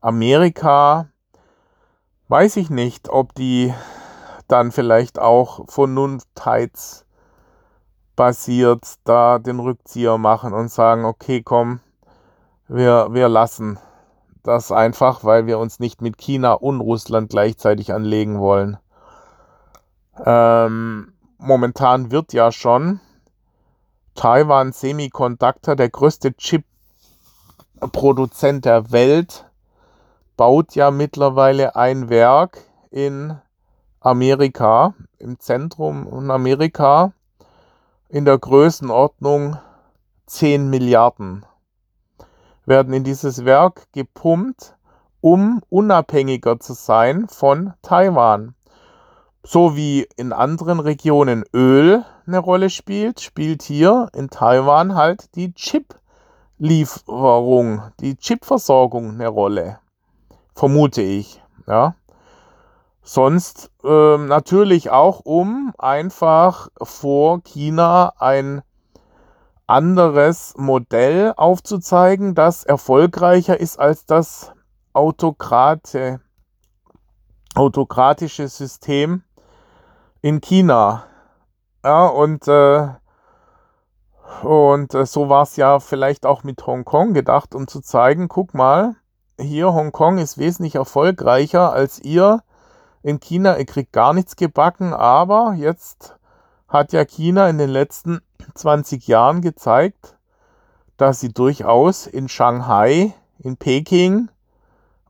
Amerika, 0.01 1.07
weiß 2.27 2.57
ich 2.57 2.69
nicht, 2.69 3.09
ob 3.09 3.33
die 3.35 3.73
dann 4.47 4.71
vielleicht 4.71 5.19
auch 5.19 5.69
vernunftheitsbasiert 5.69 7.05
da 9.03 9.39
den 9.39 9.59
Rückzieher 9.59 10.17
machen 10.17 10.53
und 10.53 10.69
sagen, 10.69 11.05
okay, 11.05 11.41
komm, 11.41 11.79
wir, 12.67 13.09
wir 13.11 13.29
lassen 13.29 13.79
das 14.43 14.71
einfach, 14.71 15.23
weil 15.23 15.45
wir 15.45 15.59
uns 15.59 15.79
nicht 15.79 16.01
mit 16.01 16.17
China 16.17 16.53
und 16.53 16.81
Russland 16.81 17.29
gleichzeitig 17.29 17.93
anlegen 17.93 18.39
wollen. 18.39 18.77
Ähm, 20.17 21.13
momentan 21.37 22.11
wird 22.11 22.33
ja 22.33 22.51
schon 22.51 22.99
Taiwan 24.15 24.73
Semiconductor, 24.73 25.75
der 25.75 25.89
größte 25.89 26.35
Chip-Produzent 26.35 28.65
der 28.65 28.91
Welt, 28.91 29.45
baut 30.37 30.75
ja 30.75 30.91
mittlerweile 30.91 31.75
ein 31.75 32.09
Werk 32.09 32.59
in 32.89 33.39
Amerika, 33.99 34.93
im 35.17 35.39
Zentrum 35.39 36.07
in 36.07 36.29
Amerika, 36.29 37.13
in 38.09 38.25
der 38.25 38.37
Größenordnung 38.37 39.57
10 40.25 40.69
Milliarden 40.69 41.45
werden 42.65 42.93
in 42.93 43.03
dieses 43.03 43.45
Werk 43.45 43.91
gepumpt, 43.91 44.75
um 45.19 45.61
unabhängiger 45.69 46.59
zu 46.59 46.73
sein 46.73 47.27
von 47.27 47.73
Taiwan. 47.81 48.55
So 49.43 49.75
wie 49.75 50.07
in 50.17 50.33
anderen 50.33 50.79
Regionen 50.79 51.43
Öl 51.51 52.05
eine 52.27 52.37
Rolle 52.37 52.69
spielt, 52.69 53.21
spielt 53.21 53.63
hier 53.63 54.07
in 54.13 54.29
Taiwan 54.29 54.93
halt 54.93 55.35
die 55.35 55.51
Chip-Lieferung, 55.53 57.81
die 57.99 58.17
Chipversorgung 58.17 59.09
eine 59.11 59.27
Rolle. 59.27 59.79
Vermute 60.53 61.01
ich. 61.01 61.41
Ja. 61.65 61.95
Sonst 63.01 63.71
äh, 63.83 64.17
natürlich 64.17 64.91
auch, 64.91 65.21
um 65.21 65.73
einfach 65.79 66.67
vor 66.79 67.41
China 67.41 68.13
ein 68.19 68.61
anderes 69.65 70.53
Modell 70.55 71.33
aufzuzeigen, 71.35 72.35
das 72.35 72.63
erfolgreicher 72.63 73.59
ist 73.59 73.79
als 73.79 74.05
das 74.05 74.51
Autokrate, 74.93 76.21
autokratische 77.55 78.47
System 78.47 79.23
in 80.21 80.41
China. 80.41 81.03
Ja, 81.83 82.07
und, 82.07 82.47
äh, 82.47 82.89
und 84.43 84.93
äh, 84.93 85.05
so 85.05 85.29
war 85.29 85.43
es 85.43 85.55
ja 85.55 85.79
vielleicht 85.79 86.25
auch 86.25 86.43
mit 86.43 86.65
Hongkong 86.65 87.13
gedacht, 87.13 87.55
um 87.55 87.67
zu 87.67 87.81
zeigen, 87.81 88.27
guck 88.27 88.53
mal, 88.53 88.95
hier 89.39 89.73
Hongkong 89.73 90.19
ist 90.19 90.37
wesentlich 90.37 90.75
erfolgreicher 90.75 91.73
als 91.73 91.99
ihr 91.99 92.43
in 93.01 93.19
China. 93.19 93.57
Ihr 93.57 93.65
kriegt 93.65 93.91
gar 93.93 94.13
nichts 94.13 94.35
gebacken, 94.35 94.93
aber 94.93 95.53
jetzt 95.57 96.17
hat 96.67 96.93
ja 96.93 97.03
China 97.03 97.49
in 97.49 97.57
den 97.57 97.69
letzten 97.69 98.21
20 98.55 99.07
Jahren 99.07 99.41
gezeigt, 99.41 100.17
dass 100.97 101.19
sie 101.19 101.33
durchaus 101.33 102.05
in 102.05 102.29
Shanghai, 102.29 103.13
in 103.39 103.57
Peking 103.57 104.29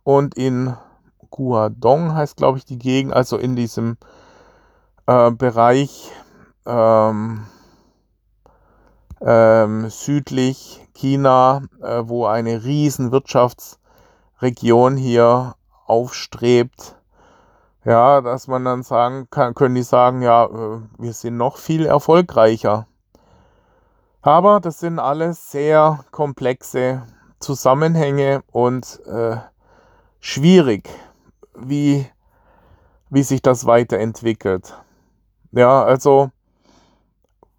und 0.04 0.36
in 0.36 0.74
Guangdong 1.30 2.16
heißt, 2.16 2.38
glaube 2.38 2.58
ich, 2.58 2.66
die 2.66 2.80
Gegend, 2.80 3.14
also 3.14 3.38
in 3.38 3.56
diesem 3.56 3.98
äh, 5.12 5.32
Bereich 5.32 6.12
ähm, 6.66 7.46
ähm, 9.20 9.90
südlich 9.90 10.88
China, 10.94 11.64
äh, 11.82 12.04
wo 12.06 12.26
eine 12.26 12.64
riesen 12.64 13.12
Wirtschaftsregion 13.12 14.96
hier 14.96 15.56
aufstrebt. 15.86 16.96
Ja, 17.84 18.22
dass 18.22 18.48
man 18.48 18.64
dann 18.64 18.84
sagen 18.84 19.28
kann, 19.32 19.56
können 19.56 19.76
die 19.76 19.84
sagen, 19.84 20.22
ja, 20.22 20.46
äh, 20.46 20.82
wir 20.98 21.14
sind 21.14 21.36
noch 21.36 21.58
viel 21.58 21.86
erfolgreicher. 21.86 22.88
Aber 24.22 24.60
das 24.60 24.80
sind 24.80 25.00
alles 25.00 25.52
sehr 25.52 26.06
komplexe 26.12 27.02
Zusammenhänge 27.40 28.44
und 28.52 29.00
äh, 29.08 29.38
schwierig, 30.20 30.88
wie, 31.56 32.08
wie 33.10 33.24
sich 33.24 33.42
das 33.42 33.66
weiterentwickelt. 33.66 34.76
Ja, 35.52 35.84
also 35.84 36.32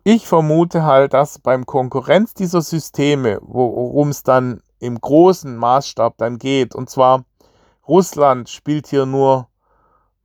ich 0.05 0.27
vermute 0.27 0.85
halt, 0.85 1.15
dass 1.15 1.39
beim 1.39 1.67
Konkurrenz 1.67 2.35
dieser 2.35 2.63
Systeme, 2.63 3.39
worum 3.43 4.09
es 4.09 4.23
dann 4.23 4.63
im 4.81 5.01
großen 5.01 5.57
Maßstab 5.57 6.17
dann 6.17 6.39
geht, 6.39 6.75
und 6.75 6.91
zwar 6.91 7.25
Russland 7.87 8.49
spielt 8.49 8.89
hier 8.89 9.07
nur 9.07 9.49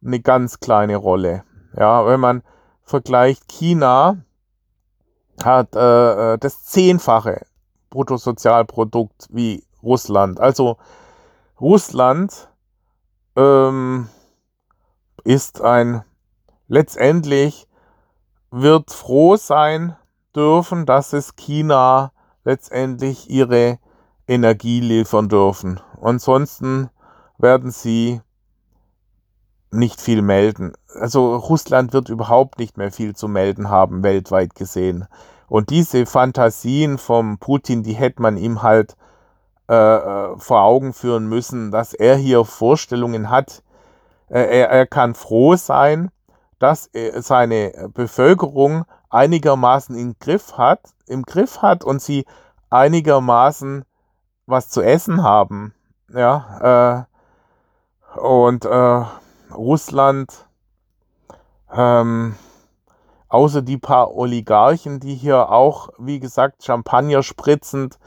eine 0.04 0.20
ganz 0.20 0.60
kleine 0.60 0.96
Rolle. 0.96 1.44
Ja, 1.76 2.06
wenn 2.08 2.20
man 2.20 2.44
vergleicht, 2.84 3.48
China 3.48 4.18
hat 5.44 5.76
äh, 5.76 6.34
äh, 6.34 6.38
das 6.38 6.64
zehnfache 6.66 7.46
Bruttosozialprodukt 7.90 9.28
wie 9.30 9.64
Russland. 9.84 10.40
Also 10.40 10.78
Russland 11.60 12.50
ähm, 13.36 14.10
ist 15.24 15.62
ein 15.62 16.04
letztendlich 16.68 17.68
wird 18.52 18.92
froh 18.92 19.36
sein 19.36 19.96
dürfen, 20.36 20.86
dass 20.86 21.14
es 21.14 21.36
China 21.36 22.12
letztendlich 22.44 23.30
ihre 23.30 23.80
Energie 24.28 24.80
liefern 24.80 25.30
dürfen. 25.30 25.80
Ansonsten 26.02 26.90
werden 27.38 27.72
sie 27.72 28.22
nicht 29.72 30.02
viel 30.02 30.22
melden. 30.22 30.74
Also 31.00 31.36
Russland 31.36 31.94
wird 31.94 32.10
überhaupt 32.10 32.60
nicht 32.60 32.78
mehr 32.78 32.92
viel 32.92 33.16
zu 33.16 33.28
melden 33.28 33.70
haben, 33.70 34.04
weltweit 34.04 34.56
gesehen. 34.56 35.08
Und 35.48 35.70
diese 35.70 36.06
Fantasien 36.06 36.98
vom 36.98 37.38
Putin, 37.38 37.84
die 37.84 37.94
hätte 37.94 38.22
man 38.22 38.38
ihm 38.38 38.64
halt 38.64 38.96
äh, 39.70 39.76
äh 39.76 40.38
vor 40.38 40.62
Augen 40.62 40.94
führen 40.94 41.28
müssen, 41.28 41.72
dass 41.72 41.94
er 41.94 42.16
hier 42.16 42.44
Vorstellungen 42.46 43.30
hat. 43.30 43.64
Äh, 44.30 44.60
er, 44.60 44.70
er 44.70 44.88
kann 44.88 45.16
froh 45.16 45.56
sein, 45.56 46.12
dass 46.60 46.88
er 46.88 47.22
seine 47.22 47.90
Bevölkerung 47.94 48.86
einigermaßen 49.10 49.96
im 49.98 50.16
Griff 50.20 50.58
hat, 50.58 50.82
im 51.08 51.24
Griff 51.24 51.62
hat 51.62 51.84
und 51.84 52.02
sie 52.02 52.26
einigermaßen 52.70 53.86
was 54.46 54.70
zu 54.70 54.82
essen 54.82 55.24
haben. 55.24 55.74
Ja, 56.10 57.08
äh, 58.16 58.20
und 58.20 58.66
äh, 58.66 59.06
Russland, 59.54 60.48
ähm, 61.72 62.36
außer 63.28 63.62
die 63.62 63.78
paar 63.78 64.16
Oligarchen, 64.16 65.00
die 65.00 65.16
hier 65.16 65.50
auch, 65.50 65.90
wie 65.98 66.20
gesagt, 66.20 66.64
Champagner 66.64 67.24
spritzend 67.24 68.00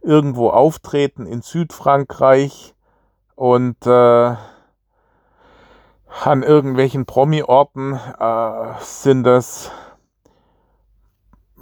irgendwo 0.00 0.50
auftreten 0.50 1.26
in 1.26 1.42
Südfrankreich 1.42 2.74
und 3.34 3.84
äh, 3.86 4.36
an 6.24 6.42
irgendwelchen 6.42 7.06
Promi-Orten 7.06 7.94
äh, 7.94 8.72
sind 8.80 9.24
das 9.24 9.70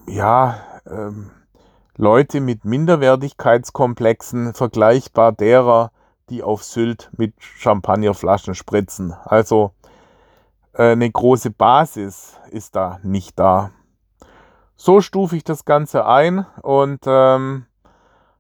ja 0.07 0.59
ähm, 0.87 1.31
Leute 1.97 2.41
mit 2.41 2.65
Minderwertigkeitskomplexen 2.65 4.55
vergleichbar 4.55 5.33
derer, 5.33 5.91
die 6.29 6.43
auf 6.43 6.63
Sylt 6.63 7.11
mit 7.17 7.35
Champagnerflaschen 7.39 8.55
spritzen. 8.55 9.15
Also 9.25 9.73
äh, 10.73 10.93
eine 10.93 11.11
große 11.11 11.51
Basis 11.51 12.39
ist 12.51 12.77
da 12.77 12.99
nicht 13.03 13.39
da. 13.39 13.71
So 14.77 15.01
stufe 15.01 15.37
ich 15.37 15.45
das 15.45 15.65
Ganze 15.65 16.07
ein 16.07 16.45
und 16.63 17.01
ähm, 17.07 17.67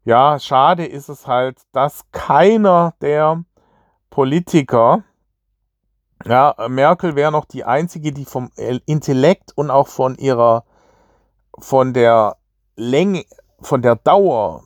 ja, 0.05 0.39
schade 0.39 0.85
ist 0.85 1.09
es 1.09 1.27
halt, 1.27 1.59
dass 1.73 2.05
keiner 2.13 2.95
der 3.01 3.43
Politiker, 4.11 5.03
ja, 6.27 6.55
Merkel 6.69 7.17
wäre 7.17 7.33
noch 7.33 7.45
die 7.45 7.65
einzige, 7.65 8.13
die 8.13 8.25
vom 8.25 8.51
Intellekt 8.87 9.53
und 9.57 9.71
auch 9.71 9.89
von 9.89 10.17
ihrer, 10.17 10.65
von 11.59 11.93
der 11.93 12.37
Länge, 12.77 13.25
von 13.61 13.83
der 13.83 13.97
Dauer, 13.97 14.65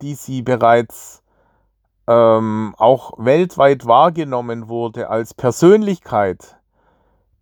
die 0.00 0.14
sie 0.14 0.42
bereits 0.42 1.22
ähm, 2.08 2.74
auch 2.78 3.12
weltweit 3.18 3.86
wahrgenommen 3.86 4.68
wurde 4.68 5.08
als 5.08 5.34
Persönlichkeit, 5.34 6.56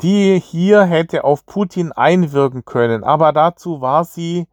die 0.03 0.41
hier 0.41 0.83
hätte 0.83 1.25
auf 1.25 1.47
Putin 1.47 1.93
einwirken 1.93 2.65
können. 2.65 3.05
Aber 3.05 3.33
dazu 3.33 3.81
war 3.81 4.05
sie 4.05 4.49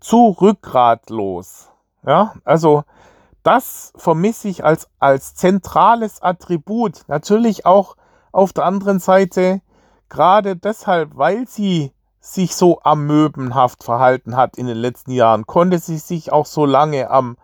zu 0.00 0.36
rückgratlos. 0.40 1.68
Ja, 2.04 2.34
also 2.44 2.82
das 3.42 3.92
vermisse 3.96 4.48
ich 4.48 4.64
als, 4.64 4.88
als 4.98 5.34
zentrales 5.34 6.22
Attribut. 6.22 7.04
Natürlich 7.08 7.66
auch 7.66 7.96
auf 8.32 8.52
der 8.52 8.64
anderen 8.64 8.98
Seite, 8.98 9.60
gerade 10.08 10.56
deshalb, 10.56 11.16
weil 11.16 11.46
sie 11.46 11.92
sich 12.20 12.54
so 12.54 12.80
amöbenhaft 12.82 13.84
verhalten 13.84 14.36
hat 14.36 14.56
in 14.56 14.66
den 14.66 14.76
letzten 14.76 15.12
Jahren, 15.12 15.46
konnte 15.46 15.78
sie 15.78 15.98
sich 15.98 16.32
auch 16.32 16.46
so 16.46 16.64
lange 16.64 17.10
am, 17.10 17.36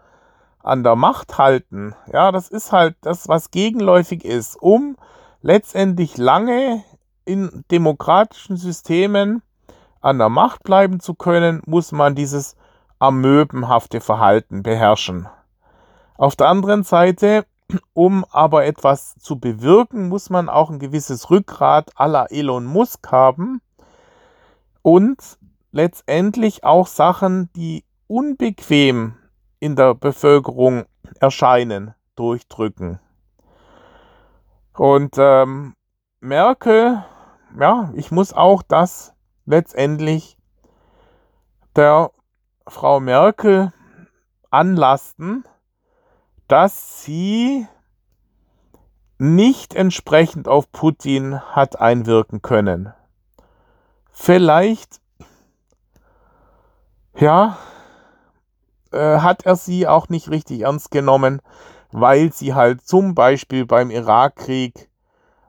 an 0.62 0.82
der 0.82 0.97
Macht 0.97 1.39
halten. 1.39 1.95
Ja, 2.12 2.32
das 2.32 2.49
ist 2.49 2.72
halt 2.72 2.97
das, 3.03 3.28
was 3.28 3.51
gegenläufig 3.51 4.24
ist, 4.24 4.57
um 4.57 4.97
letztendlich 5.43 6.16
lange 6.16 6.82
in 7.24 7.64
demokratischen 7.70 8.57
Systemen 8.57 9.43
an 10.01 10.18
der 10.18 10.28
Macht 10.28 10.62
bleiben 10.62 11.01
zu 11.01 11.14
können, 11.14 11.62
muss 11.66 11.93
man 11.93 12.14
dieses 12.14 12.57
amöbenhafte 12.99 14.01
Verhalten 14.01 14.62
beherrschen. 14.62 15.28
Auf 16.16 16.36
der 16.36 16.49
anderen 16.49 16.84
Seite 16.84 17.45
um 17.93 18.25
aber 18.31 18.64
etwas 18.64 19.16
zu 19.19 19.39
bewirken, 19.39 20.09
muss 20.09 20.31
man 20.31 20.49
auch 20.49 20.71
ein 20.71 20.79
gewisses 20.79 21.31
Rückgrat 21.31 21.91
aller 21.97 22.31
Elon 22.31 22.64
Musk 22.64 23.11
haben 23.11 23.61
und 24.83 25.39
letztendlich 25.71 26.64
auch 26.64 26.87
Sachen, 26.87 27.51
die 27.55 27.85
unbequem 28.07 29.16
in 29.61 29.77
der 29.77 29.95
Bevölkerung 29.95 30.85
erscheinen, 31.21 31.95
durchdrücken. 32.16 33.01
Und 34.75 35.16
ähm, 35.19 35.75
Merkel, 36.21 37.05
ja, 37.59 37.93
ich 37.95 38.11
muss 38.11 38.33
auch 38.33 38.62
das 38.62 39.14
letztendlich 39.45 40.39
der 41.77 42.11
Frau 42.66 43.01
Merkel 43.01 43.73
anlasten, 44.51 45.45
dass 46.49 47.03
sie 47.05 47.66
nicht 49.18 49.74
entsprechend 49.74 50.49
auf 50.49 50.70
Putin 50.72 51.40
hat 51.40 51.80
einwirken 51.80 52.40
können. 52.40 52.92
Vielleicht, 54.11 55.01
ja, 57.16 57.59
äh, 58.92 59.18
hat 59.18 59.44
er 59.44 59.57
sie 59.57 59.86
auch 59.86 60.09
nicht 60.09 60.30
richtig 60.30 60.62
ernst 60.62 60.90
genommen, 60.90 61.42
weil 61.92 62.32
sie 62.32 62.55
halt 62.55 62.86
zum 62.86 63.14
Beispiel 63.14 63.66
beim 63.66 63.90
Irakkrieg 63.90 64.88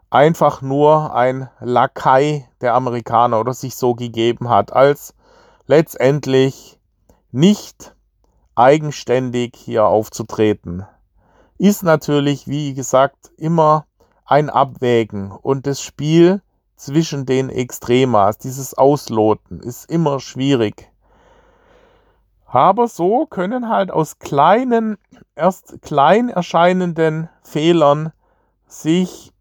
einfach 0.09 0.61
nur 0.61 1.13
ein 1.15 1.49
Lakai 1.59 2.47
der 2.61 2.73
Amerikaner 2.73 3.39
oder 3.39 3.53
sich 3.53 3.75
so 3.75 3.93
gegeben 3.93 4.49
hat, 4.49 4.73
als 4.73 5.13
letztendlich 5.67 6.79
nicht 7.31 7.95
eigenständig 8.59 9.55
hier 9.55 9.85
aufzutreten. 9.85 10.85
Ist 11.57 11.81
natürlich, 11.81 12.45
wie 12.45 12.73
gesagt, 12.73 13.31
immer 13.37 13.85
ein 14.25 14.49
Abwägen 14.49 15.31
und 15.31 15.65
das 15.65 15.81
Spiel 15.81 16.41
zwischen 16.75 17.25
den 17.25 17.49
Extremas, 17.49 18.37
dieses 18.37 18.73
Ausloten, 18.73 19.61
ist 19.61 19.89
immer 19.89 20.19
schwierig. 20.19 20.91
Aber 22.45 22.89
so 22.89 23.25
können 23.27 23.69
halt 23.69 23.91
aus 23.91 24.19
kleinen, 24.19 24.97
erst 25.35 25.81
klein 25.81 26.27
erscheinenden 26.27 27.29
Fehlern 27.43 28.11
sich 28.67 29.31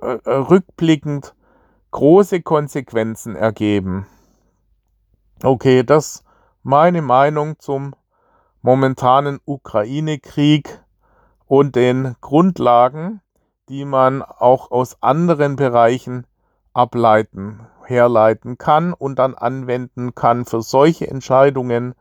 äh, 0.00 0.18
äh 0.24 0.30
rückblickend 0.30 1.34
große 1.90 2.40
Konsequenzen 2.40 3.36
ergeben. 3.36 4.06
Okay, 5.42 5.82
das 5.82 6.24
meine 6.62 7.02
Meinung 7.02 7.58
zum 7.58 7.94
momentanen 8.66 9.38
Ukraine-Krieg 9.44 10.82
und 11.46 11.76
den 11.76 12.16
Grundlagen, 12.20 13.20
die 13.68 13.84
man 13.84 14.22
auch 14.22 14.72
aus 14.72 15.00
anderen 15.04 15.54
Bereichen 15.54 16.26
ableiten, 16.72 17.60
herleiten 17.84 18.58
kann 18.58 18.92
und 18.92 19.20
dann 19.20 19.36
anwenden 19.36 20.16
kann 20.16 20.46
für 20.46 20.62
solche 20.62 21.06
Entscheidungen 21.06 21.94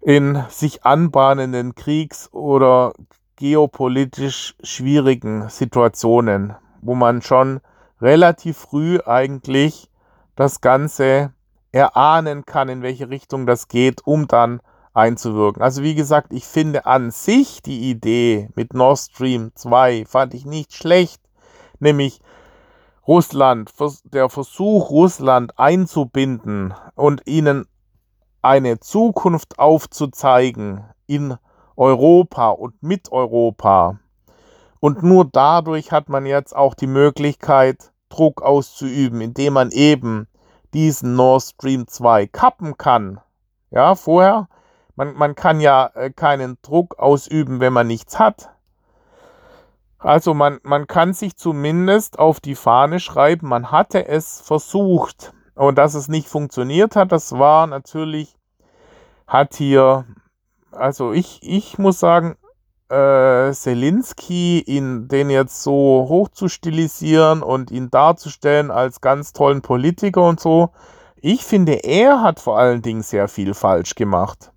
in 0.00 0.42
sich 0.48 0.84
anbahnenden 0.84 1.76
Kriegs- 1.76 2.32
oder 2.32 2.92
geopolitisch 3.36 4.56
schwierigen 4.60 5.48
Situationen, 5.50 6.56
wo 6.82 6.96
man 6.96 7.22
schon 7.22 7.60
relativ 8.00 8.58
früh 8.58 8.98
eigentlich 9.06 9.88
das 10.34 10.60
Ganze 10.60 11.32
erahnen 11.70 12.44
kann, 12.44 12.68
in 12.68 12.82
welche 12.82 13.08
Richtung 13.08 13.46
das 13.46 13.68
geht, 13.68 14.04
um 14.04 14.26
dann 14.26 14.60
einzuwirken. 14.94 15.62
Also 15.62 15.82
wie 15.82 15.94
gesagt, 15.94 16.32
ich 16.32 16.44
finde 16.44 16.86
an 16.86 17.10
sich 17.10 17.60
die 17.62 17.90
Idee 17.90 18.48
mit 18.54 18.74
Nord 18.74 18.98
Stream 18.98 19.52
2 19.54 20.04
fand 20.06 20.34
ich 20.34 20.46
nicht 20.46 20.72
schlecht, 20.72 21.20
nämlich 21.80 22.20
Russland, 23.06 23.70
der 24.04 24.30
Versuch, 24.30 24.90
Russland 24.90 25.58
einzubinden 25.58 26.72
und 26.94 27.22
ihnen 27.26 27.66
eine 28.40 28.80
Zukunft 28.80 29.58
aufzuzeigen 29.58 30.84
in 31.06 31.36
Europa 31.76 32.50
und 32.50 32.82
mit 32.82 33.12
Europa. 33.12 33.98
Und 34.80 35.02
nur 35.02 35.24
dadurch 35.24 35.92
hat 35.92 36.08
man 36.08 36.24
jetzt 36.24 36.54
auch 36.54 36.74
die 36.74 36.86
Möglichkeit, 36.86 37.92
Druck 38.10 38.42
auszuüben, 38.42 39.20
indem 39.20 39.54
man 39.54 39.70
eben 39.70 40.28
diesen 40.72 41.14
Nord 41.14 41.42
Stream 41.42 41.86
2 41.86 42.26
kappen 42.26 42.76
kann. 42.76 43.20
Ja, 43.70 43.94
vorher, 43.94 44.48
man, 44.96 45.14
man 45.14 45.34
kann 45.34 45.60
ja 45.60 45.90
äh, 45.94 46.10
keinen 46.10 46.58
Druck 46.62 46.98
ausüben, 46.98 47.60
wenn 47.60 47.72
man 47.72 47.86
nichts 47.86 48.18
hat. 48.18 48.50
Also 49.98 50.34
man, 50.34 50.60
man 50.62 50.86
kann 50.86 51.14
sich 51.14 51.36
zumindest 51.36 52.18
auf 52.18 52.38
die 52.38 52.54
Fahne 52.54 53.00
schreiben, 53.00 53.48
man 53.48 53.70
hatte 53.70 54.06
es 54.06 54.40
versucht. 54.40 55.32
Und 55.54 55.78
dass 55.78 55.94
es 55.94 56.08
nicht 56.08 56.28
funktioniert 56.28 56.94
hat, 56.96 57.12
das 57.12 57.38
war 57.38 57.66
natürlich, 57.66 58.36
hat 59.26 59.54
hier, 59.54 60.04
also 60.72 61.12
ich, 61.12 61.40
ich 61.42 61.78
muss 61.78 62.00
sagen, 62.00 62.36
äh, 62.90 63.52
Selinski, 63.52 64.60
ihn 64.60 65.08
den 65.08 65.30
jetzt 65.30 65.62
so 65.62 66.06
hoch 66.08 66.28
zu 66.28 66.48
stilisieren 66.48 67.42
und 67.42 67.70
ihn 67.70 67.90
darzustellen 67.90 68.70
als 68.70 69.00
ganz 69.00 69.32
tollen 69.32 69.62
Politiker 69.62 70.22
und 70.26 70.38
so, 70.38 70.70
ich 71.16 71.44
finde, 71.44 71.84
er 71.84 72.20
hat 72.20 72.40
vor 72.40 72.58
allen 72.58 72.82
Dingen 72.82 73.02
sehr 73.02 73.28
viel 73.28 73.54
falsch 73.54 73.94
gemacht. 73.94 74.52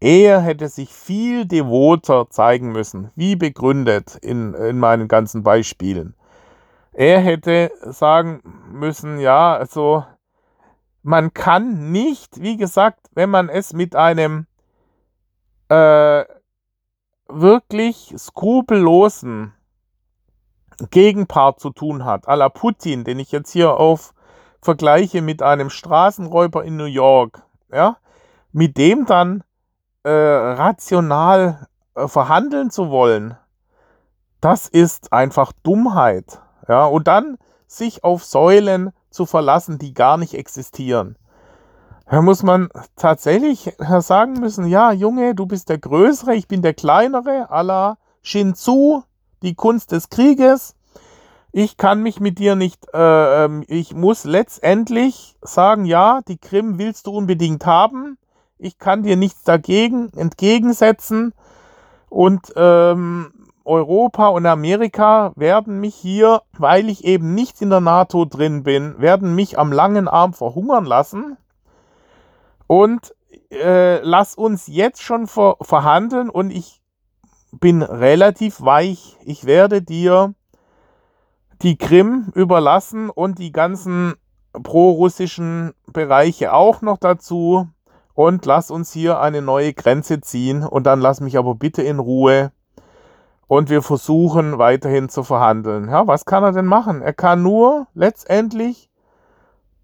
Er 0.00 0.40
hätte 0.40 0.68
sich 0.68 0.92
viel 0.92 1.44
devoter 1.46 2.30
zeigen 2.30 2.70
müssen, 2.70 3.10
wie 3.16 3.34
begründet 3.34 4.16
in, 4.22 4.54
in 4.54 4.78
meinen 4.78 5.08
ganzen 5.08 5.42
Beispielen. 5.42 6.14
Er 6.92 7.20
hätte 7.20 7.72
sagen 7.82 8.42
müssen, 8.70 9.18
ja, 9.18 9.56
also 9.56 10.04
man 11.02 11.32
kann 11.32 11.90
nicht, 11.90 12.40
wie 12.40 12.56
gesagt, 12.56 13.00
wenn 13.12 13.30
man 13.30 13.48
es 13.48 13.72
mit 13.72 13.96
einem 13.96 14.46
äh, 15.68 16.24
wirklich 17.28 18.14
skrupellosen 18.16 19.52
Gegenpart 20.90 21.60
zu 21.60 21.70
tun 21.70 22.04
hat, 22.04 22.28
à 22.28 22.36
la 22.36 22.48
Putin, 22.48 23.04
den 23.04 23.18
ich 23.18 23.32
jetzt 23.32 23.50
hier 23.50 23.74
auf 23.74 24.14
vergleiche 24.60 25.22
mit 25.22 25.42
einem 25.42 25.70
Straßenräuber 25.70 26.64
in 26.64 26.76
New 26.76 26.84
York, 26.84 27.42
ja, 27.72 27.96
mit 28.52 28.76
dem 28.76 29.06
dann 29.06 29.42
äh, 30.02 30.10
rational 30.10 31.66
äh, 31.94 32.08
verhandeln 32.08 32.70
zu 32.70 32.90
wollen, 32.90 33.36
das 34.40 34.68
ist 34.68 35.12
einfach 35.12 35.52
Dummheit. 35.62 36.40
Ja, 36.68 36.86
und 36.86 37.08
dann 37.08 37.38
sich 37.66 38.04
auf 38.04 38.24
Säulen 38.24 38.92
zu 39.10 39.26
verlassen, 39.26 39.78
die 39.78 39.94
gar 39.94 40.16
nicht 40.16 40.34
existieren. 40.34 41.16
Da 42.10 42.22
muss 42.22 42.42
man 42.42 42.68
tatsächlich 42.96 43.74
sagen 43.78 44.34
müssen, 44.34 44.66
ja, 44.66 44.92
Junge, 44.92 45.34
du 45.34 45.46
bist 45.46 45.68
der 45.68 45.78
Größere, 45.78 46.34
ich 46.34 46.48
bin 46.48 46.62
der 46.62 46.74
Kleinere, 46.74 47.50
à 47.50 47.62
la 47.62 47.98
Shinzu, 48.22 49.02
die 49.42 49.54
Kunst 49.54 49.92
des 49.92 50.08
Krieges. 50.08 50.74
Ich 51.52 51.76
kann 51.76 52.02
mich 52.02 52.20
mit 52.20 52.38
dir 52.38 52.54
nicht, 52.54 52.86
äh, 52.94 53.44
ähm, 53.44 53.64
ich 53.66 53.94
muss 53.94 54.24
letztendlich 54.24 55.36
sagen, 55.42 55.84
ja, 55.84 56.20
die 56.28 56.38
Krim 56.38 56.78
willst 56.78 57.06
du 57.06 57.12
unbedingt 57.12 57.66
haben 57.66 58.18
ich 58.58 58.78
kann 58.78 59.02
dir 59.02 59.16
nichts 59.16 59.44
dagegen 59.44 60.10
entgegensetzen. 60.16 61.32
Und 62.08 62.52
ähm, 62.56 63.32
Europa 63.64 64.28
und 64.28 64.46
Amerika 64.46 65.32
werden 65.36 65.80
mich 65.80 65.94
hier, 65.94 66.42
weil 66.56 66.88
ich 66.88 67.04
eben 67.04 67.34
nicht 67.34 67.60
in 67.60 67.70
der 67.70 67.80
NATO 67.80 68.24
drin 68.24 68.62
bin, 68.62 68.98
werden 68.98 69.34
mich 69.34 69.58
am 69.58 69.72
langen 69.72 70.08
Arm 70.08 70.32
verhungern 70.32 70.86
lassen. 70.86 71.36
Und 72.66 73.14
äh, 73.50 74.00
lass 74.00 74.34
uns 74.34 74.66
jetzt 74.66 75.02
schon 75.02 75.26
ver 75.26 75.56
verhandeln 75.60 76.30
und 76.30 76.50
ich 76.50 76.80
bin 77.52 77.82
relativ 77.82 78.60
weich. 78.60 79.16
Ich 79.24 79.44
werde 79.44 79.82
dir 79.82 80.34
die 81.62 81.76
Krim 81.76 82.30
überlassen 82.34 83.10
und 83.10 83.38
die 83.38 83.52
ganzen 83.52 84.14
pro-russischen 84.52 85.72
Bereiche 85.86 86.52
auch 86.52 86.82
noch 86.82 86.98
dazu 86.98 87.68
und 88.18 88.46
lass 88.46 88.72
uns 88.72 88.90
hier 88.92 89.20
eine 89.20 89.42
neue 89.42 89.72
Grenze 89.72 90.20
ziehen 90.20 90.64
und 90.64 90.88
dann 90.88 91.00
lass 91.00 91.20
mich 91.20 91.38
aber 91.38 91.54
bitte 91.54 91.82
in 91.82 92.00
Ruhe 92.00 92.50
und 93.46 93.70
wir 93.70 93.80
versuchen 93.80 94.58
weiterhin 94.58 95.08
zu 95.08 95.22
verhandeln. 95.22 95.88
Ja, 95.88 96.04
was 96.08 96.24
kann 96.24 96.42
er 96.42 96.50
denn 96.50 96.66
machen? 96.66 97.00
Er 97.00 97.12
kann 97.12 97.44
nur 97.44 97.86
letztendlich 97.94 98.90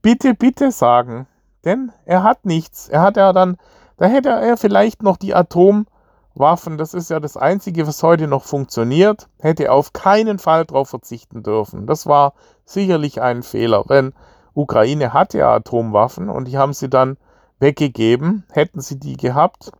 bitte, 0.02 0.34
bitte 0.34 0.72
sagen, 0.72 1.28
denn 1.64 1.92
er 2.06 2.24
hat 2.24 2.44
nichts. 2.44 2.88
Er 2.88 3.02
hat 3.02 3.16
ja 3.16 3.32
dann, 3.32 3.56
da 3.98 4.06
hätte 4.06 4.30
er 4.30 4.56
vielleicht 4.56 5.04
noch 5.04 5.16
die 5.16 5.32
Atomwaffen, 5.32 6.76
das 6.76 6.92
ist 6.92 7.10
ja 7.10 7.20
das 7.20 7.36
Einzige, 7.36 7.86
was 7.86 8.02
heute 8.02 8.26
noch 8.26 8.42
funktioniert, 8.42 9.28
hätte 9.38 9.66
er 9.66 9.74
auf 9.74 9.92
keinen 9.92 10.40
Fall 10.40 10.64
darauf 10.64 10.88
verzichten 10.88 11.44
dürfen. 11.44 11.86
Das 11.86 12.08
war 12.08 12.32
sicherlich 12.64 13.22
ein 13.22 13.44
Fehler, 13.44 13.84
denn 13.88 14.12
Ukraine 14.54 15.12
hat 15.12 15.34
ja 15.34 15.54
Atomwaffen 15.54 16.28
und 16.28 16.48
die 16.48 16.58
haben 16.58 16.72
sie 16.72 16.90
dann 16.90 17.16
weggegeben. 17.58 18.44
Hätten 18.50 18.80
sie 18.80 18.98
die 18.98 19.16
gehabt, 19.16 19.72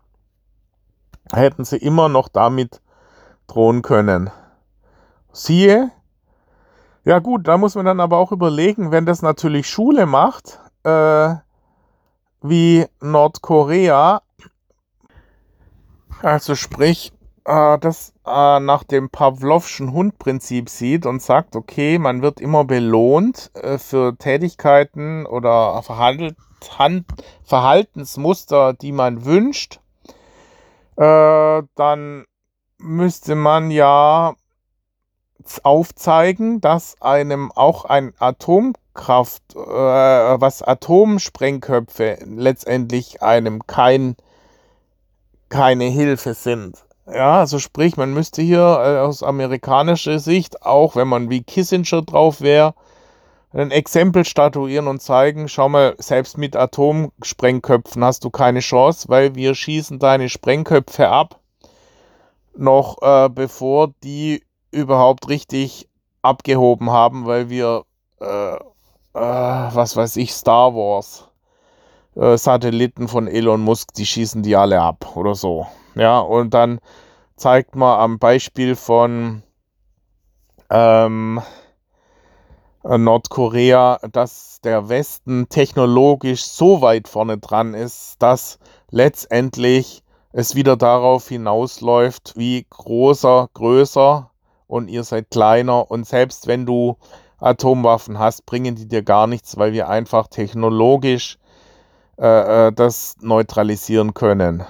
hätten 1.32 1.64
sie 1.64 1.76
immer 1.76 2.08
noch 2.08 2.28
damit 2.28 2.80
drohen 3.46 3.82
können. 3.82 4.30
Siehe, 5.32 5.90
ja 7.04 7.18
gut, 7.18 7.46
da 7.48 7.58
muss 7.58 7.74
man 7.74 7.84
dann 7.84 8.00
aber 8.00 8.18
auch 8.18 8.32
überlegen, 8.32 8.90
wenn 8.90 9.04
das 9.04 9.20
natürlich 9.20 9.68
Schule 9.68 10.06
macht, 10.06 10.58
äh, 10.84 11.34
wie 12.40 12.86
Nordkorea, 13.00 14.22
also 16.22 16.54
sprich, 16.54 17.12
äh, 17.44 17.78
das 17.78 18.14
äh, 18.26 18.60
nach 18.60 18.84
dem 18.84 19.10
Pavlovschen 19.10 19.92
Hundprinzip 19.92 20.70
sieht 20.70 21.04
und 21.04 21.20
sagt, 21.20 21.56
okay, 21.56 21.98
man 21.98 22.22
wird 22.22 22.40
immer 22.40 22.64
belohnt 22.64 23.50
äh, 23.54 23.78
für 23.78 24.16
Tätigkeiten 24.16 25.26
oder 25.26 25.82
verhandelt 25.82 26.36
Verhaltensmuster, 27.44 28.72
die 28.72 28.92
man 28.92 29.24
wünscht, 29.24 29.80
äh, 30.96 31.62
dann 31.74 32.24
müsste 32.78 33.34
man 33.34 33.70
ja 33.70 34.34
aufzeigen, 35.62 36.60
dass 36.60 37.00
einem 37.00 37.52
auch 37.52 37.84
ein 37.84 38.14
Atomkraft, 38.18 39.42
äh, 39.54 39.58
was 39.58 40.62
Atomsprengköpfe 40.62 42.18
letztendlich 42.24 43.22
einem 43.22 43.66
kein, 43.66 44.16
keine 45.48 45.84
Hilfe 45.84 46.34
sind. 46.34 46.84
Ja, 47.06 47.40
also 47.40 47.58
sprich, 47.58 47.96
man 47.98 48.14
müsste 48.14 48.40
hier 48.40 48.60
äh, 48.60 48.98
aus 48.98 49.22
amerikanischer 49.22 50.18
Sicht, 50.18 50.62
auch 50.62 50.96
wenn 50.96 51.08
man 51.08 51.28
wie 51.28 51.42
Kissinger 51.42 52.00
drauf 52.02 52.40
wäre, 52.40 52.74
ein 53.54 53.70
Exempel 53.70 54.24
statuieren 54.24 54.88
und 54.88 55.00
zeigen, 55.00 55.48
schau 55.48 55.68
mal, 55.68 55.94
selbst 55.98 56.36
mit 56.38 56.56
Atomsprengköpfen 56.56 58.04
hast 58.04 58.24
du 58.24 58.30
keine 58.30 58.60
Chance, 58.60 59.08
weil 59.08 59.34
wir 59.34 59.54
schießen 59.54 59.98
deine 59.98 60.28
Sprengköpfe 60.28 61.08
ab, 61.08 61.40
noch 62.56 63.00
äh, 63.02 63.28
bevor 63.28 63.92
die 64.02 64.44
überhaupt 64.72 65.28
richtig 65.28 65.88
abgehoben 66.22 66.90
haben, 66.90 67.26
weil 67.26 67.48
wir, 67.48 67.84
äh, 68.20 68.54
äh, 68.54 68.60
was 69.14 69.96
weiß 69.96 70.16
ich, 70.16 70.32
Star 70.32 70.74
Wars 70.74 71.28
äh, 72.16 72.36
Satelliten 72.36 73.08
von 73.08 73.28
Elon 73.28 73.60
Musk, 73.60 73.94
die 73.94 74.06
schießen 74.06 74.42
die 74.42 74.56
alle 74.56 74.80
ab 74.80 75.16
oder 75.16 75.34
so. 75.34 75.66
Ja, 75.94 76.18
und 76.18 76.54
dann 76.54 76.80
zeigt 77.36 77.76
man 77.76 78.00
am 78.00 78.18
Beispiel 78.18 78.74
von 78.76 79.42
ähm, 80.70 81.38
äh, 81.38 81.63
Nordkorea, 82.84 83.98
dass 84.12 84.60
der 84.62 84.90
Westen 84.90 85.48
technologisch 85.48 86.44
so 86.44 86.82
weit 86.82 87.08
vorne 87.08 87.38
dran 87.38 87.72
ist, 87.72 88.16
dass 88.18 88.58
letztendlich 88.90 90.02
es 90.32 90.54
wieder 90.54 90.76
darauf 90.76 91.28
hinausläuft, 91.28 92.34
wie 92.36 92.66
großer, 92.68 93.48
größer 93.54 94.30
und 94.66 94.88
ihr 94.88 95.02
seid 95.02 95.30
kleiner 95.30 95.90
und 95.90 96.06
selbst 96.06 96.46
wenn 96.46 96.66
du 96.66 96.96
Atomwaffen 97.38 98.18
hast, 98.18 98.44
bringen 98.44 98.74
die 98.74 98.86
dir 98.86 99.02
gar 99.02 99.26
nichts, 99.26 99.56
weil 99.56 99.72
wir 99.72 99.88
einfach 99.88 100.28
technologisch 100.28 101.38
äh, 102.18 102.68
äh 102.68 102.72
das 102.72 103.16
neutralisieren 103.20 104.12
können. 104.12 104.64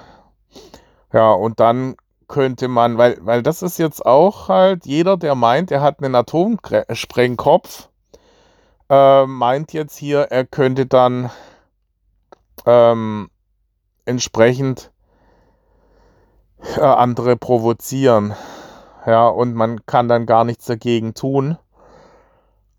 Ja, 1.11 1.31
und 1.31 1.59
dann 1.59 1.95
könnte 2.27 2.67
man, 2.67 2.97
weil, 2.97 3.17
weil 3.21 3.43
das 3.43 3.61
ist 3.61 3.77
jetzt 3.77 4.05
auch 4.05 4.47
halt 4.47 4.85
jeder, 4.85 5.17
der 5.17 5.35
meint, 5.35 5.71
er 5.71 5.81
hat 5.81 6.01
einen 6.01 6.15
Atomsprengkopf, 6.15 7.89
äh, 8.89 9.25
meint 9.25 9.73
jetzt 9.73 9.97
hier, 9.97 10.21
er 10.31 10.45
könnte 10.45 10.85
dann 10.85 11.31
ähm, 12.65 13.29
entsprechend 14.05 14.91
äh, 16.77 16.81
andere 16.81 17.35
provozieren. 17.35 18.35
Ja, 19.05 19.27
und 19.27 19.53
man 19.53 19.85
kann 19.85 20.07
dann 20.07 20.25
gar 20.25 20.43
nichts 20.43 20.65
dagegen 20.65 21.13
tun. 21.13 21.57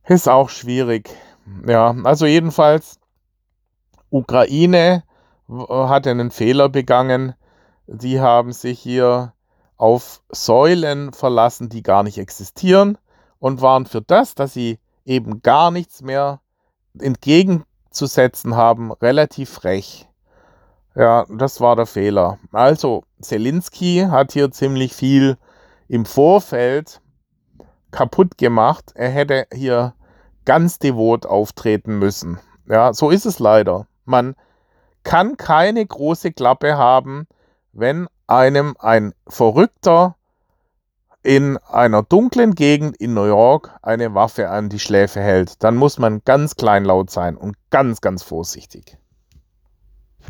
Ist 0.05 0.29
auch 0.29 0.49
schwierig. 0.49 1.11
Ja, 1.67 1.95
also 2.05 2.27
jedenfalls, 2.27 2.99
Ukraine 4.11 5.05
hat 5.49 6.07
einen 6.07 6.31
Fehler 6.31 6.69
begangen. 6.69 7.35
Die 7.87 8.21
haben 8.21 8.53
sich 8.53 8.81
hier 8.81 9.33
auf 9.77 10.23
Säulen 10.31 11.13
verlassen, 11.13 11.69
die 11.69 11.83
gar 11.83 12.03
nicht 12.03 12.19
existieren 12.19 12.99
und 13.39 13.61
waren 13.61 13.87
für 13.87 14.03
das, 14.03 14.35
dass 14.35 14.53
sie 14.53 14.81
eben 15.07 15.41
gar 15.41 15.71
nichts 15.71 16.03
mehr 16.03 16.41
entgegenzusetzen 16.99 18.57
haben, 18.57 18.93
relativ 18.93 19.51
frech. 19.51 20.09
Ja, 20.95 21.27
das 21.29 21.61
war 21.61 21.77
der 21.77 21.87
Fehler. 21.87 22.39
Also, 22.53 23.05
Zelensky 23.21 24.07
hat 24.11 24.33
hier 24.33 24.51
ziemlich 24.51 24.95
viel 24.95 25.37
im 25.89 26.05
Vorfeld 26.05 27.01
kaputt 27.91 28.39
gemacht. 28.39 28.93
Er 28.95 29.11
hätte 29.11 29.47
hier 29.53 29.95
ganz 30.45 30.79
devot 30.79 31.27
auftreten 31.27 31.99
müssen. 31.99 32.39
Ja, 32.69 32.93
so 32.93 33.11
ist 33.11 33.27
es 33.27 33.39
leider. 33.39 33.87
Man 34.05 34.35
kann 35.03 35.37
keine 35.37 35.85
große 35.85 36.33
Klappe 36.33 36.77
haben, 36.77 37.27
wenn 37.73 38.09
einem 38.27 38.75
ein 38.79 39.15
Verrückter 39.29 40.16
in 41.27 41.57
einer 41.57 42.05
dunklen 42.05 42.55
Gegend 42.55 42.97
in 42.99 43.12
New 43.12 43.24
York 43.24 43.77
eine 43.83 44.14
Waffe 44.14 44.49
an 44.49 44.68
die 44.68 44.79
Schläfe 44.79 45.20
hält. 45.20 45.64
Dann 45.64 45.74
muss 45.74 45.99
man 45.99 46.22
ganz 46.24 46.55
kleinlaut 46.55 47.11
sein 47.11 47.37
und 47.37 47.57
ganz, 47.70 48.01
ganz 48.01 48.22
vorsichtig. 48.22 48.97